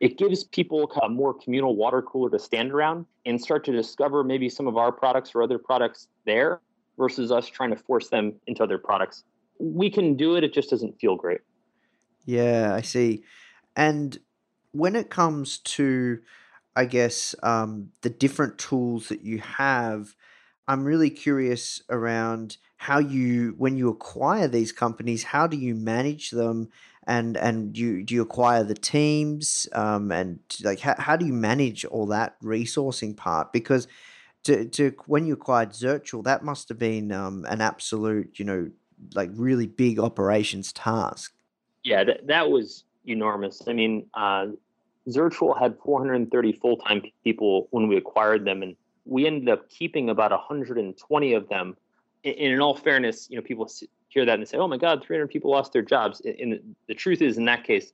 It 0.00 0.18
gives 0.18 0.44
people 0.44 0.90
a 1.02 1.08
more 1.08 1.32
communal 1.32 1.76
water 1.76 2.02
cooler 2.02 2.30
to 2.30 2.38
stand 2.38 2.72
around 2.72 3.06
and 3.26 3.40
start 3.40 3.64
to 3.64 3.72
discover 3.72 4.24
maybe 4.24 4.48
some 4.48 4.66
of 4.66 4.76
our 4.76 4.92
products 4.92 5.34
or 5.34 5.42
other 5.42 5.58
products 5.58 6.08
there 6.26 6.60
versus 6.98 7.30
us 7.32 7.46
trying 7.46 7.70
to 7.70 7.76
force 7.76 8.08
them 8.08 8.34
into 8.46 8.62
other 8.62 8.78
products. 8.78 9.24
We 9.58 9.90
can 9.90 10.16
do 10.16 10.36
it, 10.36 10.44
it 10.44 10.52
just 10.52 10.70
doesn't 10.70 10.98
feel 11.00 11.16
great. 11.16 11.40
Yeah, 12.24 12.74
I 12.74 12.80
see. 12.80 13.22
And 13.76 14.18
when 14.72 14.96
it 14.96 15.10
comes 15.10 15.58
to, 15.58 16.20
I 16.74 16.84
guess, 16.84 17.34
um, 17.42 17.90
the 18.02 18.10
different 18.10 18.58
tools 18.58 19.08
that 19.08 19.22
you 19.22 19.38
have, 19.38 20.14
I'm 20.66 20.84
really 20.84 21.10
curious 21.10 21.82
around 21.88 22.56
how 22.84 22.98
you, 22.98 23.54
when 23.56 23.78
you 23.78 23.88
acquire 23.88 24.46
these 24.46 24.70
companies, 24.70 25.22
how 25.22 25.46
do 25.46 25.56
you 25.56 25.74
manage 25.74 26.28
them, 26.28 26.68
and 27.06 27.34
and 27.34 27.78
you 27.78 28.02
do 28.02 28.14
you 28.14 28.20
acquire 28.20 28.62
the 28.62 28.74
teams, 28.74 29.66
um, 29.72 30.12
and 30.12 30.38
like 30.62 30.80
how 30.80 30.94
how 30.98 31.16
do 31.16 31.24
you 31.24 31.32
manage 31.32 31.86
all 31.86 32.04
that 32.08 32.38
resourcing 32.42 33.16
part? 33.16 33.54
Because 33.54 33.88
to 34.42 34.66
to 34.66 34.92
when 35.06 35.24
you 35.24 35.32
acquired 35.32 35.70
Zirtual, 35.70 36.24
that 36.24 36.44
must 36.44 36.68
have 36.68 36.78
been 36.78 37.10
um, 37.10 37.46
an 37.48 37.62
absolute, 37.62 38.38
you 38.38 38.44
know, 38.44 38.70
like 39.14 39.30
really 39.32 39.66
big 39.66 39.98
operations 39.98 40.70
task. 40.70 41.32
Yeah, 41.84 42.04
that, 42.04 42.26
that 42.26 42.50
was 42.50 42.84
enormous. 43.06 43.62
I 43.66 43.72
mean, 43.72 44.06
uh, 44.12 44.48
Zirtual 45.08 45.58
had 45.58 45.78
430 45.82 46.52
full 46.52 46.76
time 46.76 47.00
people 47.24 47.66
when 47.70 47.88
we 47.88 47.96
acquired 47.96 48.44
them, 48.44 48.62
and 48.62 48.76
we 49.06 49.26
ended 49.26 49.48
up 49.48 49.70
keeping 49.70 50.10
about 50.10 50.32
120 50.32 51.32
of 51.32 51.48
them. 51.48 51.78
And 52.24 52.34
in 52.34 52.60
all 52.60 52.74
fairness, 52.74 53.28
you 53.30 53.36
know, 53.36 53.42
people 53.42 53.70
hear 54.08 54.24
that 54.24 54.38
and 54.38 54.48
say, 54.48 54.56
"Oh 54.56 54.68
my 54.68 54.78
God, 54.78 55.04
300 55.04 55.28
people 55.28 55.50
lost 55.50 55.72
their 55.72 55.82
jobs." 55.82 56.20
And 56.20 56.74
the 56.88 56.94
truth 56.94 57.20
is, 57.20 57.36
in 57.36 57.44
that 57.46 57.64
case, 57.64 57.92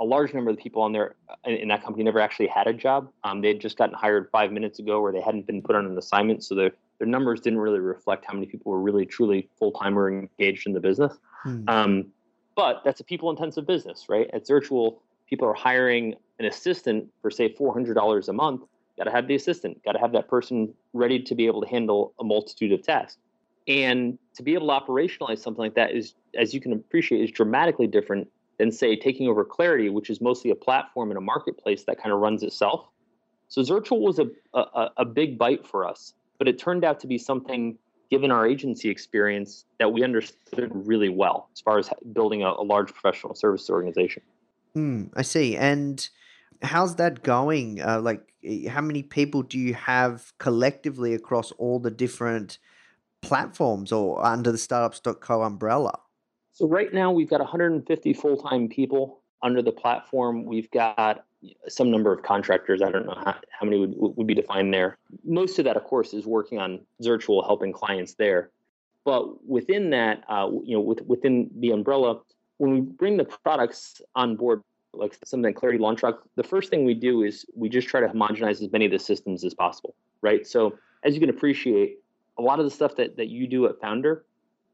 a 0.00 0.04
large 0.04 0.32
number 0.34 0.50
of 0.50 0.56
the 0.56 0.62
people 0.62 0.82
on 0.82 0.92
there 0.92 1.14
in 1.44 1.68
that 1.68 1.82
company 1.82 2.04
never 2.04 2.20
actually 2.20 2.48
had 2.48 2.66
a 2.66 2.72
job. 2.72 3.10
Um, 3.24 3.40
they 3.40 3.48
had 3.48 3.60
just 3.60 3.76
gotten 3.76 3.94
hired 3.94 4.28
five 4.30 4.52
minutes 4.52 4.78
ago, 4.78 5.00
or 5.00 5.12
they 5.12 5.20
hadn't 5.20 5.46
been 5.46 5.62
put 5.62 5.76
on 5.76 5.86
an 5.86 5.96
assignment, 5.96 6.44
so 6.44 6.54
their 6.54 6.72
their 6.98 7.06
numbers 7.06 7.40
didn't 7.40 7.60
really 7.60 7.80
reflect 7.80 8.26
how 8.26 8.34
many 8.34 8.46
people 8.46 8.72
were 8.72 8.80
really 8.80 9.06
truly 9.06 9.48
full 9.58 9.72
time 9.72 9.98
or 9.98 10.08
engaged 10.10 10.66
in 10.66 10.74
the 10.74 10.80
business. 10.80 11.18
Hmm. 11.42 11.64
Um, 11.68 12.06
but 12.56 12.82
that's 12.84 13.00
a 13.00 13.04
people 13.04 13.30
intensive 13.30 13.66
business, 13.66 14.06
right? 14.08 14.28
At 14.34 14.46
Zirtual, 14.46 14.98
people 15.26 15.48
are 15.48 15.54
hiring 15.54 16.14
an 16.38 16.44
assistant 16.44 17.08
for 17.22 17.30
say 17.30 17.54
$400 17.54 18.28
a 18.28 18.32
month 18.32 18.62
got 18.98 19.04
to 19.04 19.10
have 19.10 19.28
the 19.28 19.34
assistant 19.34 19.82
got 19.82 19.92
to 19.92 19.98
have 19.98 20.12
that 20.12 20.28
person 20.28 20.74
ready 20.92 21.22
to 21.22 21.34
be 21.34 21.46
able 21.46 21.62
to 21.62 21.68
handle 21.68 22.12
a 22.20 22.24
multitude 22.24 22.70
of 22.72 22.82
tasks 22.82 23.16
and 23.70 24.18
to 24.34 24.42
be 24.42 24.54
able 24.54 24.66
to 24.66 24.72
operationalize 24.72 25.38
something 25.38 25.62
like 25.62 25.74
that 25.74 25.92
is 25.92 26.14
as 26.38 26.52
you 26.52 26.60
can 26.60 26.72
appreciate 26.72 27.22
is 27.22 27.30
dramatically 27.30 27.86
different 27.86 28.28
than 28.58 28.70
say 28.70 28.96
taking 28.96 29.28
over 29.28 29.44
Clarity 29.44 29.88
which 29.88 30.10
is 30.10 30.20
mostly 30.20 30.50
a 30.50 30.54
platform 30.54 31.10
and 31.10 31.18
a 31.18 31.20
marketplace 31.20 31.84
that 31.84 31.96
kind 31.96 32.12
of 32.12 32.18
runs 32.18 32.42
itself 32.42 32.88
so 33.48 33.62
Zirtual 33.62 34.00
was 34.00 34.18
a, 34.18 34.28
a, 34.54 34.90
a 34.98 35.04
big 35.04 35.38
bite 35.38 35.66
for 35.66 35.86
us 35.86 36.14
but 36.38 36.48
it 36.48 36.58
turned 36.58 36.84
out 36.84 37.00
to 37.00 37.06
be 37.06 37.18
something 37.18 37.78
given 38.10 38.32
our 38.32 38.46
agency 38.46 38.88
experience 38.88 39.64
that 39.78 39.92
we 39.92 40.02
understood 40.02 40.70
really 40.74 41.08
well 41.08 41.48
as 41.54 41.60
far 41.60 41.78
as 41.78 41.88
building 42.12 42.42
a, 42.42 42.48
a 42.48 42.64
large 42.64 42.92
professional 42.92 43.34
service 43.34 43.70
organization 43.70 44.22
Hmm, 44.74 45.04
I 45.14 45.22
see. 45.22 45.56
And 45.56 46.08
how's 46.62 46.96
that 46.96 47.22
going? 47.22 47.80
Uh, 47.80 48.00
like, 48.00 48.32
eh, 48.44 48.68
how 48.68 48.80
many 48.80 49.02
people 49.02 49.42
do 49.42 49.58
you 49.58 49.74
have 49.74 50.32
collectively 50.38 51.14
across 51.14 51.52
all 51.52 51.78
the 51.78 51.90
different 51.90 52.58
platforms 53.22 53.92
or 53.92 54.24
under 54.24 54.52
the 54.52 54.58
startups.co 54.58 55.42
umbrella? 55.42 55.98
So, 56.52 56.66
right 56.66 56.92
now, 56.92 57.10
we've 57.10 57.30
got 57.30 57.40
150 57.40 58.12
full 58.14 58.36
time 58.36 58.68
people 58.68 59.20
under 59.42 59.62
the 59.62 59.72
platform. 59.72 60.44
We've 60.44 60.70
got 60.70 61.24
some 61.68 61.90
number 61.90 62.12
of 62.12 62.22
contractors. 62.22 62.82
I 62.82 62.90
don't 62.90 63.06
know 63.06 63.14
how, 63.14 63.34
how 63.50 63.64
many 63.64 63.78
would, 63.78 63.94
would 63.96 64.26
be 64.26 64.34
defined 64.34 64.74
there. 64.74 64.98
Most 65.24 65.58
of 65.58 65.64
that, 65.64 65.76
of 65.76 65.84
course, 65.84 66.12
is 66.12 66.26
working 66.26 66.58
on 66.58 66.80
Zirtual, 67.02 67.46
helping 67.46 67.72
clients 67.72 68.14
there. 68.14 68.50
But 69.04 69.46
within 69.48 69.90
that, 69.90 70.24
uh, 70.28 70.48
you 70.64 70.74
know, 70.74 70.80
with, 70.80 71.00
within 71.02 71.50
the 71.56 71.70
umbrella, 71.70 72.20
when 72.58 72.72
we 72.72 72.80
bring 72.80 73.16
the 73.16 73.24
products 73.24 74.02
on 74.14 74.36
board, 74.36 74.62
like 74.92 75.16
something 75.24 75.44
like 75.44 75.56
Clarity 75.56 75.78
LaunchRock, 75.78 76.18
the 76.36 76.42
first 76.42 76.68
thing 76.68 76.84
we 76.84 76.94
do 76.94 77.22
is 77.22 77.46
we 77.54 77.68
just 77.68 77.88
try 77.88 78.00
to 78.00 78.08
homogenize 78.08 78.62
as 78.62 78.70
many 78.70 78.84
of 78.84 78.92
the 78.92 78.98
systems 78.98 79.44
as 79.44 79.54
possible, 79.54 79.94
right? 80.20 80.46
So 80.46 80.78
as 81.04 81.14
you 81.14 81.20
can 81.20 81.30
appreciate, 81.30 81.98
a 82.38 82.42
lot 82.42 82.58
of 82.58 82.64
the 82.64 82.70
stuff 82.70 82.96
that, 82.96 83.16
that 83.16 83.28
you 83.28 83.46
do 83.46 83.66
at 83.66 83.80
Foundr, 83.80 84.22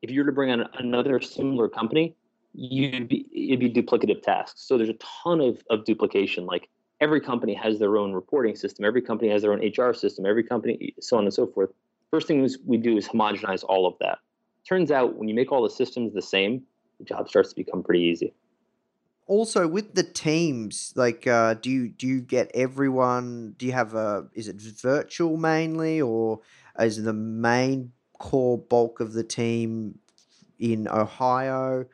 if 0.02 0.10
you 0.10 0.20
were 0.20 0.26
to 0.26 0.32
bring 0.32 0.50
on 0.50 0.68
another 0.78 1.20
similar 1.20 1.68
company, 1.68 2.14
you'd 2.54 3.08
be 3.08 3.26
it'd 3.32 3.60
be 3.60 3.70
duplicative 3.70 4.22
tasks. 4.22 4.62
So 4.62 4.78
there's 4.78 4.88
a 4.88 4.98
ton 5.24 5.40
of, 5.40 5.62
of 5.70 5.84
duplication. 5.84 6.46
Like 6.46 6.68
every 7.00 7.20
company 7.20 7.54
has 7.54 7.78
their 7.78 7.96
own 7.96 8.12
reporting 8.12 8.56
system, 8.56 8.84
every 8.84 9.02
company 9.02 9.30
has 9.30 9.42
their 9.42 9.52
own 9.52 9.60
HR 9.60 9.92
system, 9.92 10.26
every 10.26 10.44
company, 10.44 10.94
so 11.00 11.18
on 11.18 11.24
and 11.24 11.34
so 11.34 11.46
forth. 11.46 11.70
First 12.10 12.28
thing 12.28 12.48
we 12.64 12.76
do 12.76 12.96
is 12.96 13.08
homogenize 13.08 13.64
all 13.64 13.86
of 13.86 13.94
that. 14.00 14.18
Turns 14.66 14.90
out 14.90 15.16
when 15.16 15.28
you 15.28 15.34
make 15.34 15.52
all 15.52 15.62
the 15.62 15.70
systems 15.70 16.14
the 16.14 16.22
same, 16.22 16.62
the 16.98 17.04
job 17.04 17.28
starts 17.28 17.50
to 17.50 17.56
become 17.56 17.82
pretty 17.82 18.04
easy. 18.04 18.32
Also, 19.28 19.66
with 19.66 19.94
the 19.94 20.04
teams, 20.04 20.92
like, 20.94 21.26
uh, 21.26 21.54
do 21.54 21.68
you 21.68 21.88
do 21.88 22.06
you 22.06 22.20
get 22.20 22.50
everyone? 22.54 23.56
Do 23.58 23.66
you 23.66 23.72
have 23.72 23.94
a? 23.94 24.28
Is 24.34 24.46
it 24.46 24.56
virtual 24.56 25.36
mainly, 25.36 26.00
or 26.00 26.40
is 26.78 27.02
the 27.02 27.12
main 27.12 27.92
core 28.18 28.58
bulk 28.58 29.00
of 29.00 29.12
the 29.12 29.24
team 29.24 29.98
in 30.58 30.88
Ohio? 30.88 31.86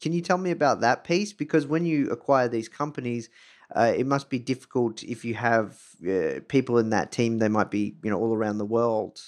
Can 0.00 0.12
you 0.12 0.22
tell 0.22 0.38
me 0.38 0.50
about 0.50 0.80
that 0.80 1.04
piece? 1.04 1.32
Because 1.32 1.66
when 1.66 1.84
you 1.84 2.10
acquire 2.10 2.48
these 2.48 2.68
companies, 2.68 3.28
uh, 3.74 3.92
it 3.96 4.06
must 4.06 4.30
be 4.30 4.38
difficult 4.38 5.02
if 5.02 5.24
you 5.24 5.34
have 5.34 5.78
uh, 6.08 6.40
people 6.48 6.78
in 6.78 6.90
that 6.90 7.12
team. 7.12 7.38
They 7.38 7.48
might 7.48 7.70
be, 7.70 7.94
you 8.02 8.10
know, 8.10 8.18
all 8.18 8.34
around 8.34 8.58
the 8.58 8.64
world. 8.64 9.20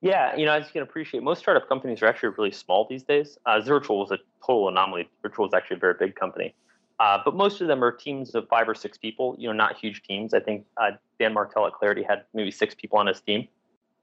Yeah, 0.00 0.36
you 0.36 0.44
know, 0.44 0.52
as 0.52 0.66
you 0.66 0.72
can 0.72 0.82
appreciate, 0.82 1.22
most 1.22 1.40
startup 1.40 1.68
companies 1.68 2.02
are 2.02 2.06
actually 2.06 2.30
really 2.30 2.52
small 2.52 2.86
these 2.88 3.02
days. 3.02 3.38
Uh, 3.46 3.60
Zirtual 3.60 3.98
was 3.98 4.10
a 4.10 4.18
total 4.44 4.68
anomaly. 4.68 5.08
Zirtual 5.24 5.48
is 5.48 5.54
actually 5.54 5.76
a 5.76 5.80
very 5.80 5.94
big 5.98 6.14
company. 6.14 6.54
Uh, 6.98 7.18
but 7.24 7.34
most 7.34 7.60
of 7.60 7.68
them 7.68 7.84
are 7.84 7.92
teams 7.92 8.34
of 8.34 8.48
five 8.48 8.68
or 8.68 8.74
six 8.74 8.96
people, 8.96 9.36
you 9.38 9.48
know, 9.48 9.52
not 9.52 9.76
huge 9.76 10.02
teams. 10.02 10.32
I 10.32 10.40
think 10.40 10.64
uh, 10.80 10.92
Dan 11.18 11.34
Martell 11.34 11.66
at 11.66 11.74
Clarity 11.74 12.02
had 12.02 12.24
maybe 12.32 12.50
six 12.50 12.74
people 12.74 12.98
on 12.98 13.06
his 13.06 13.20
team. 13.20 13.48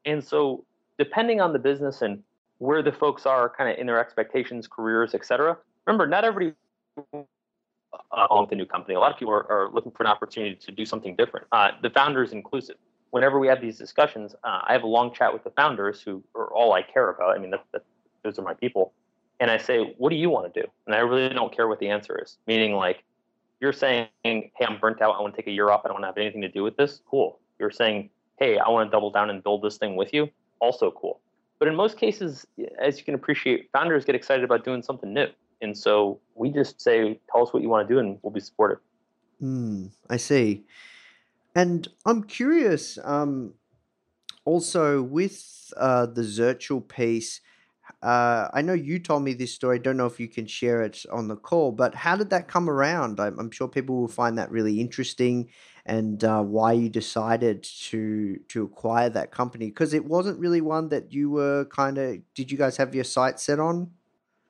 And 0.06 0.24
so, 0.24 0.66
depending 0.98 1.42
on 1.42 1.54
the 1.54 1.60
business 1.60 2.02
and 2.02 2.22
where 2.60 2.82
the 2.82 2.92
folks 2.92 3.26
are 3.26 3.50
kind 3.50 3.70
of 3.70 3.78
in 3.78 3.88
their 3.88 4.00
expectations, 4.00 4.68
careers, 4.68 5.14
et 5.14 5.26
cetera, 5.26 5.58
remember, 5.86 6.08
not 6.08 6.24
everybody 6.24 6.56
uh, 7.14 8.28
owns 8.30 8.50
a 8.52 8.56
new 8.56 8.66
company. 8.66 8.96
A 8.96 9.00
lot 9.00 9.12
of 9.12 9.18
people 9.18 9.34
are, 9.34 9.52
are, 9.52 9.70
looking 9.72 9.92
for 9.92 10.04
an 10.04 10.08
opportunity 10.08 10.56
to 10.56 10.72
do 10.72 10.86
something 10.86 11.16
different. 11.16 11.48
Uh, 11.52 11.72
the 11.82 11.90
founder 11.90 12.24
is 12.24 12.32
inclusive 12.32 12.76
whenever 13.14 13.38
we 13.38 13.48
have 13.48 13.62
these 13.62 13.78
discussions, 13.78 14.34
uh, 14.44 14.62
I 14.64 14.74
have 14.74 14.82
a 14.82 14.88
long 14.88 15.14
chat 15.14 15.32
with 15.32 15.44
the 15.44 15.52
founders 15.52 16.02
who 16.02 16.24
are 16.34 16.52
all 16.52 16.74
I 16.74 16.82
care 16.82 17.12
about. 17.12 17.36
I 17.36 17.40
mean, 17.40 17.52
that, 17.52 17.64
that, 17.72 17.84
those 18.24 18.40
are 18.40 18.42
my 18.42 18.56
people. 18.56 18.92
And 19.40 19.52
I 19.52 19.58
say, 19.60 19.94
what 20.00 20.10
do 20.10 20.16
you 20.16 20.32
want 20.32 20.52
to 20.52 20.62
do? 20.62 20.68
And 20.88 20.96
I 20.96 21.00
really 21.02 21.30
don't 21.30 21.56
care 21.56 21.68
what 21.68 21.80
the 21.80 21.90
answer 21.90 22.20
is. 22.20 22.40
Meaning, 22.48 22.74
like, 22.74 23.04
you're 23.62 23.72
saying, 23.72 24.08
hey, 24.24 24.52
I'm 24.62 24.80
burnt 24.80 25.00
out. 25.00 25.16
I 25.16 25.22
want 25.22 25.36
to 25.36 25.38
take 25.40 25.48
a 25.48 25.52
year 25.52 25.70
off. 25.70 25.82
I 25.86 25.90
don't 25.90 26.02
want 26.02 26.04
to 26.06 26.08
have 26.08 26.18
anything 26.18 26.42
to 26.42 26.50
do 26.50 26.64
with 26.64 26.76
this. 26.76 27.02
Cool. 27.08 27.38
You're 27.60 27.70
saying, 27.70 28.10
hey, 28.44 28.58
I 28.58 28.70
want 28.70 28.90
to 28.90 28.92
double 28.92 29.10
down 29.10 29.30
and 29.30 29.42
build 29.42 29.62
this 29.62 29.78
thing 29.78 29.96
with 29.96 30.14
you. 30.14 30.30
Also 30.60 30.92
cool. 30.92 31.22
But 31.60 31.70
in 31.70 31.76
most 31.76 31.98
cases, 31.98 32.46
as 32.78 32.98
you 32.98 33.06
can 33.06 33.16
appreciate, 33.16 33.70
founders 33.72 34.04
get 34.04 34.16
excited 34.16 34.44
about 34.44 34.66
doing 34.66 34.84
something 34.84 35.14
new. 35.14 35.28
And 35.62 35.78
so 35.78 36.20
we 36.36 36.50
just 36.50 36.82
say, 36.82 37.20
tell 37.32 37.44
us 37.44 37.54
what 37.54 37.64
you 37.64 37.70
want 37.70 37.88
to 37.88 37.94
do 37.94 38.00
and 38.00 38.20
we'll 38.22 38.34
be 38.34 38.42
supportive. 38.42 38.80
Hmm, 39.40 39.88
I 40.10 40.18
see. 40.18 40.66
And 41.56 41.88
I'm 42.06 42.24
curious, 42.24 43.00
um, 43.04 43.54
also 44.44 45.02
with 45.02 45.72
uh, 45.78 46.08
the 46.08 46.24
Zirtual 46.24 46.86
piece, 46.86 47.40
uh, 48.02 48.50
I 48.54 48.62
know 48.62 48.74
you 48.74 49.00
told 49.00 49.24
me 49.24 49.34
this 49.34 49.54
story. 49.54 49.78
I 49.78 49.82
don't 49.82 49.96
know 49.96 50.06
if 50.06 50.20
you 50.20 50.28
can 50.28 50.48
share 50.48 50.82
it 50.82 51.06
on 51.12 51.30
the 51.30 51.38
call, 51.38 51.72
but 51.72 51.96
how 51.96 52.18
did 52.18 52.30
that 52.32 52.50
come 52.50 52.70
around? 52.70 53.22
I'm, 53.22 53.40
I'm 53.40 53.52
sure 53.52 53.70
people 53.70 53.96
will 54.02 54.10
find 54.10 54.38
that 54.38 54.52
really 54.52 54.82
interesting, 54.82 55.50
and 55.86 56.24
uh, 56.24 56.42
why 56.42 56.74
you 56.74 56.90
decided 56.90 57.64
to 57.64 58.40
to 58.50 58.64
acquire 58.64 59.10
that 59.10 59.32
company 59.32 59.68
because 59.68 59.94
it 59.94 60.06
wasn't 60.06 60.40
really 60.40 60.62
one 60.62 60.90
that 60.90 61.12
you 61.12 61.30
were 61.30 61.66
kind 61.66 61.98
of. 61.98 62.18
Did 62.36 62.52
you 62.52 62.58
guys 62.58 62.78
have 62.78 62.96
your 62.96 63.04
sights 63.04 63.44
set 63.44 63.60
on? 63.60 63.92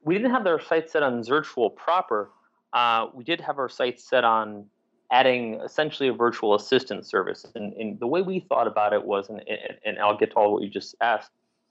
We 0.04 0.16
didn't 0.16 0.32
have 0.32 0.46
our 0.46 0.62
sights 0.62 0.92
set 0.92 1.04
on 1.04 1.22
Zirtual 1.22 1.76
proper. 1.76 2.30
Uh, 2.74 3.08
we 3.14 3.24
did 3.24 3.40
have 3.42 3.58
our 3.58 3.70
sights 3.70 4.04
set 4.04 4.24
on 4.24 4.66
adding 5.12 5.62
essentially 5.64 6.10
a 6.10 6.14
virtual 6.14 6.56
assistant 6.56 7.06
service. 7.06 7.46
And, 7.54 7.74
and 7.74 8.00
the 8.00 8.08
way 8.08 8.24
we 8.24 8.40
thought 8.40 8.66
about 8.66 8.94
it 8.94 9.06
was, 9.06 9.30
and, 9.30 9.44
and 9.86 10.00
I'll 10.00 10.18
get 10.18 10.32
to 10.32 10.38
all 10.38 10.54
what 10.54 10.64
you 10.64 10.70
just 10.70 10.96
asked 11.02 11.30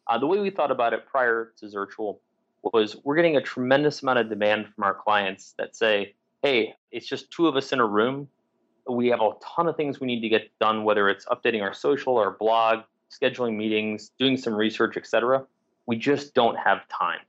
uh, 0.09 0.19
the 0.19 0.27
way 0.27 0.39
we 0.39 0.51
thought 0.51 0.71
about 0.71 0.93
it 0.93 1.07
prior 1.07 1.53
to 1.59 1.67
Zirtual 1.67 2.19
was 2.63 2.97
we're 3.05 3.17
getting 3.17 3.37
a 3.37 3.41
tremendous 3.41 4.03
amount 4.03 4.19
of 4.19 4.29
demand 4.29 4.67
from 4.75 4.85
our 4.85 4.95
clients 4.95 5.55
that 5.59 5.75
say, 5.77 6.15
hey, 6.43 6.75
it's 6.91 7.07
just 7.07 7.31
two 7.31 7.47
of 7.47 7.57
us 7.57 7.73
in 7.73 7.81
a 7.81 7.87
room. 7.87 8.29
We 8.89 9.09
have 9.09 9.21
a 9.21 9.31
ton 9.55 9.69
of 9.69 9.77
things 9.77 10.01
we 10.01 10.07
need 10.07 10.21
to 10.21 10.29
get 10.29 10.51
done, 10.59 10.85
whether 10.85 11.09
it's 11.09 11.25
updating 11.27 11.63
our 11.63 11.73
social, 11.73 12.17
our 12.19 12.33
blog, 12.33 12.81
scheduling 13.11 13.57
meetings, 13.57 14.11
doing 14.19 14.37
some 14.37 14.55
research, 14.55 14.97
etc. 14.97 15.47
We 15.87 15.97
just 15.97 16.35
don't 16.35 16.57
have 16.57 16.89
time. 16.89 17.21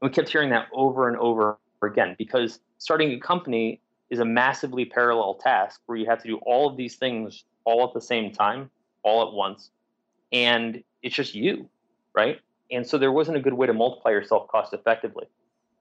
And 0.00 0.10
we 0.10 0.14
kept 0.14 0.28
hearing 0.28 0.50
that 0.50 0.68
over 0.72 1.08
and 1.08 1.16
over 1.18 1.58
again 1.82 2.14
because 2.18 2.60
starting 2.78 3.12
a 3.12 3.20
company 3.20 3.80
is 4.10 4.20
a 4.20 4.24
massively 4.24 4.84
parallel 4.84 5.34
task 5.34 5.80
where 5.86 5.98
you 5.98 6.06
have 6.06 6.22
to 6.22 6.28
do 6.28 6.36
all 6.46 6.68
of 6.68 6.76
these 6.76 6.96
things 6.96 7.44
all 7.64 7.86
at 7.86 7.94
the 7.94 8.00
same 8.00 8.32
time, 8.32 8.70
all 9.02 9.26
at 9.26 9.32
once. 9.32 9.70
And 10.32 10.82
it's 11.02 11.14
just 11.14 11.34
you 11.34 11.68
right? 12.14 12.40
And 12.70 12.86
so 12.86 12.98
there 12.98 13.12
wasn't 13.12 13.36
a 13.36 13.40
good 13.40 13.54
way 13.54 13.66
to 13.66 13.72
multiply 13.72 14.10
yourself 14.12 14.48
cost 14.48 14.72
effectively. 14.72 15.26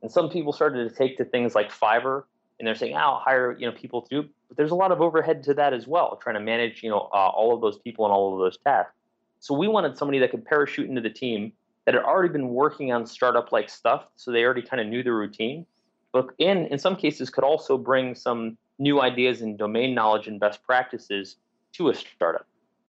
And 0.02 0.12
some 0.12 0.30
people 0.30 0.52
started 0.54 0.90
to 0.90 0.96
take 0.96 1.18
to 1.18 1.26
things 1.26 1.56
like 1.56 1.72
Fiverr, 1.72 2.24
and 2.62 2.68
they're 2.68 2.76
saying, 2.76 2.94
oh, 2.94 3.00
"I'll 3.00 3.20
hire 3.20 3.58
you 3.58 3.66
know 3.66 3.76
people 3.76 4.04
to 4.04 4.22
do." 4.22 4.30
But 4.48 4.56
there's 4.56 4.70
a 4.70 4.76
lot 4.76 4.92
of 4.92 5.02
overhead 5.02 5.42
to 5.46 5.54
that 5.56 5.74
as 5.74 5.88
well, 5.88 6.16
trying 6.22 6.36
to 6.36 6.40
manage 6.40 6.84
you 6.84 6.92
know 6.92 7.10
uh, 7.12 7.30
all 7.30 7.56
of 7.56 7.62
those 7.62 7.80
people 7.80 8.06
and 8.06 8.14
all 8.14 8.34
of 8.34 8.40
those 8.40 8.58
tasks. 8.60 8.94
So 9.40 9.56
we 9.56 9.68
wanted 9.68 9.98
somebody 9.98 10.20
that 10.20 10.30
could 10.30 10.46
parachute 10.46 10.88
into 10.88 11.02
the 11.02 11.10
team 11.10 11.54
that 11.86 11.96
had 11.96 12.04
already 12.04 12.32
been 12.32 12.50
working 12.50 12.92
on 12.92 13.08
startup 13.08 13.52
like 13.52 13.68
stuff, 13.68 14.06
so 14.16 14.32
they 14.32 14.44
already 14.44 14.62
kind 14.62 14.80
of 14.80 14.86
knew 14.86 15.02
the 15.02 15.12
routine. 15.12 15.66
But 16.12 16.28
in 16.38 16.68
in 16.68 16.78
some 16.78 16.96
cases, 16.96 17.32
could 17.32 17.44
also 17.44 17.80
bring 17.80 18.14
some 18.14 18.60
new 18.78 19.02
ideas 19.02 19.42
and 19.42 19.58
domain 19.58 19.96
knowledge 19.96 20.28
and 20.28 20.40
best 20.40 20.62
practices 20.64 21.38
to 21.74 21.90
a 21.90 21.96
startup. 21.96 22.46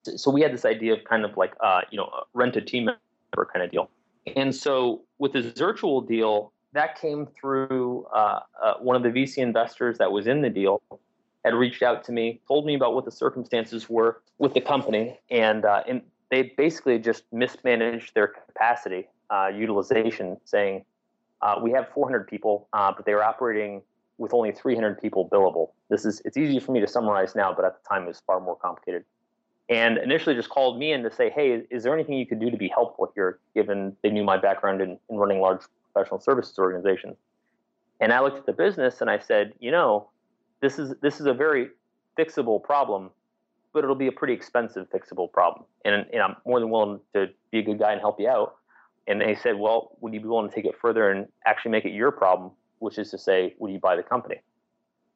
So 0.03 0.31
we 0.31 0.43
had 0.43 0.53
this 0.53 0.67
idea 0.67 0.93
of 0.93 1.05
kind 1.05 1.25
of 1.25 1.39
like 1.39 1.55
uh, 1.63 1.81
you 1.91 1.97
know 1.97 2.11
rent 2.35 2.55
a 2.57 2.61
team 2.61 2.85
member 2.85 3.51
kind 3.51 3.65
of 3.65 3.71
deal. 3.71 3.89
And 4.37 4.55
so 4.55 5.03
with 5.19 5.33
this 5.33 5.47
virtual 5.59 6.03
deal, 6.03 6.53
that 6.75 7.01
came 7.01 7.27
through 7.27 8.05
uh, 8.13 8.41
uh, 8.63 8.75
one 8.81 8.97
of 8.97 9.03
the 9.03 9.09
VC 9.09 9.39
investors 9.39 9.97
that 9.99 10.11
was 10.11 10.27
in 10.27 10.43
the 10.43 10.51
deal 10.51 10.83
had 11.45 11.55
reached 11.55 11.83
out 11.83 12.05
to 12.05 12.13
me, 12.13 12.41
told 12.49 12.67
me 12.67 12.75
about 12.75 12.95
what 12.95 13.05
the 13.05 13.11
circumstances 13.11 13.89
were 13.89 14.21
with 14.39 14.55
the 14.55 14.61
company, 14.61 15.19
and 15.31 15.65
uh, 15.65 15.83
and 15.89 16.03
they 16.31 16.55
basically 16.57 16.99
just 16.99 17.25
mismanaged 17.33 18.13
their 18.15 18.29
capacity 18.29 19.07
uh, 19.31 19.49
utilization, 19.55 20.37
saying 20.45 20.85
uh, 21.43 21.59
we 21.63 21.71
have 21.71 21.89
400 21.95 22.27
people, 22.27 22.67
uh, 22.73 22.93
but 22.95 23.07
they 23.07 23.15
were 23.15 23.23
operating 23.23 23.83
with 24.19 24.35
only 24.35 24.51
300 24.53 25.01
people 25.01 25.29
billable. 25.29 25.71
This 25.91 26.05
is 26.05 26.21
it's 26.25 26.37
easy 26.37 26.59
for 26.59 26.73
me 26.73 26.81
to 26.81 26.89
summarize 26.89 27.35
now, 27.37 27.53
but 27.55 27.65
at 27.65 27.81
the 27.81 27.89
time 27.89 28.05
it 28.05 28.09
was 28.09 28.23
far 28.27 28.41
more 28.41 28.57
complicated 28.57 29.05
and 29.71 29.97
initially 29.97 30.35
just 30.35 30.51
called 30.51 30.79
me 30.79 30.93
in 30.93 31.03
to 31.03 31.11
say, 31.11 31.31
hey, 31.31 31.63
is 31.71 31.85
there 31.85 31.95
anything 31.95 32.19
you 32.19 32.27
could 32.27 32.39
do 32.39 32.51
to 32.51 32.57
be 32.57 32.69
helpful 32.69 33.11
here, 33.15 33.39
given 33.55 33.97
they 34.03 34.11
knew 34.11 34.23
my 34.23 34.37
background 34.37 34.83
in, 34.83 34.99
in 35.09 35.17
running 35.17 35.41
large 35.41 35.63
professional 35.95 36.21
services 36.21 36.59
organizations. 36.59 37.17
And 38.01 38.13
I 38.13 38.21
looked 38.21 38.39
at 38.39 38.47
the 38.47 38.53
business 38.53 39.01
and 39.01 39.09
I 39.09 39.19
said, 39.19 39.55
you 39.61 39.71
know, 39.71 40.11
this 40.61 40.79
is 40.79 40.95
this 41.01 41.21
is 41.21 41.27
a 41.27 41.33
very 41.33 41.69
fixable 42.19 42.63
problem, 42.63 43.11
but 43.73 43.85
it'll 43.85 43.95
be 43.95 44.09
a 44.09 44.13
pretty 44.13 44.35
expensive 44.35 44.89
fixable 44.91 45.31
problem. 45.31 45.65
And, 45.85 46.07
and 46.13 46.23
I'm 46.23 46.37
more 46.47 46.61
than 46.61 46.71
willing 46.71 47.01
to 47.15 47.29
be 47.51 47.59
a 47.59 47.63
good 47.63 47.79
guy 47.79 47.93
and 47.93 48.01
help 48.01 48.21
you 48.21 48.29
out. 48.29 48.57
And 49.07 49.21
they 49.21 49.35
said, 49.35 49.59
well, 49.59 49.97
would 50.01 50.15
you 50.15 50.21
be 50.21 50.27
willing 50.27 50.49
to 50.49 50.55
take 50.55 50.65
it 50.65 50.75
further 50.81 51.11
and 51.11 51.29
actually 51.47 51.73
make 51.73 51.85
it 51.85 51.93
your 51.93 52.11
problem, 52.11 52.53
which 52.79 52.99
is 52.99 53.11
to 53.11 53.19
say, 53.19 53.55
would 53.59 53.71
you 53.71 53.79
buy 53.79 53.97
the 53.97 54.03
company? 54.03 54.41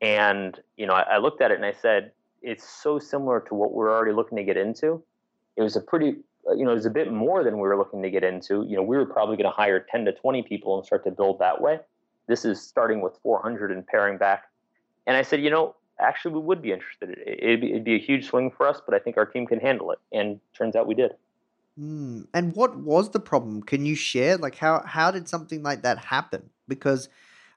And 0.01 0.59
you 0.77 0.87
know, 0.87 0.93
I, 0.93 1.15
I 1.15 1.19
looked 1.19 1.41
at 1.41 1.51
it 1.51 1.57
and 1.57 1.65
I 1.65 1.73
said, 1.73 2.13
it's 2.43 2.69
so 2.69 2.99
similar 2.99 3.41
to 3.41 3.55
what 3.55 3.73
we're 3.73 3.91
already 3.91 4.13
looking 4.13 4.37
to 4.37 4.45
get 4.45 4.57
into. 4.57 5.03
It 5.57 5.63
was 5.63 5.75
a 5.75 5.81
pretty, 5.81 6.19
you 6.57 6.65
know, 6.65 6.73
it 6.73 6.75
was 6.75 6.87
a 6.87 6.91
bit 6.91 7.13
more 7.13 7.45
than 7.45 7.55
we 7.55 7.63
were 7.63 7.77
looking 7.77 8.03
to 8.03 8.11
get 8.11 8.25
into. 8.25 8.65
You 8.69 8.77
know, 8.77 8.83
we 8.83 8.97
were 8.97 9.07
probably 9.07 9.37
going 9.37 9.51
to 9.51 9.57
hire 9.57 9.85
10 9.91 10.05
to 10.07 10.13
20 10.13 10.43
people 10.43 10.77
and 10.77 10.87
start 10.87 11.05
to 11.05 11.11
build 11.11 11.39
that 11.41 11.61
way. 11.61 11.79
This 12.27 12.45
is 12.45 12.61
starting 12.61 13.01
with 13.01 13.19
400 13.23 13.71
and 13.71 13.87
paring 13.87 14.19
back. 14.19 14.45
And 15.07 15.17
I 15.17 15.23
said, 15.23 15.43
you 15.43 15.51
know, 15.51 15.77
actually, 15.99 16.35
we 16.35 16.41
would 16.41 16.63
be 16.63 16.73
interested. 16.73 17.17
It'd 17.27 17.61
be, 17.61 17.71
it'd 17.71 17.85
be 17.85 17.95
a 17.95 17.99
huge 17.99 18.27
swing 18.27 18.51
for 18.51 18.67
us, 18.67 18.81
but 18.85 18.95
I 18.95 18.99
think 18.99 19.17
our 19.17 19.27
team 19.27 19.47
can 19.47 19.61
handle 19.61 19.91
it. 19.91 19.99
And 20.13 20.41
turns 20.57 20.77
out 20.77 20.87
we 20.87 20.95
did. 20.95 21.13
Mm. 21.81 22.27
And 22.35 22.55
what 22.55 22.77
was 22.77 23.11
the 23.11 23.21
problem? 23.21 23.63
Can 23.63 23.87
you 23.87 23.95
share? 23.95 24.37
Like, 24.37 24.57
how 24.57 24.83
how 24.85 25.11
did 25.11 25.29
something 25.29 25.63
like 25.63 25.83
that 25.83 25.99
happen? 25.99 26.51
Because, 26.67 27.09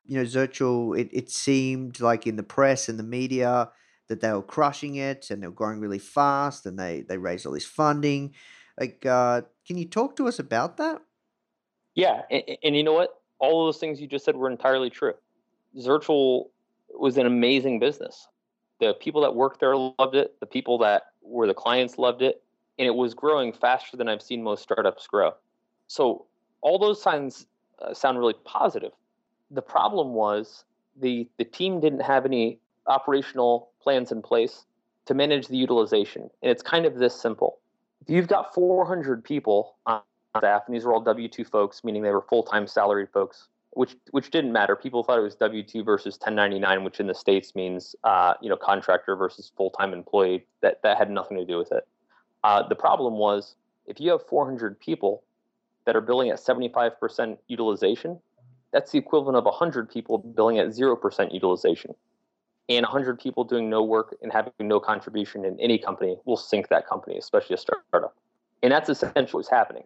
you 0.05 0.17
know, 0.17 0.23
Zirtual, 0.23 0.97
it, 0.97 1.09
it 1.11 1.29
seemed 1.29 1.99
like 1.99 2.27
in 2.27 2.35
the 2.35 2.43
press 2.43 2.87
and 2.87 2.99
the 2.99 3.03
media, 3.03 3.71
that 4.11 4.19
they 4.19 4.33
were 4.33 4.41
crushing 4.41 4.95
it 4.95 5.31
and 5.31 5.41
they 5.41 5.47
were 5.47 5.53
growing 5.53 5.79
really 5.79 5.97
fast 5.97 6.65
and 6.65 6.77
they 6.77 6.99
they 7.07 7.17
raised 7.17 7.45
all 7.45 7.53
this 7.53 7.65
funding. 7.65 8.33
Like, 8.81 9.05
uh, 9.05 9.41
can 9.67 9.77
you 9.77 9.85
talk 9.85 10.15
to 10.15 10.27
us 10.27 10.39
about 10.39 10.77
that? 10.77 11.03
Yeah, 11.93 12.23
and, 12.31 12.41
and 12.63 12.75
you 12.75 12.81
know 12.81 12.93
what? 12.93 13.21
All 13.37 13.65
those 13.65 13.77
things 13.77 14.01
you 14.01 14.07
just 14.07 14.25
said 14.25 14.35
were 14.35 14.49
entirely 14.49 14.89
true. 14.89 15.13
Zirtual 15.77 16.45
was 16.89 17.15
an 17.17 17.27
amazing 17.27 17.77
business. 17.77 18.27
The 18.79 18.95
people 18.95 19.21
that 19.21 19.35
worked 19.35 19.59
there 19.59 19.75
loved 19.77 20.15
it. 20.15 20.39
The 20.39 20.47
people 20.47 20.79
that 20.79 21.03
were 21.21 21.45
the 21.45 21.53
clients 21.53 21.99
loved 21.99 22.23
it, 22.23 22.41
and 22.79 22.87
it 22.87 22.95
was 22.95 23.13
growing 23.13 23.53
faster 23.53 23.97
than 23.97 24.09
I've 24.09 24.23
seen 24.23 24.41
most 24.41 24.63
startups 24.63 25.05
grow. 25.05 25.33
So 25.85 26.25
all 26.61 26.79
those 26.79 26.99
signs 26.99 27.45
uh, 27.83 27.93
sound 27.93 28.17
really 28.17 28.33
positive. 28.45 28.93
The 29.51 29.61
problem 29.61 30.15
was 30.15 30.65
the 30.99 31.29
the 31.37 31.45
team 31.45 31.81
didn't 31.81 32.01
have 32.01 32.25
any 32.25 32.57
operational 32.87 33.69
plans 33.79 34.11
in 34.11 34.23
place 34.23 34.65
to 35.05 35.13
manage 35.13 35.49
the 35.49 35.57
utilization. 35.57 36.31
And 36.41 36.49
it's 36.51 36.63
kind 36.63 36.87
of 36.87 36.95
this 36.95 37.13
simple. 37.13 37.59
If 38.01 38.09
you've 38.09 38.27
got 38.27 38.53
400 38.53 39.23
people 39.23 39.75
on 39.85 40.01
staff, 40.37 40.63
and 40.65 40.75
these 40.75 40.85
are 40.85 40.93
all 40.93 41.01
W 41.01 41.27
2 41.27 41.43
folks, 41.45 41.83
meaning 41.83 42.01
they 42.01 42.11
were 42.11 42.21
full 42.21 42.43
time 42.43 42.65
salaried 42.67 43.09
folks, 43.09 43.47
which 43.71 43.95
which 44.11 44.31
didn't 44.31 44.51
matter. 44.51 44.75
People 44.75 45.03
thought 45.03 45.19
it 45.19 45.21
was 45.21 45.35
W 45.35 45.63
2 45.63 45.83
versus 45.83 46.15
1099, 46.15 46.83
which 46.83 46.99
in 46.99 47.07
the 47.07 47.13
States 47.13 47.53
means 47.55 47.95
uh, 48.03 48.33
you 48.41 48.49
know 48.49 48.57
contractor 48.57 49.15
versus 49.15 49.51
full 49.55 49.69
time 49.71 49.93
employee. 49.93 50.45
That, 50.61 50.81
that 50.83 50.97
had 50.97 51.11
nothing 51.11 51.37
to 51.37 51.45
do 51.45 51.57
with 51.57 51.71
it. 51.71 51.87
Uh, 52.43 52.67
the 52.67 52.75
problem 52.75 53.15
was 53.15 53.55
if 53.85 53.99
you 53.99 54.11
have 54.11 54.25
400 54.27 54.79
people 54.79 55.23
that 55.85 55.95
are 55.95 56.01
billing 56.01 56.29
at 56.29 56.37
75% 56.37 57.37
utilization, 57.47 58.19
that's 58.71 58.91
the 58.91 58.97
equivalent 58.97 59.37
of 59.37 59.45
100 59.45 59.89
people 59.89 60.19
billing 60.19 60.59
at 60.59 60.67
0% 60.67 61.33
utilization 61.33 61.95
and 62.69 62.83
100 62.83 63.19
people 63.19 63.43
doing 63.43 63.69
no 63.69 63.83
work 63.83 64.15
and 64.21 64.31
having 64.31 64.53
no 64.59 64.79
contribution 64.79 65.45
in 65.45 65.59
any 65.59 65.77
company 65.77 66.17
will 66.25 66.37
sink 66.37 66.69
that 66.69 66.87
company, 66.87 67.17
especially 67.17 67.55
a 67.55 67.57
startup. 67.57 68.15
And 68.63 68.71
that's 68.71 68.89
essentially 68.89 69.39
what's 69.39 69.49
happening. 69.49 69.83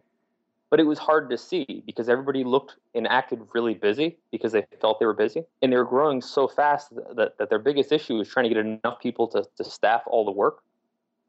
But 0.70 0.80
it 0.80 0.84
was 0.84 1.00
hard 1.00 1.30
to 1.30 1.38
see 1.38 1.84
because 1.86 2.10
everybody 2.10 2.44
looked 2.44 2.76
and 2.94 3.08
acted 3.08 3.40
really 3.54 3.76
busy 3.76 4.18
because 4.32 4.52
they 4.52 4.66
felt 4.82 5.00
they 5.00 5.06
were 5.06 5.14
busy. 5.14 5.44
And 5.62 5.72
they 5.72 5.78
were 5.78 5.86
growing 5.86 6.22
so 6.22 6.48
fast 6.48 6.94
that, 7.16 7.38
that 7.38 7.50
their 7.50 7.60
biggest 7.60 7.92
issue 7.92 8.16
was 8.16 8.28
trying 8.28 8.50
to 8.50 8.54
get 8.54 8.66
enough 8.66 9.00
people 9.00 9.28
to, 9.30 9.46
to 9.58 9.64
staff 9.64 10.02
all 10.08 10.26
the 10.26 10.32
work. 10.32 10.64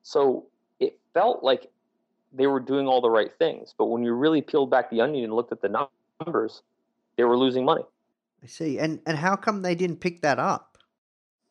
So 0.03 0.47
it 0.81 0.99
felt 1.15 1.45
like 1.45 1.71
they 2.33 2.47
were 2.47 2.61
doing 2.61 2.87
all 2.87 3.01
the 3.01 3.11
right 3.11 3.31
things. 3.39 3.75
But 3.77 3.87
when 3.87 4.03
you 4.03 4.13
really 4.15 4.43
peeled 4.43 4.71
back 4.71 4.91
the 4.91 5.01
onion 5.01 5.25
and 5.25 5.35
looked 5.35 5.53
at 5.53 5.61
the 5.61 5.89
numbers, 6.21 6.63
they 7.17 7.25
were 7.25 7.37
losing 7.37 7.65
money. 7.65 7.85
I 8.43 8.47
see. 8.47 8.79
And 8.79 9.01
and 9.07 9.19
how 9.19 9.37
come 9.37 9.63
they 9.63 9.75
didn't 9.75 9.97
pick 9.97 10.23
that 10.23 10.39
up? 10.39 10.76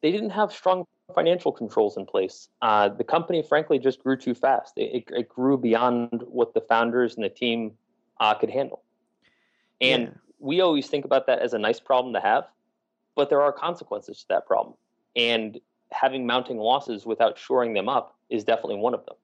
They 0.06 0.12
didn't 0.12 0.30
have 0.30 0.52
strong 0.52 0.86
financial 1.16 1.52
controls 1.52 1.98
in 1.98 2.06
place. 2.06 2.50
Uh, 2.62 2.90
the 2.90 3.04
company, 3.04 3.42
frankly, 3.42 3.80
just 3.80 4.04
grew 4.04 4.16
too 4.16 4.36
fast. 4.36 4.74
It, 4.78 4.98
it, 4.98 5.04
it, 5.22 5.30
grew 5.30 5.58
beyond 5.58 6.22
what 6.28 6.54
the 6.54 6.62
founders 6.62 7.16
and 7.16 7.26
the 7.26 7.30
team 7.30 7.72
uh, 8.20 8.36
could 8.36 8.52
handle. 8.52 8.84
And 9.82 10.04
yeah. 10.04 10.10
we 10.38 10.62
always 10.62 10.86
think 10.86 11.06
about 11.06 11.26
that 11.26 11.40
as 11.40 11.54
a 11.56 11.58
nice 11.58 11.80
problem 11.80 12.14
to 12.14 12.20
have, 12.20 12.46
but 13.16 13.32
there 13.32 13.42
are 13.42 13.52
consequences 13.52 14.20
to 14.20 14.26
that 14.30 14.46
problem. 14.46 14.76
and 15.16 15.60
having 15.92 16.28
mounting 16.28 16.58
losses 16.58 17.06
without 17.06 17.38
shoring 17.38 17.74
them 17.74 17.90
up 17.90 18.16
is 18.30 18.44
definitely 18.44 18.76
one 18.76 18.94
of 18.94 19.04
them. 19.08 19.16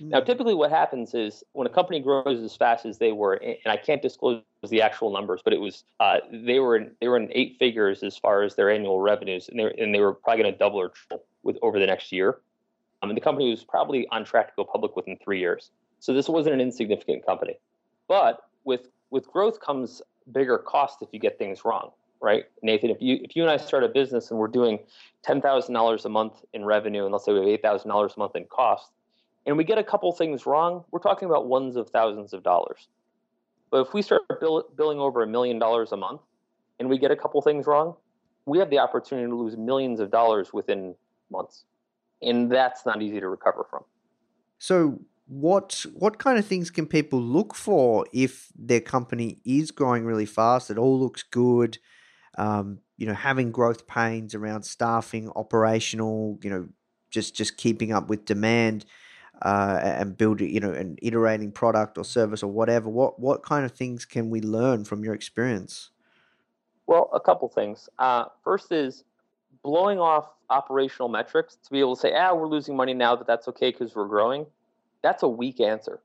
Now, 0.00 0.20
typically, 0.20 0.54
what 0.54 0.70
happens 0.70 1.14
is 1.14 1.42
when 1.52 1.66
a 1.66 1.70
company 1.70 2.00
grows 2.00 2.40
as 2.42 2.54
fast 2.54 2.86
as 2.86 2.98
they 2.98 3.12
were, 3.12 3.34
and 3.34 3.56
I 3.66 3.76
can't 3.76 4.00
disclose 4.00 4.42
the 4.68 4.82
actual 4.82 5.12
numbers, 5.12 5.40
but 5.42 5.52
it 5.52 5.60
was 5.60 5.84
uh, 6.00 6.18
they 6.32 6.58
were 6.60 6.76
in, 6.76 6.92
they 7.00 7.08
were 7.08 7.16
in 7.16 7.28
eight 7.32 7.56
figures 7.58 8.02
as 8.02 8.16
far 8.16 8.42
as 8.42 8.54
their 8.54 8.70
annual 8.70 9.00
revenues, 9.00 9.48
and 9.48 9.58
they 9.58 9.64
were, 9.64 9.74
and 9.78 9.94
they 9.94 10.00
were 10.00 10.14
probably 10.14 10.42
going 10.42 10.52
to 10.52 10.58
double 10.58 10.78
or 10.78 10.90
triple 10.90 11.24
with 11.42 11.58
over 11.62 11.78
the 11.78 11.86
next 11.86 12.12
year. 12.12 12.38
I 13.02 13.06
mean, 13.06 13.14
the 13.14 13.20
company 13.20 13.50
was 13.50 13.64
probably 13.64 14.06
on 14.08 14.24
track 14.24 14.48
to 14.48 14.52
go 14.56 14.64
public 14.64 14.96
within 14.96 15.16
three 15.22 15.38
years. 15.38 15.70
So 16.00 16.12
this 16.12 16.28
wasn't 16.28 16.54
an 16.54 16.60
insignificant 16.60 17.24
company. 17.26 17.58
But 18.08 18.40
with 18.64 18.88
with 19.10 19.26
growth 19.28 19.60
comes 19.60 20.02
bigger 20.32 20.58
cost 20.58 21.02
if 21.02 21.08
you 21.12 21.18
get 21.18 21.38
things 21.38 21.64
wrong, 21.64 21.90
right? 22.20 22.44
Nathan, 22.62 22.90
if 22.90 23.00
you 23.00 23.18
if 23.22 23.36
you 23.36 23.42
and 23.42 23.50
I 23.50 23.56
start 23.56 23.84
a 23.84 23.88
business 23.88 24.30
and 24.30 24.38
we're 24.38 24.48
doing 24.48 24.78
ten 25.22 25.40
thousand 25.40 25.74
dollars 25.74 26.04
a 26.04 26.08
month 26.08 26.44
in 26.52 26.64
revenue, 26.64 27.04
and 27.04 27.12
let's 27.12 27.24
say 27.24 27.32
we 27.32 27.38
have 27.38 27.48
eight 27.48 27.62
thousand 27.62 27.88
dollars 27.88 28.14
a 28.16 28.18
month 28.18 28.36
in 28.36 28.44
cost, 28.44 28.90
and 29.48 29.56
we 29.56 29.64
get 29.64 29.78
a 29.78 29.82
couple 29.82 30.12
things 30.12 30.44
wrong, 30.44 30.84
we're 30.90 31.00
talking 31.00 31.26
about 31.26 31.46
ones 31.46 31.76
of 31.76 31.88
thousands 31.88 32.34
of 32.34 32.42
dollars. 32.42 32.88
But 33.70 33.86
if 33.86 33.94
we 33.94 34.02
start 34.02 34.20
bill, 34.40 34.64
billing 34.76 34.98
over 34.98 35.22
a 35.22 35.26
million 35.26 35.58
dollars 35.58 35.90
a 35.92 35.96
month 35.96 36.20
and 36.78 36.86
we 36.86 36.98
get 36.98 37.10
a 37.10 37.16
couple 37.16 37.40
things 37.40 37.66
wrong, 37.66 37.96
we 38.44 38.58
have 38.58 38.68
the 38.68 38.78
opportunity 38.78 39.26
to 39.26 39.34
lose 39.34 39.56
millions 39.56 40.00
of 40.00 40.10
dollars 40.10 40.52
within 40.52 40.94
months. 41.30 41.64
And 42.20 42.52
that's 42.52 42.84
not 42.84 43.00
easy 43.00 43.20
to 43.20 43.28
recover 43.28 43.66
from. 43.70 43.84
So, 44.58 45.00
what 45.26 45.86
what 45.94 46.18
kind 46.18 46.38
of 46.38 46.44
things 46.44 46.70
can 46.70 46.86
people 46.86 47.20
look 47.20 47.54
for 47.54 48.04
if 48.12 48.48
their 48.54 48.80
company 48.80 49.40
is 49.46 49.70
growing 49.70 50.04
really 50.04 50.26
fast? 50.26 50.70
It 50.70 50.76
all 50.76 50.98
looks 51.00 51.22
good. 51.22 51.78
Um, 52.36 52.80
you 52.98 53.06
know, 53.06 53.14
having 53.14 53.50
growth 53.50 53.86
pains 53.86 54.34
around 54.34 54.64
staffing, 54.64 55.30
operational, 55.36 56.38
you 56.42 56.50
know, 56.50 56.68
just 57.10 57.34
just 57.34 57.56
keeping 57.56 57.92
up 57.92 58.08
with 58.10 58.26
demand 58.26 58.84
uh, 59.42 59.80
and 59.82 60.16
building, 60.16 60.50
you 60.50 60.60
know, 60.60 60.72
an 60.72 60.96
iterating 61.02 61.52
product 61.52 61.98
or 61.98 62.04
service 62.04 62.42
or 62.42 62.50
whatever. 62.50 62.88
What 62.88 63.18
what 63.18 63.42
kind 63.42 63.64
of 63.64 63.72
things 63.72 64.04
can 64.04 64.30
we 64.30 64.40
learn 64.40 64.84
from 64.84 65.04
your 65.04 65.14
experience? 65.14 65.90
Well, 66.86 67.10
a 67.12 67.20
couple 67.20 67.48
things. 67.48 67.88
Uh, 67.98 68.26
first 68.42 68.72
is 68.72 69.04
blowing 69.62 69.98
off 69.98 70.30
operational 70.50 71.08
metrics 71.08 71.56
to 71.56 71.70
be 71.70 71.80
able 71.80 71.94
to 71.94 72.00
say, 72.00 72.14
ah, 72.14 72.34
we're 72.34 72.48
losing 72.48 72.76
money 72.76 72.94
now, 72.94 73.14
but 73.14 73.26
that's 73.26 73.48
okay 73.48 73.70
because 73.70 73.94
we're 73.94 74.08
growing. 74.08 74.46
That's 75.02 75.22
a 75.22 75.28
weak 75.28 75.60
answer, 75.60 76.00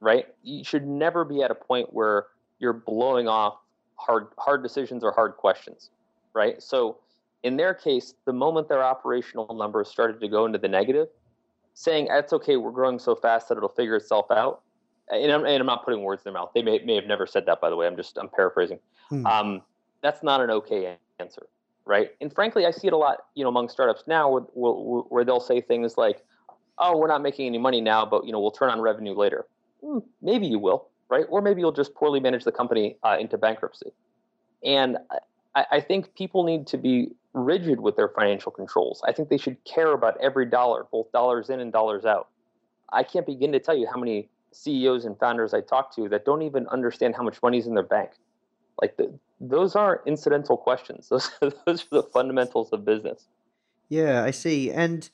right? 0.00 0.26
You 0.42 0.64
should 0.64 0.86
never 0.86 1.24
be 1.24 1.42
at 1.42 1.50
a 1.50 1.54
point 1.54 1.92
where 1.92 2.26
you're 2.58 2.72
blowing 2.72 3.28
off 3.28 3.58
hard 3.94 4.28
hard 4.38 4.62
decisions 4.62 5.04
or 5.04 5.12
hard 5.12 5.36
questions, 5.36 5.90
right? 6.34 6.62
So 6.62 6.98
in 7.42 7.56
their 7.56 7.74
case, 7.74 8.14
the 8.24 8.32
moment 8.32 8.68
their 8.68 8.82
operational 8.82 9.54
numbers 9.54 9.88
started 9.88 10.20
to 10.20 10.28
go 10.28 10.46
into 10.46 10.58
the 10.58 10.68
negative, 10.68 11.08
saying 11.76 12.08
that's 12.08 12.32
okay, 12.32 12.56
we're 12.56 12.70
growing 12.70 12.98
so 12.98 13.14
fast 13.14 13.48
that 13.48 13.58
it'll 13.58 13.68
figure 13.68 13.96
itself 13.96 14.30
out. 14.30 14.62
And 15.10 15.30
I'm, 15.30 15.44
and 15.44 15.60
I'm 15.60 15.66
not 15.66 15.84
putting 15.84 16.02
words 16.02 16.22
in 16.22 16.32
their 16.32 16.40
mouth. 16.40 16.50
They 16.54 16.62
may, 16.62 16.80
may 16.80 16.96
have 16.96 17.04
never 17.04 17.26
said 17.26 17.44
that, 17.46 17.60
by 17.60 17.70
the 17.70 17.76
way. 17.76 17.86
I'm 17.86 17.96
just 17.96 18.16
I'm 18.16 18.28
paraphrasing. 18.28 18.80
Hmm. 19.10 19.26
Um, 19.26 19.62
that's 20.02 20.22
not 20.22 20.40
an 20.40 20.50
okay 20.50 20.96
answer, 21.20 21.46
right? 21.84 22.10
And 22.20 22.32
frankly, 22.34 22.64
I 22.66 22.70
see 22.70 22.88
it 22.88 22.92
a 22.92 22.96
lot, 22.96 23.26
you 23.34 23.44
know, 23.44 23.50
among 23.50 23.68
startups 23.68 24.04
now, 24.06 24.28
where, 24.30 24.42
where, 24.54 25.02
where 25.02 25.24
they'll 25.24 25.38
say 25.38 25.60
things 25.60 25.96
like, 25.96 26.24
"Oh, 26.78 26.96
we're 26.96 27.06
not 27.08 27.22
making 27.22 27.46
any 27.46 27.58
money 27.58 27.80
now, 27.80 28.06
but 28.06 28.24
you 28.24 28.32
know, 28.32 28.40
we'll 28.40 28.50
turn 28.50 28.70
on 28.70 28.80
revenue 28.80 29.14
later." 29.14 29.44
Hmm, 29.84 29.98
maybe 30.22 30.46
you 30.46 30.58
will, 30.58 30.88
right? 31.10 31.26
Or 31.28 31.42
maybe 31.42 31.60
you'll 31.60 31.72
just 31.72 31.94
poorly 31.94 32.18
manage 32.18 32.44
the 32.44 32.52
company 32.52 32.96
uh, 33.04 33.18
into 33.20 33.36
bankruptcy. 33.36 33.90
And 34.64 34.96
I, 35.54 35.66
I 35.72 35.80
think 35.80 36.14
people 36.14 36.42
need 36.42 36.66
to 36.68 36.78
be 36.78 37.12
rigid 37.36 37.78
with 37.78 37.96
their 37.96 38.08
financial 38.08 38.50
controls. 38.50 39.02
I 39.06 39.12
think 39.12 39.28
they 39.28 39.36
should 39.36 39.62
care 39.64 39.92
about 39.92 40.16
every 40.20 40.46
dollar, 40.46 40.86
both 40.90 41.12
dollars 41.12 41.50
in 41.50 41.60
and 41.60 41.72
dollars 41.72 42.04
out. 42.04 42.28
I 42.92 43.02
can't 43.02 43.26
begin 43.26 43.52
to 43.52 43.60
tell 43.60 43.76
you 43.76 43.86
how 43.92 44.00
many 44.00 44.30
CEOs 44.52 45.04
and 45.04 45.18
founders 45.18 45.52
I 45.52 45.60
talk 45.60 45.94
to 45.96 46.08
that 46.08 46.24
don't 46.24 46.42
even 46.42 46.66
understand 46.68 47.14
how 47.14 47.22
much 47.22 47.42
money 47.42 47.58
is 47.58 47.66
in 47.66 47.74
their 47.74 47.84
bank. 47.84 48.10
Like 48.80 48.96
the, 48.96 49.18
those 49.38 49.76
aren't 49.76 50.00
incidental 50.06 50.56
questions. 50.56 51.08
Those 51.10 51.30
those 51.40 51.82
are 51.92 52.02
the 52.02 52.02
fundamentals 52.02 52.72
of 52.72 52.84
business. 52.84 53.26
Yeah, 53.88 54.24
I 54.24 54.30
see. 54.30 54.70
And 54.70 55.08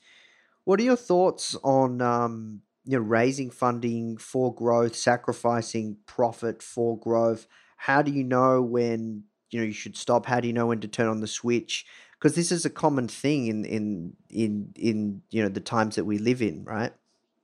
what 0.63 0.79
are 0.79 0.83
your 0.83 0.95
thoughts 0.95 1.55
on 1.63 2.01
um, 2.01 2.61
you 2.85 2.97
know 2.97 3.03
raising 3.03 3.51
funding 3.51 4.17
for 4.17 4.53
growth, 4.53 4.95
sacrificing 4.95 5.97
profit 6.05 6.63
for 6.63 6.97
growth? 6.97 7.47
How 7.77 8.01
do 8.01 8.11
you 8.11 8.23
know 8.23 8.61
when 8.61 9.23
you 9.49 9.59
know 9.59 9.65
you 9.65 9.73
should 9.73 9.97
stop? 9.97 10.25
How 10.25 10.39
do 10.39 10.47
you 10.47 10.53
know 10.53 10.67
when 10.67 10.79
to 10.81 10.87
turn 10.87 11.07
on 11.07 11.21
the 11.21 11.27
switch? 11.27 11.85
Because 12.23 12.37
this 12.37 12.53
is 12.53 12.63
a 12.63 12.69
common 12.69 13.09
thing 13.09 13.47
in 13.47 13.65
in 13.65 14.13
in 14.29 14.71
in 14.77 15.21
you 15.29 15.43
know 15.43 15.49
the 15.49 15.59
times 15.59 15.97
that 15.97 16.05
we 16.05 16.17
live 16.17 16.41
in, 16.41 16.63
right? 16.63 16.93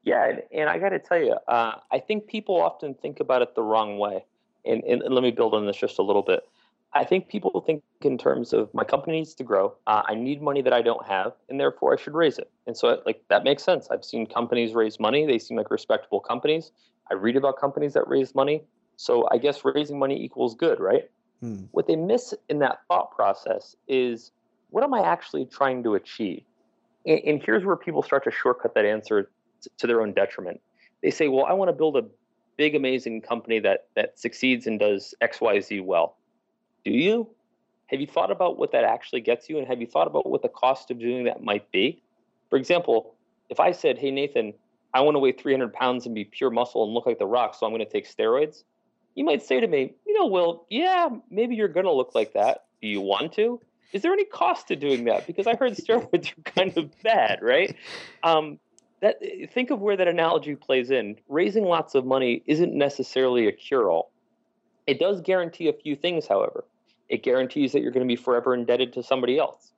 Yeah, 0.03 0.39
and, 0.53 0.69
I 0.69 0.79
got 0.79 0.89
to 0.89 0.99
tell 0.99 1.19
you, 1.19 1.35
uh, 1.49 1.73
I 1.91 1.99
think 1.99 2.27
people 2.27 2.55
often 2.55 2.93
think 2.95 3.19
about 3.19 3.41
it 3.41 3.53
the 3.53 3.61
wrong 3.61 3.99
way. 3.99 4.25
And, 4.65 4.81
and, 4.85 5.01
and, 5.01 5.13
let 5.13 5.21
me 5.21 5.31
build 5.31 5.53
on 5.53 5.65
this 5.67 5.75
just 5.75 5.99
a 5.99 6.01
little 6.01 6.21
bit. 6.21 6.47
I 6.93 7.03
think 7.03 7.27
people 7.27 7.61
think 7.65 7.83
in 8.01 8.17
terms 8.17 8.53
of 8.53 8.73
my 8.73 8.85
company 8.85 9.17
needs 9.17 9.35
to 9.35 9.43
grow. 9.43 9.75
Uh, 9.85 10.01
I 10.07 10.15
need 10.15 10.41
money 10.41 10.61
that 10.61 10.71
I 10.71 10.81
don't 10.81 11.05
have, 11.05 11.33
and 11.49 11.59
therefore 11.59 11.93
I 11.93 12.01
should 12.01 12.13
raise 12.13 12.39
it. 12.39 12.49
And 12.65 12.75
so, 12.75 13.01
like 13.05 13.21
that 13.29 13.43
makes 13.43 13.63
sense. 13.63 13.89
I've 13.91 14.05
seen 14.05 14.25
companies 14.25 14.73
raise 14.73 14.99
money; 14.99 15.25
they 15.25 15.39
seem 15.39 15.57
like 15.57 15.69
respectable 15.69 16.21
companies. 16.21 16.71
I 17.11 17.15
read 17.15 17.35
about 17.35 17.59
companies 17.59 17.93
that 17.93 18.07
raise 18.07 18.33
money, 18.33 18.63
so 18.95 19.27
I 19.29 19.37
guess 19.37 19.61
raising 19.65 19.99
money 19.99 20.23
equals 20.23 20.55
good, 20.55 20.79
right? 20.79 21.09
Hmm. 21.41 21.65
What 21.71 21.87
they 21.87 21.97
miss 21.97 22.33
in 22.47 22.59
that 22.59 22.79
thought 22.87 23.11
process 23.11 23.75
is 23.87 24.31
what 24.69 24.83
am 24.83 24.93
I 24.93 25.01
actually 25.01 25.45
trying 25.45 25.83
to 25.83 25.95
achieve? 25.95 26.43
And, 27.05 27.19
and 27.25 27.43
here's 27.43 27.65
where 27.65 27.75
people 27.75 28.03
start 28.03 28.23
to 28.25 28.31
shortcut 28.31 28.75
that 28.75 28.85
answer 28.85 29.29
to, 29.61 29.69
to 29.77 29.87
their 29.87 30.01
own 30.01 30.13
detriment. 30.13 30.61
They 31.01 31.11
say, 31.11 31.27
well, 31.27 31.45
I 31.45 31.53
want 31.53 31.69
to 31.69 31.73
build 31.73 31.97
a 31.97 32.03
big, 32.59 32.75
amazing 32.75 33.21
company 33.21 33.57
that 33.59 33.87
that 33.95 34.19
succeeds 34.19 34.67
and 34.67 34.79
does 34.79 35.15
X, 35.21 35.39
Y, 35.39 35.59
Z 35.61 35.79
well. 35.79 36.17
Do 36.83 36.91
you? 36.91 37.29
Have 37.87 38.01
you 38.01 38.05
thought 38.05 38.31
about 38.31 38.59
what 38.59 38.71
that 38.73 38.83
actually 38.83 39.21
gets 39.21 39.49
you, 39.49 39.57
and 39.57 39.65
have 39.67 39.79
you 39.79 39.87
thought 39.87 40.07
about 40.07 40.29
what 40.29 40.41
the 40.43 40.49
cost 40.49 40.91
of 40.91 40.99
doing 40.99 41.23
that 41.23 41.41
might 41.41 41.71
be? 41.71 42.03
For 42.49 42.57
example, 42.57 43.15
if 43.49 43.59
I 43.59 43.71
said, 43.71 43.97
"Hey 43.97 44.11
Nathan, 44.11 44.53
I 44.93 45.01
want 45.01 45.15
to 45.15 45.19
weigh 45.19 45.31
300 45.31 45.73
pounds 45.73 46.05
and 46.05 46.13
be 46.13 46.25
pure 46.25 46.51
muscle 46.51 46.83
and 46.83 46.93
look 46.93 47.05
like 47.05 47.17
the 47.17 47.25
Rock, 47.25 47.55
so 47.55 47.65
I'm 47.65 47.71
going 47.71 47.83
to 47.83 47.91
take 47.91 48.07
steroids," 48.07 48.63
you 49.15 49.23
might 49.23 49.41
say 49.41 49.61
to 49.61 49.67
me, 49.67 49.95
"You 50.05 50.13
know, 50.19 50.27
Will, 50.27 50.65
yeah, 50.69 51.09
maybe 51.31 51.55
you're 51.55 51.69
going 51.69 51.85
to 51.85 51.93
look 51.93 52.13
like 52.13 52.33
that. 52.33 52.65
Do 52.81 52.89
you 52.89 52.99
want 52.99 53.33
to?" 53.33 53.61
Is 53.91 54.01
there 54.01 54.13
any 54.13 54.25
cost 54.25 54.67
to 54.67 54.75
doing 54.75 55.05
that? 55.05 55.27
Because 55.27 55.47
I 55.47 55.55
heard 55.55 55.73
steroids 55.73 56.31
are 56.37 56.41
kind 56.43 56.77
of 56.77 56.91
bad, 57.01 57.39
right? 57.41 57.75
Um, 58.23 58.59
that 59.01 59.19
think 59.53 59.71
of 59.71 59.79
where 59.79 59.97
that 59.97 60.07
analogy 60.07 60.55
plays 60.55 60.91
in. 60.91 61.17
Raising 61.27 61.63
lots 61.63 61.95
of 61.95 62.05
money 62.05 62.43
isn't 62.45 62.73
necessarily 62.73 63.47
a 63.47 63.51
cure-all. 63.51 64.11
It 64.87 64.99
does 64.99 65.21
guarantee 65.21 65.69
a 65.69 65.73
few 65.73 65.95
things, 65.95 66.27
however. 66.27 66.65
It 67.07 67.23
guarantees 67.23 67.71
that 67.71 67.81
you're 67.81 67.91
going 67.91 68.07
to 68.07 68.11
be 68.11 68.21
forever 68.21 68.53
indebted 68.53 68.93
to 68.93 69.03
somebody 69.03 69.39
else. 69.39 69.71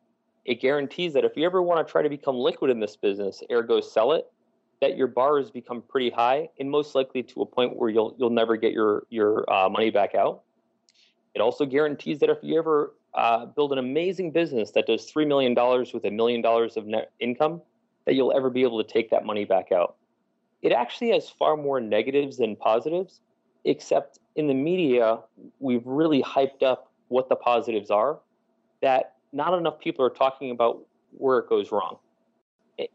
It 0.44 0.60
guarantees 0.60 1.14
that 1.14 1.24
if 1.24 1.38
you 1.38 1.46
ever 1.46 1.62
want 1.62 1.86
to 1.86 1.92
try 1.92 2.02
to 2.02 2.10
become 2.10 2.36
liquid 2.36 2.72
in 2.72 2.80
this 2.80 2.96
business, 2.96 3.44
ergo 3.52 3.80
sell 3.80 4.14
it, 4.14 4.32
that 4.82 4.98
your 4.98 5.08
bar 5.08 5.38
has 5.38 5.52
become 5.52 5.84
pretty 5.84 6.10
high 6.10 6.50
and 6.60 6.70
most 6.70 6.96
likely 6.96 7.24
to 7.24 7.42
a 7.42 7.46
point 7.46 7.78
where 7.78 7.90
you'll 7.90 8.16
you'll 8.18 8.32
never 8.32 8.58
get 8.58 8.74
your 8.74 9.04
your 9.10 9.52
uh, 9.52 9.70
money 9.70 9.92
back 9.92 10.16
out. 10.16 10.42
It 11.36 11.40
also 11.40 11.66
guarantees 11.66 12.20
that 12.20 12.30
if 12.30 12.40
you 12.42 12.58
ever 12.58 12.94
uh, 13.14 13.46
build 13.46 13.72
an 13.72 13.78
amazing 13.78 14.32
business 14.32 14.72
that 14.72 14.88
does 14.88 15.12
$3 15.12 15.28
million 15.28 15.54
with 15.94 16.06
a 16.06 16.12
million 16.12 16.42
dollars 16.42 16.78
of 16.78 16.86
net 16.86 17.12
income, 17.20 17.62
that 18.06 18.16
you'll 18.16 18.34
ever 18.34 18.50
be 18.50 18.64
able 18.64 18.84
to 18.84 18.90
take 18.90 19.10
that 19.10 19.26
money 19.26 19.46
back 19.46 19.72
out. 19.72 19.96
It 20.62 20.72
actually 20.72 21.12
has 21.12 21.30
far 21.30 21.58
more 21.58 21.82
negatives 21.82 22.38
than 22.38 22.56
positives, 22.56 23.20
except 23.66 24.20
in 24.36 24.48
the 24.48 24.54
media, 24.54 25.20
we've 25.60 25.86
really 25.86 26.22
hyped 26.22 26.64
up 26.64 26.92
what 27.10 27.30
the 27.30 27.36
positives 27.36 27.92
are 27.92 28.20
that 28.82 29.16
not 29.34 29.54
enough 29.58 29.80
people 29.80 30.06
are 30.06 30.10
talking 30.10 30.52
about 30.52 30.80
where 31.18 31.40
it 31.40 31.50
goes 31.50 31.72
wrong. 31.72 31.98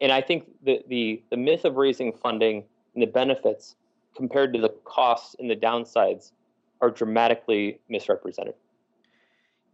And 0.01 0.11
I 0.11 0.21
think 0.21 0.47
the, 0.65 0.83
the, 0.89 1.23
the 1.31 1.37
myth 1.37 1.65
of 1.65 1.77
raising 1.77 2.13
funding 2.13 2.65
and 2.95 3.03
the 3.03 3.07
benefits 3.07 3.77
compared 4.17 4.53
to 4.55 4.61
the 4.61 4.71
costs 4.85 5.37
and 5.39 5.51
the 5.51 5.57
downsides 5.57 6.33
are 6.81 6.91
dramatically 6.91 7.79
misrepresented. 7.89 8.55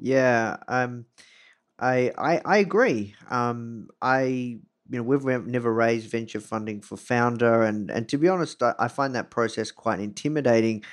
Yeah, 0.03 0.57
um, 0.67 1.07
I, 1.79 2.13
I 2.19 2.43
I 2.45 2.57
agree. 2.59 3.15
Um, 3.31 3.89
I 4.03 4.25
you 4.25 4.61
know 4.91 5.03
we've 5.05 5.25
never 5.47 5.73
raised 5.73 6.11
venture 6.11 6.41
funding 6.41 6.81
for 6.83 6.97
Foundr, 6.97 7.67
and 7.69 7.91
and 7.91 8.09
to 8.11 8.19
be 8.19 8.29
honest, 8.29 8.63
I, 8.63 8.75
I 8.79 8.89
find 8.89 9.15
that 9.15 9.31
process 9.31 9.71
quite 9.71 10.01
intimidating. 10.01 10.85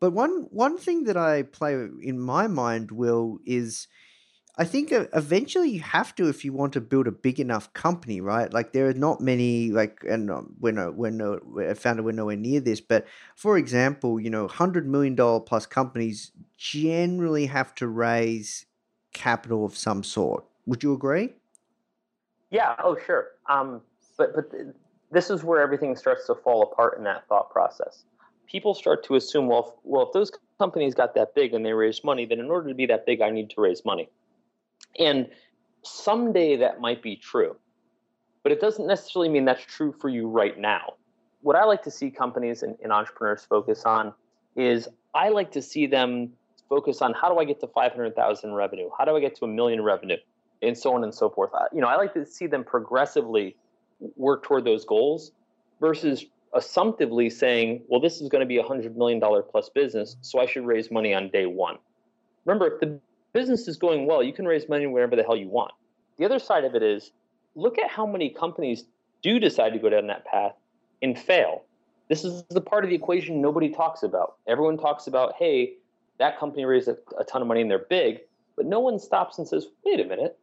But 0.00 0.12
one 0.12 0.48
one 0.50 0.78
thing 0.78 1.04
that 1.04 1.16
I 1.16 1.44
play 1.44 1.74
in 2.02 2.20
my 2.20 2.48
mind, 2.48 2.92
Will, 2.92 3.38
is 3.46 3.88
I 4.60 4.64
think 4.64 4.88
eventually 4.90 5.70
you 5.70 5.80
have 5.80 6.16
to 6.16 6.28
if 6.28 6.44
you 6.44 6.52
want 6.52 6.72
to 6.72 6.80
build 6.80 7.06
a 7.06 7.12
big 7.12 7.38
enough 7.38 7.72
company, 7.74 8.20
right? 8.20 8.52
Like 8.52 8.72
there 8.72 8.88
are 8.88 8.92
not 8.92 9.20
many 9.20 9.70
like, 9.70 10.00
and 10.02 10.28
um, 10.32 10.56
we're 10.58 10.72
no, 10.72 10.90
we're 10.90 11.10
no, 11.10 11.38
we're 11.46 12.12
nowhere 12.12 12.36
near 12.36 12.58
this, 12.58 12.80
but 12.80 13.06
for 13.36 13.56
example, 13.56 14.18
you 14.18 14.30
know, 14.30 14.48
hundred 14.48 14.88
million 14.88 15.14
dollar 15.14 15.38
plus 15.38 15.64
companies 15.64 16.32
generally 16.56 17.46
have 17.46 17.72
to 17.76 17.86
raise 17.86 18.66
capital 19.12 19.64
of 19.64 19.76
some 19.76 20.02
sort. 20.02 20.44
Would 20.66 20.82
you 20.82 20.92
agree? 20.92 21.34
Yeah. 22.50 22.74
Oh, 22.82 22.98
sure. 23.06 23.28
Um, 23.48 23.80
but 24.16 24.34
but 24.34 24.50
th- 24.50 24.74
this 25.12 25.30
is 25.30 25.44
where 25.44 25.60
everything 25.60 25.94
starts 25.94 26.26
to 26.26 26.34
fall 26.34 26.64
apart 26.64 26.98
in 26.98 27.04
that 27.04 27.28
thought 27.28 27.52
process. 27.52 28.04
People 28.48 28.74
start 28.74 29.04
to 29.04 29.14
assume, 29.14 29.46
well, 29.46 29.68
if, 29.68 29.74
well, 29.84 30.06
if 30.08 30.12
those 30.12 30.32
companies 30.58 30.94
got 30.94 31.14
that 31.14 31.34
big 31.36 31.54
and 31.54 31.64
they 31.64 31.72
raised 31.72 32.02
money, 32.02 32.26
then 32.26 32.40
in 32.40 32.50
order 32.50 32.68
to 32.68 32.74
be 32.74 32.86
that 32.86 33.06
big, 33.06 33.20
I 33.20 33.30
need 33.30 33.50
to 33.50 33.60
raise 33.60 33.84
money. 33.84 34.08
And 34.98 35.28
someday 35.82 36.56
that 36.56 36.80
might 36.80 37.02
be 37.02 37.16
true, 37.16 37.56
but 38.42 38.52
it 38.52 38.60
doesn't 38.60 38.86
necessarily 38.86 39.28
mean 39.28 39.44
that's 39.44 39.64
true 39.64 39.92
for 39.92 40.08
you 40.08 40.28
right 40.28 40.58
now. 40.58 40.94
What 41.42 41.56
I 41.56 41.64
like 41.64 41.82
to 41.84 41.90
see 41.90 42.10
companies 42.10 42.62
and, 42.62 42.76
and 42.82 42.92
entrepreneurs 42.92 43.44
focus 43.44 43.84
on 43.84 44.12
is 44.56 44.88
I 45.14 45.28
like 45.28 45.52
to 45.52 45.62
see 45.62 45.86
them 45.86 46.32
focus 46.68 47.00
on 47.00 47.14
how 47.14 47.32
do 47.32 47.38
I 47.38 47.44
get 47.44 47.60
to 47.60 47.66
500,000 47.68 48.52
revenue? 48.52 48.90
How 48.98 49.04
do 49.04 49.16
I 49.16 49.20
get 49.20 49.36
to 49.36 49.44
a 49.44 49.48
million 49.48 49.82
revenue? 49.82 50.16
And 50.60 50.76
so 50.76 50.94
on 50.94 51.04
and 51.04 51.14
so 51.14 51.30
forth. 51.30 51.50
You 51.72 51.80
know, 51.80 51.86
I 51.86 51.96
like 51.96 52.12
to 52.14 52.26
see 52.26 52.48
them 52.48 52.64
progressively 52.64 53.56
work 54.16 54.42
toward 54.42 54.64
those 54.64 54.84
goals 54.84 55.30
versus 55.80 56.26
assumptively 56.54 57.30
saying, 57.30 57.82
well, 57.88 58.00
this 58.00 58.20
is 58.20 58.28
going 58.28 58.40
to 58.40 58.46
be 58.46 58.58
a 58.58 58.62
$100 58.62 58.96
million 58.96 59.20
plus 59.50 59.68
business, 59.68 60.16
so 60.20 60.40
I 60.40 60.46
should 60.46 60.66
raise 60.66 60.90
money 60.90 61.14
on 61.14 61.28
day 61.30 61.46
one. 61.46 61.76
Remember, 62.44 62.66
if 62.74 62.80
the 62.80 62.98
business 63.32 63.68
is 63.68 63.76
going 63.76 64.06
well, 64.06 64.22
you 64.22 64.32
can 64.32 64.46
raise 64.46 64.68
money 64.68 64.86
wherever 64.86 65.16
the 65.16 65.22
hell 65.22 65.36
you 65.36 65.48
want. 65.48 65.72
The 66.18 66.24
other 66.24 66.38
side 66.38 66.64
of 66.64 66.74
it 66.74 66.82
is 66.82 67.12
look 67.54 67.78
at 67.78 67.90
how 67.90 68.06
many 68.06 68.30
companies 68.30 68.84
do 69.22 69.38
decide 69.38 69.72
to 69.72 69.78
go 69.78 69.88
down 69.88 70.06
that 70.08 70.24
path 70.24 70.54
and 71.02 71.18
fail. 71.18 71.64
This 72.08 72.24
is 72.24 72.42
the 72.50 72.60
part 72.60 72.84
of 72.84 72.90
the 72.90 72.96
equation 72.96 73.40
nobody 73.40 73.68
talks 73.68 74.02
about. 74.02 74.36
Everyone 74.46 74.78
talks 74.78 75.06
about, 75.06 75.34
hey, 75.38 75.74
that 76.18 76.38
company 76.38 76.64
raised 76.64 76.88
a, 76.88 76.96
a 77.18 77.24
ton 77.24 77.42
of 77.42 77.48
money 77.48 77.60
and 77.60 77.70
they're 77.70 77.86
big, 77.90 78.20
but 78.56 78.66
no 78.66 78.80
one 78.80 78.98
stops 78.98 79.38
and 79.38 79.46
says, 79.46 79.66
wait 79.84 80.00
a 80.00 80.04
minute, 80.04 80.38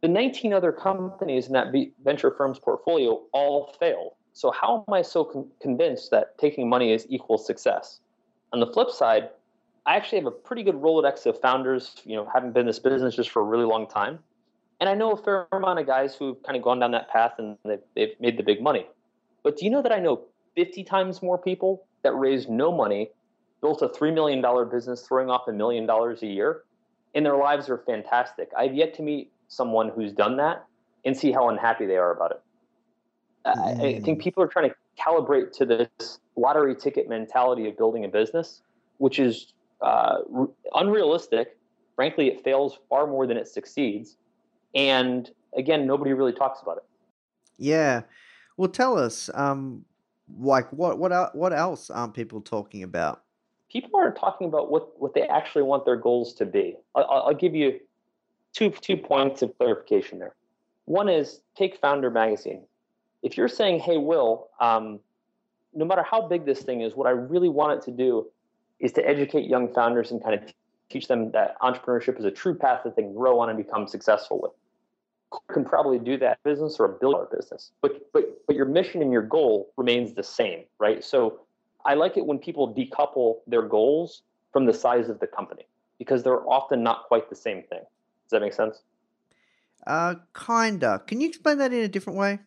the 0.00 0.08
19 0.08 0.52
other 0.52 0.72
companies 0.72 1.46
in 1.46 1.54
that 1.54 1.72
venture 2.02 2.30
firm's 2.30 2.58
portfolio 2.58 3.22
all 3.32 3.74
failed. 3.80 4.12
So 4.32 4.50
how 4.50 4.84
am 4.86 4.94
I 4.94 5.02
so 5.02 5.24
con- 5.24 5.48
convinced 5.60 6.10
that 6.10 6.36
taking 6.38 6.68
money 6.68 6.92
is 6.92 7.06
equal 7.08 7.38
success? 7.38 8.00
On 8.52 8.60
the 8.60 8.66
flip 8.66 8.90
side, 8.90 9.30
I 9.86 9.96
actually 9.96 10.18
have 10.18 10.26
a 10.26 10.30
pretty 10.30 10.62
good 10.62 10.76
Rolodex 10.76 11.26
of 11.26 11.40
founders, 11.40 11.96
you 12.04 12.16
know, 12.16 12.28
having 12.32 12.52
been 12.52 12.60
in 12.60 12.66
this 12.66 12.78
business 12.78 13.16
just 13.16 13.30
for 13.30 13.42
a 13.42 13.44
really 13.44 13.66
long 13.66 13.86
time. 13.86 14.18
And 14.80 14.88
I 14.88 14.94
know 14.94 15.12
a 15.12 15.16
fair 15.16 15.46
amount 15.52 15.78
of 15.78 15.86
guys 15.86 16.14
who've 16.14 16.42
kind 16.42 16.56
of 16.56 16.62
gone 16.62 16.80
down 16.80 16.90
that 16.92 17.08
path 17.08 17.34
and 17.38 17.56
they've, 17.64 17.78
they've 17.94 18.20
made 18.20 18.38
the 18.38 18.42
big 18.42 18.62
money. 18.62 18.86
But 19.42 19.58
do 19.58 19.64
you 19.64 19.70
know 19.70 19.82
that 19.82 19.92
I 19.92 20.00
know 20.00 20.22
50 20.56 20.84
times 20.84 21.22
more 21.22 21.38
people 21.38 21.84
that 22.02 22.12
raised 22.14 22.48
no 22.48 22.72
money, 22.72 23.10
built 23.60 23.82
a 23.82 23.88
$3 23.88 24.14
million 24.14 24.42
business, 24.70 25.06
throwing 25.06 25.30
off 25.30 25.42
a 25.48 25.52
million 25.52 25.86
dollars 25.86 26.22
a 26.22 26.26
year, 26.26 26.62
and 27.14 27.24
their 27.24 27.36
lives 27.36 27.68
are 27.68 27.78
fantastic? 27.78 28.50
I've 28.56 28.74
yet 28.74 28.94
to 28.94 29.02
meet 29.02 29.32
someone 29.48 29.90
who's 29.90 30.12
done 30.12 30.38
that 30.38 30.64
and 31.04 31.16
see 31.16 31.30
how 31.30 31.50
unhappy 31.50 31.86
they 31.86 31.96
are 31.96 32.10
about 32.10 32.32
it. 32.32 32.42
Mm. 33.46 33.80
I, 33.80 33.96
I 33.96 34.00
think 34.00 34.18
mm. 34.18 34.22
people 34.22 34.42
are 34.42 34.48
trying 34.48 34.70
to 34.70 34.76
calibrate 34.98 35.52
to 35.52 35.66
this 35.66 36.20
lottery 36.36 36.74
ticket 36.74 37.08
mentality 37.08 37.68
of 37.68 37.76
building 37.76 38.04
a 38.04 38.08
business, 38.08 38.62
which 38.98 39.18
is 39.18 39.52
uh, 39.80 40.18
unrealistic. 40.74 41.56
Frankly, 41.96 42.28
it 42.28 42.42
fails 42.42 42.78
far 42.88 43.06
more 43.06 43.26
than 43.26 43.36
it 43.36 43.48
succeeds. 43.48 44.16
And 44.74 45.30
again, 45.56 45.86
nobody 45.86 46.12
really 46.12 46.32
talks 46.32 46.60
about 46.60 46.78
it. 46.78 46.84
Yeah. 47.56 48.02
Well, 48.56 48.68
tell 48.68 48.98
us, 48.98 49.30
um, 49.34 49.84
like 50.38 50.72
what 50.72 50.98
what 50.98 51.34
what 51.34 51.52
else 51.52 51.90
aren't 51.90 52.14
people 52.14 52.40
talking 52.40 52.82
about? 52.82 53.22
People 53.70 53.98
aren't 53.98 54.16
talking 54.16 54.46
about 54.46 54.70
what 54.70 55.00
what 55.00 55.14
they 55.14 55.22
actually 55.22 55.62
want 55.62 55.84
their 55.84 55.96
goals 55.96 56.34
to 56.34 56.46
be. 56.46 56.76
I'll, 56.94 57.04
I'll 57.04 57.34
give 57.34 57.54
you 57.54 57.80
two 58.52 58.70
two 58.70 58.96
points 58.96 59.42
of 59.42 59.56
clarification 59.58 60.18
there. 60.18 60.34
One 60.86 61.08
is 61.08 61.40
take 61.56 61.80
Foundr 61.80 62.12
Magazine. 62.12 62.64
If 63.22 63.36
you're 63.36 63.48
saying, 63.48 63.80
"Hey, 63.80 63.98
Will," 63.98 64.48
um, 64.60 65.00
no 65.74 65.84
matter 65.84 66.02
how 66.02 66.26
big 66.26 66.46
this 66.46 66.62
thing 66.62 66.80
is, 66.82 66.94
what 66.94 67.06
I 67.06 67.10
really 67.10 67.48
want 67.48 67.78
it 67.78 67.84
to 67.84 67.90
do 67.90 68.26
is 68.80 68.92
to 68.92 69.06
educate 69.06 69.48
young 69.48 69.72
founders 69.72 70.10
and 70.10 70.22
kind 70.22 70.34
of 70.34 70.52
teach 70.90 71.08
them 71.08 71.30
that 71.32 71.58
entrepreneurship 71.60 72.18
is 72.18 72.24
a 72.24 72.30
true 72.30 72.54
path 72.54 72.82
that 72.84 72.96
they 72.96 73.02
can 73.02 73.14
grow 73.14 73.40
on 73.40 73.48
and 73.48 73.58
become 73.58 73.86
successful 73.86 74.40
with. 74.40 74.52
You 75.32 75.54
can 75.54 75.64
probably 75.64 75.98
do 75.98 76.16
that 76.18 76.42
business 76.44 76.76
or 76.78 76.84
a 76.84 76.88
billion 76.88 77.20
dollar 77.20 77.28
business, 77.36 77.72
but 77.80 78.12
but 78.12 78.46
but 78.46 78.54
your 78.54 78.66
mission 78.66 79.02
and 79.02 79.10
your 79.10 79.22
goal 79.22 79.72
remains 79.76 80.14
the 80.14 80.22
same, 80.22 80.64
right? 80.78 81.02
So 81.02 81.40
I 81.84 81.94
like 81.94 82.16
it 82.16 82.24
when 82.24 82.38
people 82.38 82.72
decouple 82.72 83.38
their 83.46 83.62
goals 83.62 84.22
from 84.52 84.66
the 84.66 84.74
size 84.74 85.08
of 85.08 85.18
the 85.18 85.26
company 85.26 85.66
because 85.98 86.22
they're 86.22 86.48
often 86.48 86.82
not 86.82 87.04
quite 87.08 87.28
the 87.28 87.36
same 87.36 87.62
thing. 87.64 87.80
Does 87.80 88.30
that 88.30 88.40
make 88.40 88.52
sense? 88.52 88.82
Uh, 89.86 90.14
kinda. 90.46 91.02
Can 91.06 91.20
you 91.20 91.28
explain 91.28 91.58
that 91.58 91.72
in 91.72 91.82
a 91.82 91.88
different 91.88 92.18
way? 92.18 92.38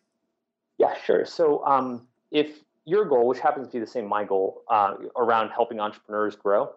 Yeah, 0.78 0.94
sure. 1.04 1.24
So 1.24 1.64
um, 1.64 2.06
if 2.30 2.62
your 2.88 3.04
goal, 3.04 3.26
which 3.26 3.38
happens 3.38 3.68
to 3.68 3.72
be 3.74 3.80
the 3.80 3.86
same 3.86 4.06
my 4.06 4.24
goal, 4.24 4.62
uh, 4.68 4.94
around 5.16 5.50
helping 5.50 5.78
entrepreneurs 5.78 6.34
grow, 6.34 6.70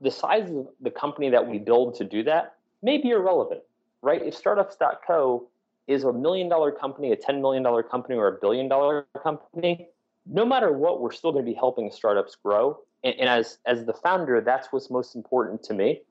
the 0.00 0.10
size 0.10 0.48
of 0.50 0.68
the 0.80 0.90
company 0.90 1.28
that 1.30 1.46
we 1.46 1.58
build 1.58 1.96
to 1.96 2.04
do 2.04 2.22
that 2.22 2.54
may 2.82 2.98
be 2.98 3.10
irrelevant, 3.10 3.62
right? 4.00 4.22
If 4.22 4.34
startups.co 4.34 5.48
is 5.88 6.04
a 6.04 6.12
million 6.12 6.48
dollar 6.48 6.70
company, 6.70 7.10
a 7.12 7.16
$10 7.16 7.40
million 7.40 7.64
company, 7.90 8.16
or 8.16 8.28
a 8.28 8.38
billion 8.40 8.68
dollar 8.68 9.06
company, 9.20 9.88
no 10.24 10.44
matter 10.44 10.72
what, 10.72 11.00
we're 11.00 11.12
still 11.12 11.32
going 11.32 11.44
to 11.44 11.50
be 11.50 11.56
helping 11.56 11.90
startups 11.90 12.36
grow. 12.36 12.78
And, 13.02 13.14
and, 13.18 13.28
as, 13.28 13.58
as 13.66 13.84
the 13.84 13.92
founder, 13.92 14.40
that's 14.40 14.68
what's 14.70 14.90
most 14.90 15.16
important 15.16 15.62
to 15.64 15.74
me. 15.74 16.02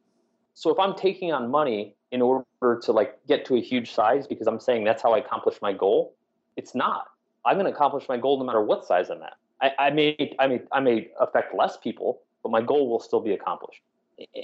So 0.53 0.70
if 0.70 0.80
I'm 0.80 0.95
taking 0.95 1.32
on 1.32 1.49
money 1.49 1.95
in 2.12 2.22
order 2.22 2.45
to 2.82 2.91
like 2.91 3.26
get 3.28 3.45
to 3.45 3.56
a 3.56 3.62
huge 3.62 3.93
size 3.93 4.28
because 4.28 4.47
I'm 4.47 4.60
saying 4.60 4.84
that's 4.84 5.01
how 5.01 5.14
I 5.14 5.20
accomplish 5.20 5.62
my 5.62 5.74
goal, 5.74 6.16
it's 6.58 6.76
not. 6.76 7.08
I'm 7.45 7.56
going 7.58 7.66
to 7.66 7.72
accomplish 7.72 8.08
my 8.10 8.18
goal 8.18 8.39
no 8.39 8.45
matter 8.45 8.62
what 8.62 8.86
size 8.86 9.10
I'm 9.10 9.22
at. 9.22 9.34
I, 9.66 9.88
I 9.88 9.89
may 9.89 10.36
I 10.39 10.47
may 10.47 10.61
I 10.72 10.80
may 10.80 11.09
affect 11.20 11.55
less 11.55 11.78
people, 11.78 12.22
but 12.43 12.51
my 12.51 12.61
goal 12.61 12.89
will 12.89 12.99
still 12.99 13.20
be 13.20 13.34
accomplished. 13.34 13.82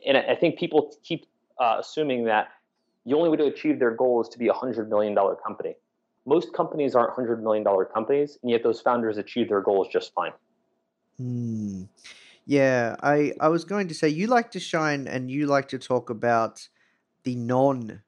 And 0.05 0.17
I 0.17 0.35
think 0.35 0.57
people 0.57 0.93
keep 1.03 1.25
uh, 1.59 1.77
assuming 1.79 2.25
that 2.25 2.49
the 3.05 3.13
only 3.13 3.29
way 3.29 3.37
to 3.37 3.45
achieve 3.45 3.79
their 3.79 3.95
goal 3.95 4.21
is 4.21 4.29
to 4.29 4.37
be 4.37 4.47
a 4.47 4.53
hundred 4.53 4.89
million 4.89 5.13
dollar 5.13 5.35
company. 5.35 5.75
Most 6.25 6.53
companies 6.53 6.95
aren't 6.95 7.13
hundred 7.13 7.43
million 7.43 7.63
dollar 7.63 7.85
companies, 7.85 8.37
and 8.41 8.51
yet 8.51 8.63
those 8.63 8.81
founders 8.81 9.17
achieve 9.17 9.49
their 9.49 9.61
goals 9.61 9.87
just 9.91 10.13
fine. 10.13 10.33
Hmm. 11.17 11.83
Yeah, 12.45 12.95
I 13.01 13.33
I 13.39 13.49
was 13.49 13.63
going 13.65 13.87
to 13.89 13.93
say 13.93 14.09
you 14.09 14.27
like 14.27 14.51
to 14.51 14.59
shine 14.59 15.07
and 15.07 15.29
you 15.29 15.45
like 15.45 15.67
to 15.69 15.79
talk 15.79 16.09
about 16.09 16.67
the 17.23 17.35
non 17.35 18.01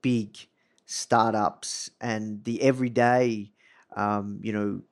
big 0.00 0.36
startups 0.86 1.90
and 2.00 2.44
the 2.44 2.62
everyday 2.62 3.52
um, 3.96 4.38
you 4.42 4.52
know 4.52 4.82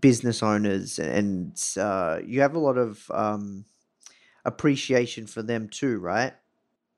business 0.00 0.42
owners 0.42 0.98
and 0.98 1.60
uh, 1.78 2.18
you 2.24 2.40
have 2.40 2.54
a 2.54 2.58
lot 2.58 2.78
of 2.78 3.10
um, 3.12 3.64
appreciation 4.44 5.26
for 5.26 5.42
them 5.42 5.68
too 5.68 5.98
right? 5.98 6.32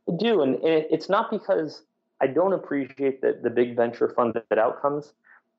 I 0.08 0.12
do 0.18 0.42
and 0.42 0.58
it's 0.62 1.08
not 1.08 1.30
because 1.30 1.82
i 2.20 2.26
don't 2.26 2.52
appreciate 2.52 3.20
the, 3.20 3.38
the 3.42 3.50
big 3.50 3.76
venture 3.76 4.08
funded 4.08 4.42
outcomes. 4.56 5.12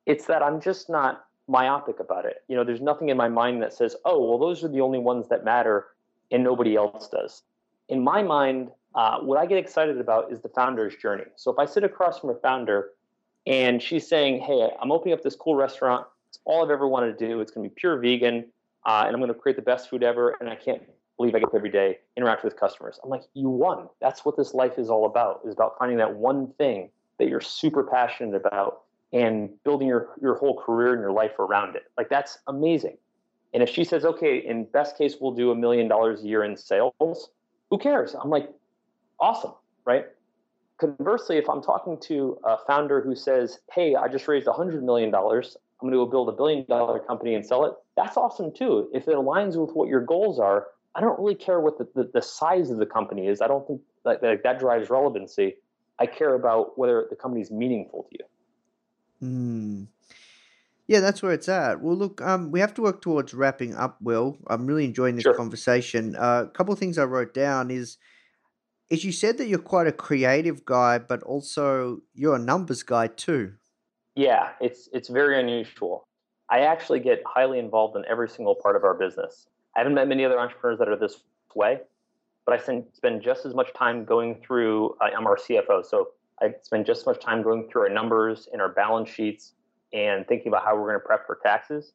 It's 0.06 0.26
that 0.26 0.42
i'm 0.42 0.60
just 0.60 0.90
not 0.90 1.26
myopic 1.48 2.00
about 2.00 2.26
it. 2.26 2.44
You 2.48 2.56
know 2.56 2.64
there's 2.64 2.82
nothing 2.82 3.10
in 3.10 3.18
my 3.18 3.30
mind 3.30 3.62
that 3.62 3.74
says 3.74 3.96
oh 4.06 4.24
well 4.28 4.38
those 4.38 4.64
are 4.64 4.68
the 4.68 4.82
only 4.82 5.00
ones 5.00 5.28
that 5.30 5.44
matter 5.44 5.88
and 6.32 6.44
nobody 6.44 6.76
else 6.76 7.08
does. 7.10 7.44
In 7.90 8.04
my 8.04 8.24
mind 8.24 8.70
uh, 8.96 9.20
what 9.20 9.38
i 9.38 9.46
get 9.46 9.58
excited 9.58 10.00
about 10.00 10.32
is 10.32 10.42
the 10.42 10.50
founder's 10.50 10.96
journey. 10.96 11.26
So 11.36 11.52
if 11.52 11.60
i 11.60 11.66
sit 11.66 11.84
across 11.84 12.20
from 12.20 12.32
a 12.32 12.36
founder 12.36 12.90
and 13.46 13.82
she's 13.82 14.08
saying 14.08 14.42
hey 14.42 14.70
i'm 14.82 14.92
opening 14.92 15.14
up 15.14 15.24
this 15.24 15.36
cool 15.36 15.56
restaurant 15.56 16.06
it's 16.30 16.40
all 16.46 16.64
I've 16.64 16.72
ever 16.72 16.88
wanted 16.88 17.18
to 17.18 17.28
do. 17.28 17.42
It's 17.42 17.52
going 17.52 17.68
to 17.68 17.74
be 17.74 17.76
pure 17.80 17.98
vegan, 17.98 18.46
uh, 18.86 19.04
and 19.06 19.16
I'm 19.16 19.20
going 19.20 19.34
to 19.34 19.40
create 19.40 19.56
the 19.56 19.62
best 19.62 19.90
food 19.90 20.04
ever. 20.04 20.36
And 20.40 20.50
I 20.50 20.56
can't 20.56 20.82
believe 21.18 21.36
I 21.36 21.40
get 21.40 21.50
up 21.50 21.56
every 21.56 21.70
day, 21.70 22.00
interact 22.16 22.44
with 22.44 22.56
customers. 22.56 23.00
I'm 23.04 23.10
like, 23.10 23.24
you 23.34 23.50
won. 23.50 23.90
That's 24.00 24.24
what 24.24 24.38
this 24.38 24.54
life 24.54 24.78
is 24.78 24.90
all 24.90 25.06
about. 25.06 25.42
Is 25.46 25.54
about 25.54 25.78
finding 25.78 25.98
that 25.98 26.16
one 26.16 26.54
thing 26.58 26.90
that 27.18 27.28
you're 27.28 27.42
super 27.42 27.84
passionate 27.84 28.36
about 28.36 28.84
and 29.12 29.50
building 29.64 29.88
your 29.88 30.10
your 30.22 30.36
whole 30.36 30.60
career 30.60 30.94
and 30.94 31.02
your 31.02 31.12
life 31.12 31.38
around 31.40 31.76
it. 31.76 31.84
Like 31.98 32.10
that's 32.10 32.38
amazing. 32.48 32.98
And 33.54 33.64
if 33.64 33.70
she 33.70 33.84
says, 33.84 34.06
okay, 34.06 34.38
in 34.38 34.66
best 34.66 34.98
case, 34.98 35.16
we'll 35.20 35.32
do 35.32 35.52
a 35.52 35.56
million 35.56 35.88
dollars 35.88 36.24
a 36.24 36.28
year 36.28 36.44
in 36.44 36.56
sales, 36.56 37.30
who 37.70 37.78
cares? 37.78 38.16
I'm 38.16 38.30
like, 38.30 38.50
awesome, 39.20 39.54
right? 39.86 40.06
Conversely, 40.78 41.38
if 41.38 41.50
I'm 41.50 41.62
talking 41.62 41.98
to 42.02 42.38
a 42.44 42.58
founder 42.68 43.02
who 43.02 43.16
says, 43.16 43.60
hey, 43.74 43.96
I 43.96 44.08
just 44.08 44.28
raised 44.28 44.48
$100 44.48 44.82
million, 44.82 45.12
I'm 45.82 45.90
going 45.90 45.98
to 45.98 46.06
go 46.06 46.12
build 46.12 46.30
a 46.30 46.34
billion 46.34 46.66
dollar 46.66 47.00
company 47.00 47.36
and 47.36 47.46
sell 47.46 47.66
it. 47.66 47.74
That's 47.96 48.18
awesome 48.18 48.52
too. 48.54 48.90
If 48.94 49.08
it 49.08 49.16
aligns 49.16 49.56
with 49.56 49.76
what 49.76 49.88
your 49.88 50.02
goals 50.02 50.40
are, 50.40 50.68
I 50.96 51.02
don't 51.02 51.18
really 51.20 51.36
care 51.36 51.60
what 51.62 51.78
the, 51.78 51.88
the, 51.96 52.10
the 52.14 52.22
size 52.22 52.70
of 52.70 52.78
the 52.78 52.86
company 52.86 53.28
is. 53.28 53.42
I 53.42 53.48
don't 53.48 53.66
think 53.66 53.82
that, 54.04 54.22
that, 54.22 54.44
that 54.44 54.60
drives 54.60 54.90
relevancy. 54.90 55.56
I 56.00 56.06
care 56.06 56.36
about 56.36 56.78
whether 56.78 57.08
the 57.10 57.16
company 57.16 57.42
is 57.42 57.52
meaningful 57.52 58.08
to 58.10 58.18
you. 58.20 58.26
Hmm. 59.28 59.84
Yeah, 60.88 61.02
that's 61.02 61.22
where 61.22 61.34
it's 61.34 61.48
at. 61.48 61.82
Well, 61.82 61.96
look, 61.96 62.20
um, 62.22 62.52
we 62.52 62.60
have 62.62 62.74
to 62.74 62.82
work 62.82 63.02
towards 63.02 63.34
wrapping 63.34 63.76
up. 63.76 64.02
Will 64.02 64.38
I'm 64.48 64.66
really 64.66 64.86
enjoying 64.86 65.16
this 65.16 65.24
sure. 65.24 65.36
conversation. 65.36 66.16
Uh, 66.16 66.46
a 66.48 66.50
couple 66.50 66.74
of 66.74 66.80
things 66.80 66.98
I 66.98 67.04
wrote 67.04 67.34
down 67.34 67.70
is, 67.70 67.98
is 68.90 69.04
you 69.04 69.12
said 69.12 69.38
that 69.38 69.48
you're 69.48 69.60
quite 69.60 69.86
a 69.86 69.92
creative 69.92 70.66
guy, 70.66 70.98
but 70.98 71.22
also 71.24 72.02
you're 72.16 72.36
a 72.36 72.40
numbers 72.40 72.82
guy 72.82 73.08
too. 73.08 73.54
Yeah, 74.20 74.50
it's 74.60 74.90
it's 74.92 75.08
very 75.08 75.40
unusual. 75.40 76.06
I 76.50 76.62
actually 76.62 77.00
get 77.00 77.24
highly 77.26 77.58
involved 77.58 77.96
in 77.96 78.04
every 78.10 78.28
single 78.28 78.54
part 78.54 78.76
of 78.76 78.84
our 78.84 78.94
business. 78.94 79.48
I 79.78 79.80
haven't 79.80 79.94
met 79.94 80.10
many 80.10 80.26
other 80.26 80.38
entrepreneurs 80.38 80.78
that 80.80 80.90
are 80.90 80.98
this 80.98 81.22
way, 81.56 81.80
but 82.46 82.60
I 82.60 82.84
spend 82.92 83.22
just 83.22 83.46
as 83.46 83.54
much 83.54 83.72
time 83.74 84.04
going 84.04 84.42
through. 84.46 84.98
I'm 85.00 85.26
our 85.26 85.38
CFO, 85.38 85.86
so 85.86 86.10
I 86.42 86.54
spend 86.64 86.86
just 86.86 87.00
as 87.00 87.06
much 87.06 87.22
time 87.22 87.42
going 87.42 87.70
through 87.70 87.84
our 87.84 87.90
numbers 87.90 88.50
and 88.52 88.62
our 88.62 88.68
balance 88.68 89.10
sheets 89.10 89.54
and 89.94 90.28
thinking 90.28 90.50
about 90.50 90.66
how 90.66 90.76
we're 90.76 90.90
going 90.90 91.00
to 91.00 91.06
prep 91.06 91.26
for 91.26 91.40
taxes 91.42 91.94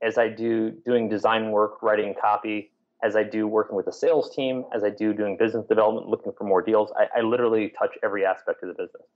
as 0.00 0.16
I 0.16 0.28
do 0.28 0.70
doing 0.70 1.10
design 1.10 1.50
work, 1.50 1.82
writing 1.82 2.14
copy, 2.18 2.72
as 3.02 3.16
I 3.16 3.22
do 3.22 3.46
working 3.46 3.76
with 3.76 3.84
the 3.84 3.92
sales 3.92 4.34
team, 4.34 4.64
as 4.74 4.82
I 4.82 4.88
do 4.88 5.12
doing 5.12 5.36
business 5.36 5.66
development, 5.66 6.08
looking 6.08 6.32
for 6.38 6.44
more 6.44 6.62
deals. 6.62 6.90
I, 6.98 7.18
I 7.18 7.20
literally 7.20 7.74
touch 7.78 7.98
every 8.02 8.24
aspect 8.24 8.62
of 8.62 8.68
the 8.68 8.82
business. 8.82 9.06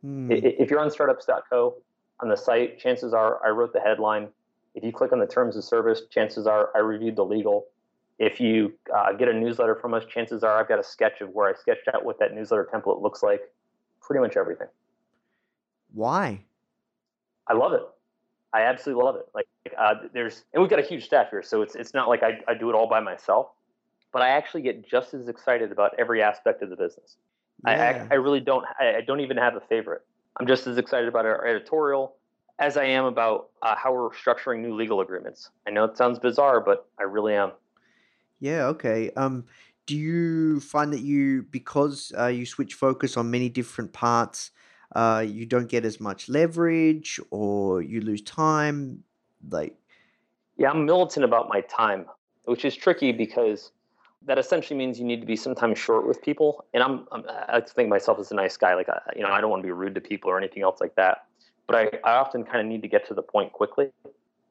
Hmm. 0.00 0.32
If 0.32 0.70
you're 0.70 0.80
on 0.80 0.90
startups.co 0.90 1.74
on 2.22 2.28
the 2.28 2.36
site, 2.36 2.78
chances 2.78 3.12
are 3.12 3.44
I 3.44 3.50
wrote 3.50 3.72
the 3.72 3.80
headline. 3.80 4.28
If 4.74 4.84
you 4.84 4.92
click 4.92 5.12
on 5.12 5.18
the 5.18 5.26
terms 5.26 5.56
of 5.56 5.64
service, 5.64 6.02
chances 6.10 6.46
are 6.46 6.70
I 6.74 6.78
reviewed 6.78 7.16
the 7.16 7.24
legal. 7.24 7.66
If 8.18 8.38
you 8.38 8.74
uh, 8.94 9.12
get 9.14 9.28
a 9.28 9.32
newsletter 9.32 9.74
from 9.74 9.94
us, 9.94 10.04
chances 10.04 10.44
are 10.44 10.58
I've 10.58 10.68
got 10.68 10.78
a 10.78 10.84
sketch 10.84 11.20
of 11.20 11.30
where 11.30 11.48
I 11.48 11.58
sketched 11.58 11.88
out 11.92 12.04
what 12.04 12.18
that 12.18 12.34
newsletter 12.34 12.68
template 12.72 13.00
looks 13.00 13.22
like. 13.22 13.40
Pretty 14.00 14.20
much 14.20 14.36
everything. 14.36 14.68
Why? 15.92 16.44
I 17.46 17.54
love 17.54 17.72
it. 17.72 17.82
I 18.52 18.62
absolutely 18.62 19.04
love 19.04 19.16
it. 19.16 19.26
Like 19.34 19.46
uh, 19.78 19.94
there's, 20.12 20.44
and 20.52 20.62
we've 20.62 20.70
got 20.70 20.78
a 20.78 20.86
huge 20.86 21.04
staff 21.04 21.30
here, 21.30 21.42
so 21.42 21.62
it's 21.62 21.74
it's 21.74 21.94
not 21.94 22.08
like 22.08 22.22
I, 22.22 22.40
I 22.48 22.54
do 22.54 22.68
it 22.68 22.74
all 22.74 22.88
by 22.88 23.00
myself, 23.00 23.48
but 24.12 24.22
I 24.22 24.30
actually 24.30 24.62
get 24.62 24.88
just 24.88 25.14
as 25.14 25.28
excited 25.28 25.72
about 25.72 25.92
every 25.98 26.22
aspect 26.22 26.62
of 26.62 26.70
the 26.70 26.76
business. 26.76 27.16
Yeah. 27.64 28.06
I, 28.10 28.14
I, 28.14 28.16
really 28.16 28.40
don't. 28.40 28.64
I, 28.78 29.02
don't 29.06 29.20
even 29.20 29.36
have 29.36 29.54
a 29.54 29.60
favorite. 29.60 30.02
I'm 30.38 30.46
just 30.46 30.66
as 30.66 30.78
excited 30.78 31.08
about 31.08 31.26
our 31.26 31.46
editorial 31.46 32.16
as 32.58 32.76
I 32.76 32.84
am 32.84 33.04
about 33.04 33.50
uh, 33.62 33.74
how 33.76 33.92
we're 33.92 34.10
structuring 34.10 34.60
new 34.60 34.74
legal 34.74 35.00
agreements. 35.00 35.50
I 35.66 35.70
know 35.70 35.84
it 35.84 35.96
sounds 35.96 36.18
bizarre, 36.18 36.60
but 36.60 36.86
I 36.98 37.04
really 37.04 37.34
am. 37.34 37.52
Yeah. 38.38 38.66
Okay. 38.66 39.10
Um, 39.16 39.44
do 39.86 39.96
you 39.96 40.60
find 40.60 40.92
that 40.92 41.00
you 41.00 41.42
because 41.50 42.12
uh, 42.18 42.26
you 42.26 42.46
switch 42.46 42.74
focus 42.74 43.16
on 43.16 43.30
many 43.30 43.48
different 43.48 43.92
parts? 43.92 44.50
uh, 44.94 45.24
you 45.26 45.46
don't 45.46 45.68
get 45.68 45.84
as 45.84 46.00
much 46.00 46.28
leverage 46.28 47.20
or 47.30 47.82
you 47.82 48.00
lose 48.00 48.22
time 48.22 49.02
like 49.48 49.74
yeah 50.56 50.70
i'm 50.70 50.84
militant 50.84 51.24
about 51.24 51.48
my 51.48 51.60
time 51.62 52.06
which 52.44 52.64
is 52.64 52.76
tricky 52.76 53.12
because 53.12 53.70
that 54.26 54.38
essentially 54.38 54.76
means 54.76 54.98
you 54.98 55.04
need 55.04 55.20
to 55.20 55.26
be 55.26 55.36
sometimes 55.36 55.78
short 55.78 56.06
with 56.06 56.20
people. 56.22 56.64
And 56.74 56.82
i'm, 56.82 57.06
I'm 57.12 57.24
i 57.48 57.60
think 57.60 57.88
myself 57.88 58.18
as 58.18 58.30
a 58.30 58.34
nice 58.34 58.56
guy. 58.56 58.74
Like 58.74 58.88
I, 58.88 59.00
you 59.16 59.22
know 59.22 59.28
i 59.30 59.40
don't 59.40 59.50
want 59.50 59.62
to 59.62 59.66
be 59.66 59.72
rude 59.72 59.94
to 59.94 60.00
people 60.00 60.30
or 60.30 60.38
anything 60.38 60.62
else 60.62 60.80
like 60.80 60.94
that. 60.96 61.26
But 61.66 61.76
i, 61.76 62.10
I 62.10 62.16
often 62.16 62.44
kind 62.44 62.60
of 62.60 62.66
need 62.66 62.82
to 62.82 62.88
get 62.88 63.06
to 63.08 63.14
the 63.14 63.22
point 63.22 63.52
quickly. 63.52 63.90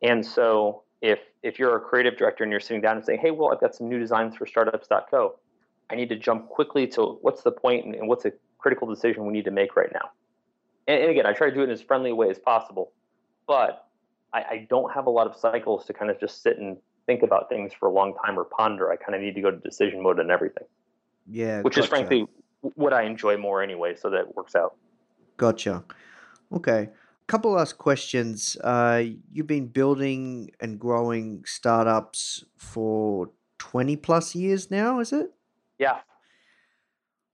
And 0.01 0.25
so 0.25 0.83
if 1.01 1.19
if 1.43 1.59
you're 1.59 1.75
a 1.75 1.81
creative 1.81 2.17
director 2.17 2.43
and 2.43 2.51
you're 2.51 2.59
sitting 2.59 2.81
down 2.81 2.97
and 2.97 3.05
saying 3.05 3.19
hey 3.21 3.31
well 3.31 3.53
i've 3.53 3.61
got 3.61 3.73
some 3.73 3.87
new 3.87 3.97
designs 3.97 4.35
for 4.35 4.45
startups.co 4.45 5.35
i 5.89 5.95
need 5.95 6.09
to 6.09 6.17
jump 6.17 6.49
quickly 6.49 6.85
to 6.85 7.17
what's 7.21 7.41
the 7.43 7.51
point 7.51 7.85
and, 7.85 7.95
and 7.95 8.05
what's 8.09 8.25
a 8.25 8.33
critical 8.59 8.87
decision 8.87 9.25
we 9.25 9.33
need 9.33 9.45
to 9.45 9.51
make 9.51 9.75
right 9.75 9.91
now. 9.91 10.11
And, 10.87 11.01
and 11.01 11.11
again, 11.11 11.25
I 11.25 11.33
try 11.33 11.49
to 11.49 11.55
do 11.55 11.61
it 11.61 11.65
in 11.65 11.71
as 11.71 11.81
friendly 11.81 12.11
a 12.11 12.15
way 12.15 12.29
as 12.29 12.37
possible, 12.37 12.91
but 13.47 13.87
I, 14.33 14.39
I 14.39 14.67
don't 14.69 14.93
have 14.93 15.07
a 15.07 15.09
lot 15.09 15.25
of 15.25 15.35
cycles 15.35 15.85
to 15.85 15.93
kind 15.93 16.11
of 16.11 16.19
just 16.19 16.43
sit 16.43 16.59
and 16.59 16.77
think 17.09 17.23
about 17.23 17.49
things 17.49 17.73
for 17.73 17.87
a 17.87 17.91
long 17.91 18.13
time 18.23 18.37
or 18.37 18.43
ponder. 18.43 18.91
I 18.91 18.95
kind 18.95 19.15
of 19.15 19.21
need 19.21 19.33
to 19.33 19.41
go 19.41 19.49
to 19.49 19.57
decision 19.57 20.03
mode 20.03 20.19
and 20.19 20.29
everything. 20.29 20.65
Yeah, 21.25 21.61
which 21.61 21.73
gotcha. 21.73 21.85
is 21.85 21.89
frankly 21.89 22.27
what 22.75 22.93
I 22.93 23.01
enjoy 23.03 23.35
more 23.35 23.63
anyway. 23.63 23.95
So 23.95 24.11
that 24.11 24.35
works 24.35 24.55
out. 24.55 24.75
Gotcha. 25.37 25.83
Okay. 26.53 26.81
A 26.83 26.91
Couple 27.25 27.51
last 27.51 27.79
questions. 27.79 28.57
Uh, 28.63 29.05
you've 29.31 29.47
been 29.47 29.67
building 29.67 30.51
and 30.59 30.79
growing 30.79 31.43
startups 31.45 32.43
for 32.57 33.31
20 33.57 33.95
plus 33.95 34.35
years 34.35 34.69
now, 34.69 34.99
is 34.99 35.11
it? 35.11 35.31
Yeah. 35.79 35.99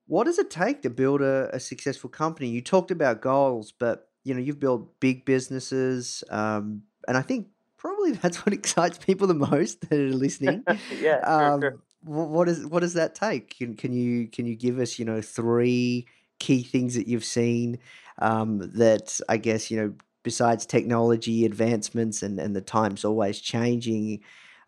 What 0.08 0.24
does 0.24 0.40
it 0.40 0.50
take 0.50 0.84
to 0.84 0.90
build 0.90 1.22
a, 1.22 1.50
a 1.52 1.60
successful 1.60 2.10
company? 2.10 2.48
You 2.48 2.62
talked 2.62 2.92
about 2.92 3.22
goals, 3.22 3.74
but 3.78 4.08
you 4.24 4.34
know 4.34 4.40
you've 4.40 4.60
built 4.60 5.00
big 5.00 5.26
businesses, 5.26 6.24
um, 6.30 6.84
and 7.08 7.18
I 7.18 7.22
think 7.22 7.48
probably 7.86 8.14
that's 8.14 8.46
what 8.46 8.54
excites 8.54 8.98
people 8.98 9.28
the 9.28 9.34
most 9.34 9.82
that 9.82 10.00
are 10.00 10.10
listening. 10.10 10.64
yeah, 11.00 11.20
um, 11.20 11.62
sure, 11.62 11.72
sure. 11.72 11.80
What 12.04 12.48
is 12.48 12.66
what 12.66 12.82
does 12.82 12.94
that 12.94 13.16
take? 13.16 13.58
Can 13.58 13.76
can 13.76 13.94
you 13.94 14.28
can 14.28 14.46
you 14.46 14.56
give 14.56 14.80
us 14.80 15.00
you 15.00 15.06
know 15.06 15.22
three 15.22 16.08
key 16.40 16.64
things 16.64 16.96
that 16.96 17.08
you've 17.08 17.26
seen 17.26 17.80
um, 18.20 18.60
that 18.76 19.20
I 19.30 19.38
guess 19.38 19.72
you 19.72 19.78
know 19.78 19.94
besides 20.24 20.66
technology 20.66 21.46
advancements 21.46 22.24
and 22.24 22.40
and 22.40 22.56
the 22.56 22.62
times 22.62 23.06
always 23.06 23.40
changing, 23.40 24.22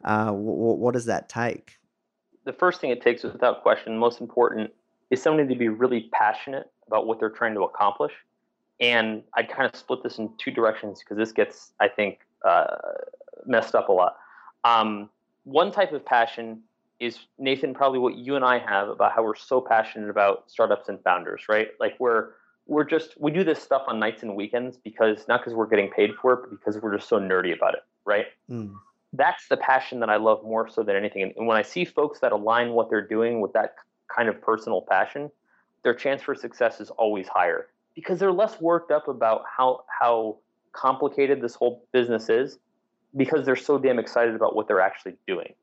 uh, 0.03 0.31
what, 0.31 0.77
what 0.77 0.93
does 0.93 1.05
that 1.05 1.29
take? 1.29 1.77
The 2.45 2.53
first 2.53 2.79
thing 2.79 2.91
it 2.91 3.01
takes, 3.01 3.23
without 3.23 3.61
question, 3.61 3.97
most 3.97 4.21
important, 4.21 4.71
is 5.09 5.21
somebody 5.21 5.49
to 5.49 5.59
be 5.59 5.67
really 5.67 6.09
passionate 6.13 6.71
about 6.87 7.05
what 7.05 7.19
they're 7.19 7.29
trying 7.29 7.53
to 7.55 7.63
accomplish. 7.63 8.13
And 8.79 9.23
I'd 9.33 9.49
kind 9.49 9.69
of 9.69 9.77
split 9.77 10.01
this 10.01 10.17
in 10.17 10.29
two 10.37 10.51
directions 10.51 10.99
because 10.99 11.17
this 11.17 11.33
gets, 11.33 11.73
I 11.81 11.89
think, 11.89 12.19
uh, 12.45 12.75
messed 13.45 13.75
up 13.75 13.89
a 13.89 13.91
lot. 13.91 14.17
Um, 14.63 15.09
one 15.43 15.71
type 15.71 15.93
of 15.93 16.05
passion 16.05 16.61
is 16.99 17.19
Nathan, 17.37 17.73
probably 17.73 17.99
what 17.99 18.15
you 18.15 18.35
and 18.35 18.43
I 18.43 18.59
have 18.59 18.89
about 18.89 19.11
how 19.13 19.23
we're 19.23 19.35
so 19.35 19.61
passionate 19.61 20.09
about 20.09 20.49
startups 20.49 20.89
and 20.89 21.01
founders, 21.03 21.43
right? 21.47 21.69
Like 21.79 21.95
we're 21.99 22.31
we're 22.65 22.83
just 22.83 23.19
we 23.19 23.31
do 23.31 23.43
this 23.43 23.61
stuff 23.61 23.83
on 23.87 23.99
nights 23.99 24.23
and 24.23 24.35
weekends 24.35 24.77
because 24.77 25.27
not 25.27 25.41
because 25.41 25.53
we're 25.53 25.67
getting 25.67 25.89
paid 25.89 26.15
for 26.15 26.33
it, 26.33 26.39
but 26.41 26.51
because 26.51 26.81
we're 26.81 26.95
just 26.95 27.07
so 27.07 27.19
nerdy 27.19 27.55
about 27.55 27.75
it, 27.75 27.83
right? 28.05 28.25
Mm. 28.49 28.73
That's 29.13 29.47
the 29.47 29.57
passion 29.57 29.99
that 30.01 30.09
I 30.09 30.17
love 30.17 30.43
more 30.43 30.67
so 30.67 30.83
than 30.83 30.95
anything. 30.95 31.33
And 31.37 31.47
when 31.47 31.55
I 31.55 31.61
see 31.61 31.85
folks 31.85 32.19
that 32.19 32.31
align 32.31 32.71
what 32.71 32.89
they're 32.89 33.07
doing 33.07 33.39
with 33.39 33.53
that 33.53 33.75
kind 34.13 34.27
of 34.27 34.41
personal 34.41 34.81
passion, 34.81 35.31
their 35.83 35.93
chance 35.93 36.21
for 36.21 36.35
success 36.35 36.81
is 36.81 36.89
always 36.91 37.27
higher 37.27 37.67
because 37.95 38.19
they're 38.19 38.33
less 38.33 38.59
worked 38.59 38.91
up 38.91 39.07
about 39.07 39.43
how 39.55 39.85
how 39.99 40.37
complicated 40.77 41.41
this 41.41 41.55
whole 41.55 41.83
business 41.91 42.29
is 42.29 42.59
because 43.15 43.45
they're 43.45 43.55
so 43.55 43.77
damn 43.77 43.99
excited 43.99 44.35
about 44.35 44.55
what 44.55 44.67
they're 44.67 44.81
actually 44.81 45.15
doing. 45.27 45.53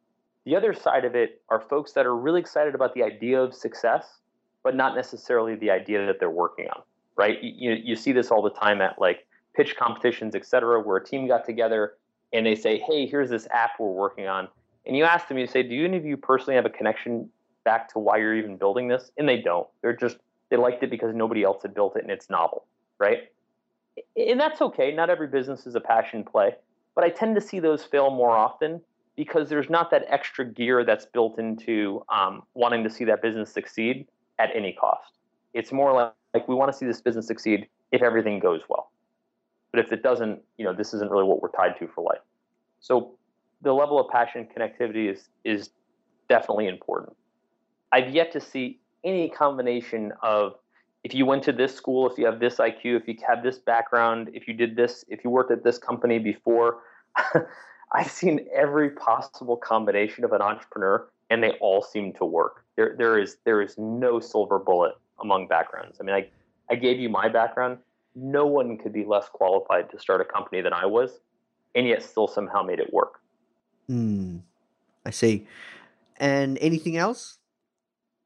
The 0.44 0.56
other 0.56 0.74
side 0.74 1.04
of 1.04 1.14
it 1.14 1.40
are 1.48 1.60
folks 1.60 1.92
that 1.92 2.04
are 2.04 2.16
really 2.16 2.40
excited 2.40 2.74
about 2.74 2.94
the 2.94 3.02
idea 3.02 3.40
of 3.40 3.54
success, 3.54 4.18
but 4.62 4.74
not 4.74 4.94
necessarily 4.94 5.54
the 5.54 5.70
idea 5.70 6.04
that 6.06 6.18
they're 6.18 6.30
working 6.30 6.66
on, 6.68 6.82
right? 7.16 7.42
You, 7.42 7.72
you 7.72 7.96
see 7.96 8.12
this 8.12 8.30
all 8.30 8.42
the 8.42 8.50
time 8.50 8.80
at 8.80 8.98
like 8.98 9.26
pitch 9.54 9.76
competitions, 9.76 10.34
et 10.34 10.44
cetera, 10.44 10.80
where 10.80 10.96
a 10.96 11.04
team 11.04 11.28
got 11.28 11.44
together 11.46 11.94
and 12.32 12.44
they 12.44 12.56
say, 12.56 12.78
hey, 12.78 13.06
here's 13.06 13.30
this 13.30 13.46
app 13.52 13.70
we're 13.78 13.88
working 13.88 14.26
on. 14.26 14.48
And 14.86 14.96
you 14.96 15.04
ask 15.04 15.28
them, 15.28 15.38
you 15.38 15.46
say, 15.46 15.62
do 15.62 15.84
any 15.84 15.96
of 15.96 16.04
you 16.04 16.16
personally 16.16 16.56
have 16.56 16.66
a 16.66 16.70
connection 16.70 17.30
back 17.64 17.88
to 17.92 17.98
why 17.98 18.18
you're 18.18 18.34
even 18.34 18.56
building 18.56 18.88
this, 18.88 19.10
and 19.16 19.26
they 19.28 19.40
don't. 19.40 19.66
They're 19.80 19.96
just 19.96 20.18
they 20.50 20.56
liked 20.56 20.82
it 20.82 20.90
because 20.90 21.14
nobody 21.14 21.42
else 21.42 21.62
had 21.62 21.74
built 21.74 21.96
it 21.96 22.02
and 22.02 22.10
it's 22.10 22.28
novel, 22.28 22.66
right? 22.98 23.30
And 24.16 24.40
that's 24.40 24.60
okay. 24.60 24.92
Not 24.92 25.10
every 25.10 25.28
business 25.28 25.66
is 25.66 25.74
a 25.74 25.80
passion 25.80 26.24
play, 26.24 26.54
but 26.94 27.04
I 27.04 27.10
tend 27.10 27.34
to 27.36 27.40
see 27.40 27.60
those 27.60 27.84
fail 27.84 28.10
more 28.10 28.30
often 28.30 28.80
because 29.16 29.48
there's 29.48 29.70
not 29.70 29.90
that 29.90 30.04
extra 30.08 30.44
gear 30.44 30.84
that's 30.84 31.06
built 31.06 31.38
into 31.38 32.02
um, 32.08 32.42
wanting 32.54 32.82
to 32.84 32.90
see 32.90 33.04
that 33.04 33.22
business 33.22 33.52
succeed 33.52 34.06
at 34.38 34.50
any 34.54 34.72
cost. 34.72 35.12
It's 35.52 35.70
more 35.70 35.92
like, 35.92 36.12
like 36.32 36.48
we 36.48 36.54
want 36.54 36.72
to 36.72 36.76
see 36.76 36.86
this 36.86 37.00
business 37.00 37.26
succeed 37.26 37.68
if 37.92 38.02
everything 38.02 38.40
goes 38.40 38.62
well. 38.68 38.90
But 39.70 39.84
if 39.84 39.92
it 39.92 40.02
doesn't, 40.02 40.40
you 40.58 40.64
know, 40.64 40.72
this 40.72 40.94
isn't 40.94 41.10
really 41.10 41.24
what 41.24 41.42
we're 41.42 41.50
tied 41.50 41.78
to 41.78 41.88
for 41.88 42.02
life. 42.02 42.22
So 42.80 43.14
the 43.62 43.72
level 43.72 44.00
of 44.00 44.10
passion 44.10 44.46
connectivity 44.56 45.10
is 45.10 45.28
is 45.44 45.70
definitely 46.28 46.68
important. 46.68 47.16
I've 47.92 48.10
yet 48.10 48.32
to 48.32 48.40
see 48.40 48.80
any 49.04 49.28
combination 49.28 50.12
of 50.22 50.54
if 51.04 51.14
you 51.14 51.26
went 51.26 51.42
to 51.44 51.52
this 51.52 51.74
school, 51.74 52.10
if 52.10 52.18
you 52.18 52.24
have 52.24 52.40
this 52.40 52.56
IQ, 52.56 53.00
if 53.00 53.06
you 53.06 53.14
have 53.28 53.42
this 53.42 53.58
background, 53.58 54.30
if 54.32 54.48
you 54.48 54.54
did 54.54 54.74
this, 54.74 55.04
if 55.08 55.22
you 55.22 55.30
worked 55.30 55.52
at 55.52 55.62
this 55.62 55.78
company 55.78 56.18
before. 56.18 56.80
I've 57.92 58.10
seen 58.10 58.46
every 58.52 58.90
possible 58.90 59.56
combination 59.56 60.24
of 60.24 60.32
an 60.32 60.42
entrepreneur 60.42 61.06
and 61.30 61.42
they 61.42 61.52
all 61.60 61.82
seem 61.82 62.12
to 62.14 62.24
work. 62.24 62.64
There 62.76 62.94
there 62.98 63.18
is 63.18 63.36
there 63.44 63.62
is 63.62 63.76
no 63.78 64.18
silver 64.18 64.58
bullet 64.58 64.94
among 65.20 65.46
backgrounds. 65.46 65.98
I 66.00 66.04
mean, 66.04 66.14
I 66.14 66.26
I 66.70 66.74
gave 66.74 66.98
you 66.98 67.08
my 67.08 67.28
background. 67.28 67.78
No 68.16 68.46
one 68.46 68.78
could 68.78 68.92
be 68.92 69.04
less 69.04 69.28
qualified 69.28 69.90
to 69.90 69.98
start 69.98 70.20
a 70.20 70.24
company 70.24 70.60
than 70.60 70.72
I 70.72 70.86
was, 70.86 71.20
and 71.74 71.86
yet 71.86 72.02
still 72.02 72.26
somehow 72.26 72.62
made 72.62 72.80
it 72.80 72.92
work. 72.92 73.20
Hmm. 73.88 74.38
I 75.04 75.10
see. 75.10 75.46
And 76.16 76.58
anything 76.60 76.96
else? 76.96 77.38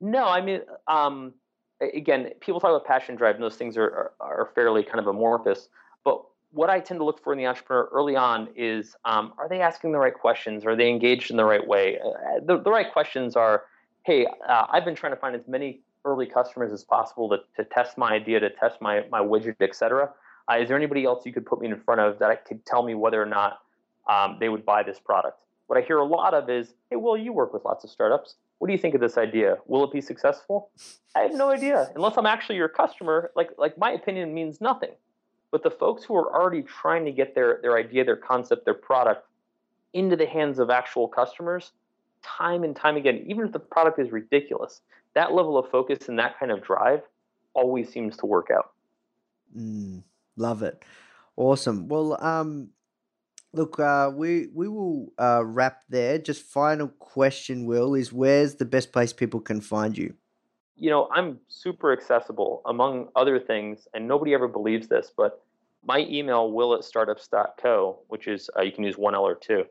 No, 0.00 0.28
I 0.28 0.40
mean, 0.40 0.60
um, 0.86 1.34
again, 1.80 2.30
people 2.40 2.60
talk 2.60 2.70
about 2.70 2.86
passion 2.86 3.16
drive, 3.16 3.34
and 3.36 3.44
those 3.44 3.56
things 3.56 3.76
are, 3.76 4.12
are, 4.20 4.40
are 4.40 4.50
fairly 4.54 4.82
kind 4.82 5.00
of 5.00 5.06
amorphous. 5.06 5.68
But 6.04 6.22
what 6.52 6.70
I 6.70 6.80
tend 6.80 7.00
to 7.00 7.04
look 7.04 7.22
for 7.22 7.32
in 7.32 7.38
the 7.38 7.46
entrepreneur 7.46 7.88
early 7.92 8.16
on 8.16 8.48
is 8.56 8.96
um, 9.04 9.32
are 9.38 9.48
they 9.48 9.60
asking 9.60 9.92
the 9.92 9.98
right 9.98 10.14
questions? 10.14 10.64
Are 10.64 10.76
they 10.76 10.88
engaged 10.88 11.30
in 11.30 11.36
the 11.36 11.44
right 11.44 11.66
way? 11.66 11.98
Uh, 11.98 12.40
the, 12.44 12.60
the 12.60 12.70
right 12.70 12.90
questions 12.92 13.36
are 13.36 13.64
hey, 14.04 14.26
uh, 14.48 14.64
I've 14.70 14.86
been 14.86 14.94
trying 14.94 15.12
to 15.12 15.20
find 15.20 15.36
as 15.36 15.46
many 15.46 15.80
early 16.06 16.24
customers 16.24 16.72
as 16.72 16.82
possible 16.82 17.28
to, 17.28 17.38
to 17.56 17.64
test 17.68 17.98
my 17.98 18.12
idea, 18.12 18.40
to 18.40 18.48
test 18.48 18.80
my, 18.80 19.04
my 19.10 19.20
widget, 19.20 19.56
et 19.60 19.76
cetera. 19.76 20.10
Uh, 20.50 20.56
is 20.56 20.68
there 20.68 20.78
anybody 20.78 21.04
else 21.04 21.26
you 21.26 21.32
could 21.32 21.44
put 21.44 21.60
me 21.60 21.68
in 21.68 21.78
front 21.78 22.00
of 22.00 22.18
that 22.18 22.46
could 22.46 22.64
tell 22.64 22.82
me 22.82 22.94
whether 22.94 23.20
or 23.20 23.26
not 23.26 23.60
um, 24.08 24.38
they 24.40 24.48
would 24.48 24.64
buy 24.64 24.82
this 24.82 24.98
product? 24.98 25.38
What 25.66 25.78
I 25.78 25.82
hear 25.82 25.98
a 25.98 26.06
lot 26.06 26.32
of 26.32 26.48
is, 26.48 26.72
hey, 26.88 26.96
Will, 26.96 27.18
you 27.18 27.34
work 27.34 27.52
with 27.52 27.66
lots 27.66 27.84
of 27.84 27.90
startups. 27.90 28.36
What 28.58 28.66
do 28.66 28.72
you 28.72 28.78
think 28.78 28.94
of 28.94 29.00
this 29.00 29.16
idea? 29.16 29.58
Will 29.66 29.84
it 29.84 29.92
be 29.92 30.00
successful? 30.00 30.70
I 31.14 31.20
have 31.20 31.34
no 31.34 31.50
idea. 31.50 31.90
Unless 31.94 32.16
I'm 32.16 32.26
actually 32.26 32.56
your 32.56 32.68
customer, 32.68 33.30
like 33.36 33.50
like 33.56 33.78
my 33.78 33.92
opinion 33.92 34.34
means 34.34 34.60
nothing. 34.60 34.90
But 35.50 35.62
the 35.62 35.70
folks 35.70 36.04
who 36.04 36.14
are 36.16 36.34
already 36.34 36.62
trying 36.62 37.04
to 37.04 37.12
get 37.12 37.34
their 37.34 37.60
their 37.62 37.76
idea, 37.76 38.04
their 38.04 38.16
concept, 38.16 38.64
their 38.64 38.74
product 38.74 39.26
into 39.92 40.16
the 40.16 40.26
hands 40.26 40.58
of 40.58 40.70
actual 40.70 41.08
customers, 41.08 41.72
time 42.22 42.64
and 42.64 42.74
time 42.74 42.96
again, 42.96 43.24
even 43.26 43.46
if 43.46 43.52
the 43.52 43.58
product 43.58 43.98
is 43.98 44.10
ridiculous, 44.10 44.80
that 45.14 45.32
level 45.32 45.56
of 45.56 45.70
focus 45.70 46.08
and 46.08 46.18
that 46.18 46.38
kind 46.38 46.52
of 46.52 46.62
drive 46.62 47.00
always 47.54 47.90
seems 47.90 48.16
to 48.18 48.26
work 48.26 48.48
out. 48.54 48.72
Mm, 49.56 50.02
love 50.36 50.62
it. 50.62 50.84
Awesome. 51.36 51.88
Well, 51.88 52.22
um, 52.22 52.70
look, 53.52 53.78
uh, 53.78 54.10
we 54.14 54.48
we 54.54 54.68
will 54.68 55.12
uh, 55.18 55.42
wrap 55.44 55.82
there. 55.88 56.18
Just 56.18 56.42
final 56.42 56.88
question, 56.88 57.66
Will, 57.66 57.94
is 57.94 58.12
where's 58.12 58.56
the 58.56 58.64
best 58.64 58.92
place 58.92 59.12
people 59.12 59.40
can 59.40 59.60
find 59.60 59.96
you? 59.96 60.14
You 60.76 60.90
know, 60.90 61.08
I'm 61.12 61.38
super 61.48 61.92
accessible 61.92 62.62
among 62.66 63.08
other 63.16 63.40
things, 63.40 63.88
and 63.94 64.06
nobody 64.06 64.34
ever 64.34 64.46
believes 64.46 64.88
this, 64.88 65.12
but 65.16 65.42
my 65.84 66.00
email, 66.08 66.52
will 66.52 66.74
at 66.74 66.84
startups.co, 66.84 67.98
which 68.08 68.28
is 68.28 68.50
uh, 68.56 68.62
you 68.62 68.72
can 68.72 68.84
use 68.84 68.98
one 68.98 69.14
L 69.14 69.26
or 69.26 69.34
two, 69.34 69.64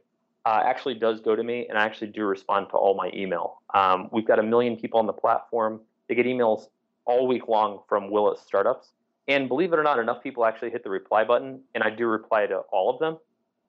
uh, 0.46 0.62
actually 0.66 0.96
does 0.96 1.20
go 1.20 1.36
to 1.36 1.44
me, 1.44 1.68
and 1.68 1.78
I 1.78 1.86
actually 1.86 2.08
do 2.08 2.26
respond 2.26 2.68
to 2.70 2.76
all 2.76 2.96
my 2.96 3.12
email. 3.14 3.62
Um, 3.74 4.10
we've 4.12 4.28
got 4.28 4.40
a 4.40 4.44
million 4.44 4.78
people 4.78 5.00
on 5.00 5.06
the 5.06 5.14
platform. 5.14 5.82
They 6.08 6.16
get 6.16 6.26
emails 6.26 6.68
all 7.06 7.28
week 7.28 7.48
long 7.48 7.82
from 7.88 8.10
Will 8.10 8.32
at 8.32 8.40
Startups. 8.40 8.92
And 9.28 9.50
believe 9.50 9.74
it 9.74 9.80
or 9.80 9.84
not, 9.84 10.00
enough 10.00 10.24
people 10.24 10.46
actually 10.46 10.72
hit 10.72 10.84
the 10.84 10.90
reply 10.90 11.26
button, 11.26 11.62
and 11.76 11.84
I 11.84 11.90
do 11.90 12.08
reply 12.08 12.46
to 12.48 12.60
all 12.72 12.90
of 12.90 13.00
them. 13.00 13.18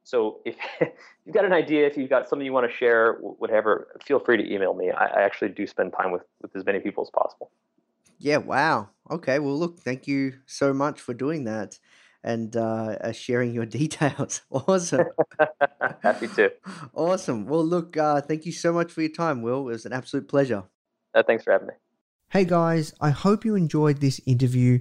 So 0.09 0.41
if 0.47 0.57
you've 1.27 1.35
got 1.35 1.45
an 1.45 1.53
idea, 1.53 1.87
if 1.87 1.99
you've 1.99 2.09
got 2.09 2.31
something 2.31 2.47
you 2.47 2.53
want 2.53 2.71
to 2.71 2.75
share, 2.75 3.19
whatever, 3.21 3.89
feel 4.03 4.19
free 4.19 4.39
to 4.39 4.55
email 4.55 4.73
me. 4.73 4.91
I, 4.91 5.05
I 5.05 5.23
actually 5.23 5.51
do 5.51 5.67
spend 5.67 5.93
time 5.93 6.13
with, 6.13 6.23
with 6.41 6.57
as 6.57 6.65
many 6.65 6.81
people 6.81 7.03
as 7.03 7.11
possible. 7.11 7.51
Yeah, 8.19 8.39
wow. 8.39 8.89
Okay, 9.11 9.39
well, 9.39 9.59
look, 9.59 9.81
thank 9.81 10.07
you 10.07 10.39
so 10.47 10.73
much 10.73 10.99
for 10.99 11.13
doing 11.13 11.45
that 11.45 11.79
and 12.25 12.57
uh, 12.57 12.97
uh 13.01 13.13
sharing 13.13 13.53
your 13.53 13.67
details. 13.81 14.41
awesome. 14.51 15.05
Happy 16.03 16.29
to. 16.29 16.53
Awesome. 16.95 17.47
Well, 17.47 17.65
look, 17.65 17.99
uh, 17.99 18.23
thank 18.23 18.47
you 18.47 18.53
so 18.53 18.73
much 18.73 18.91
for 18.91 19.03
your 19.03 19.13
time, 19.13 19.43
Will. 19.43 19.61
It 19.61 19.73
was 19.73 19.85
an 19.85 19.93
absolute 19.93 20.27
pleasure. 20.27 20.65
Uh, 21.15 21.23
thanks 21.23 21.45
for 21.45 21.53
having 21.53 21.69
me. 21.69 21.75
Hey 22.31 22.47
guys, 22.47 22.95
I 23.01 23.11
hope 23.11 23.45
you 23.45 23.55
enjoyed 23.55 24.01
this 24.01 24.21
interview. 24.27 24.81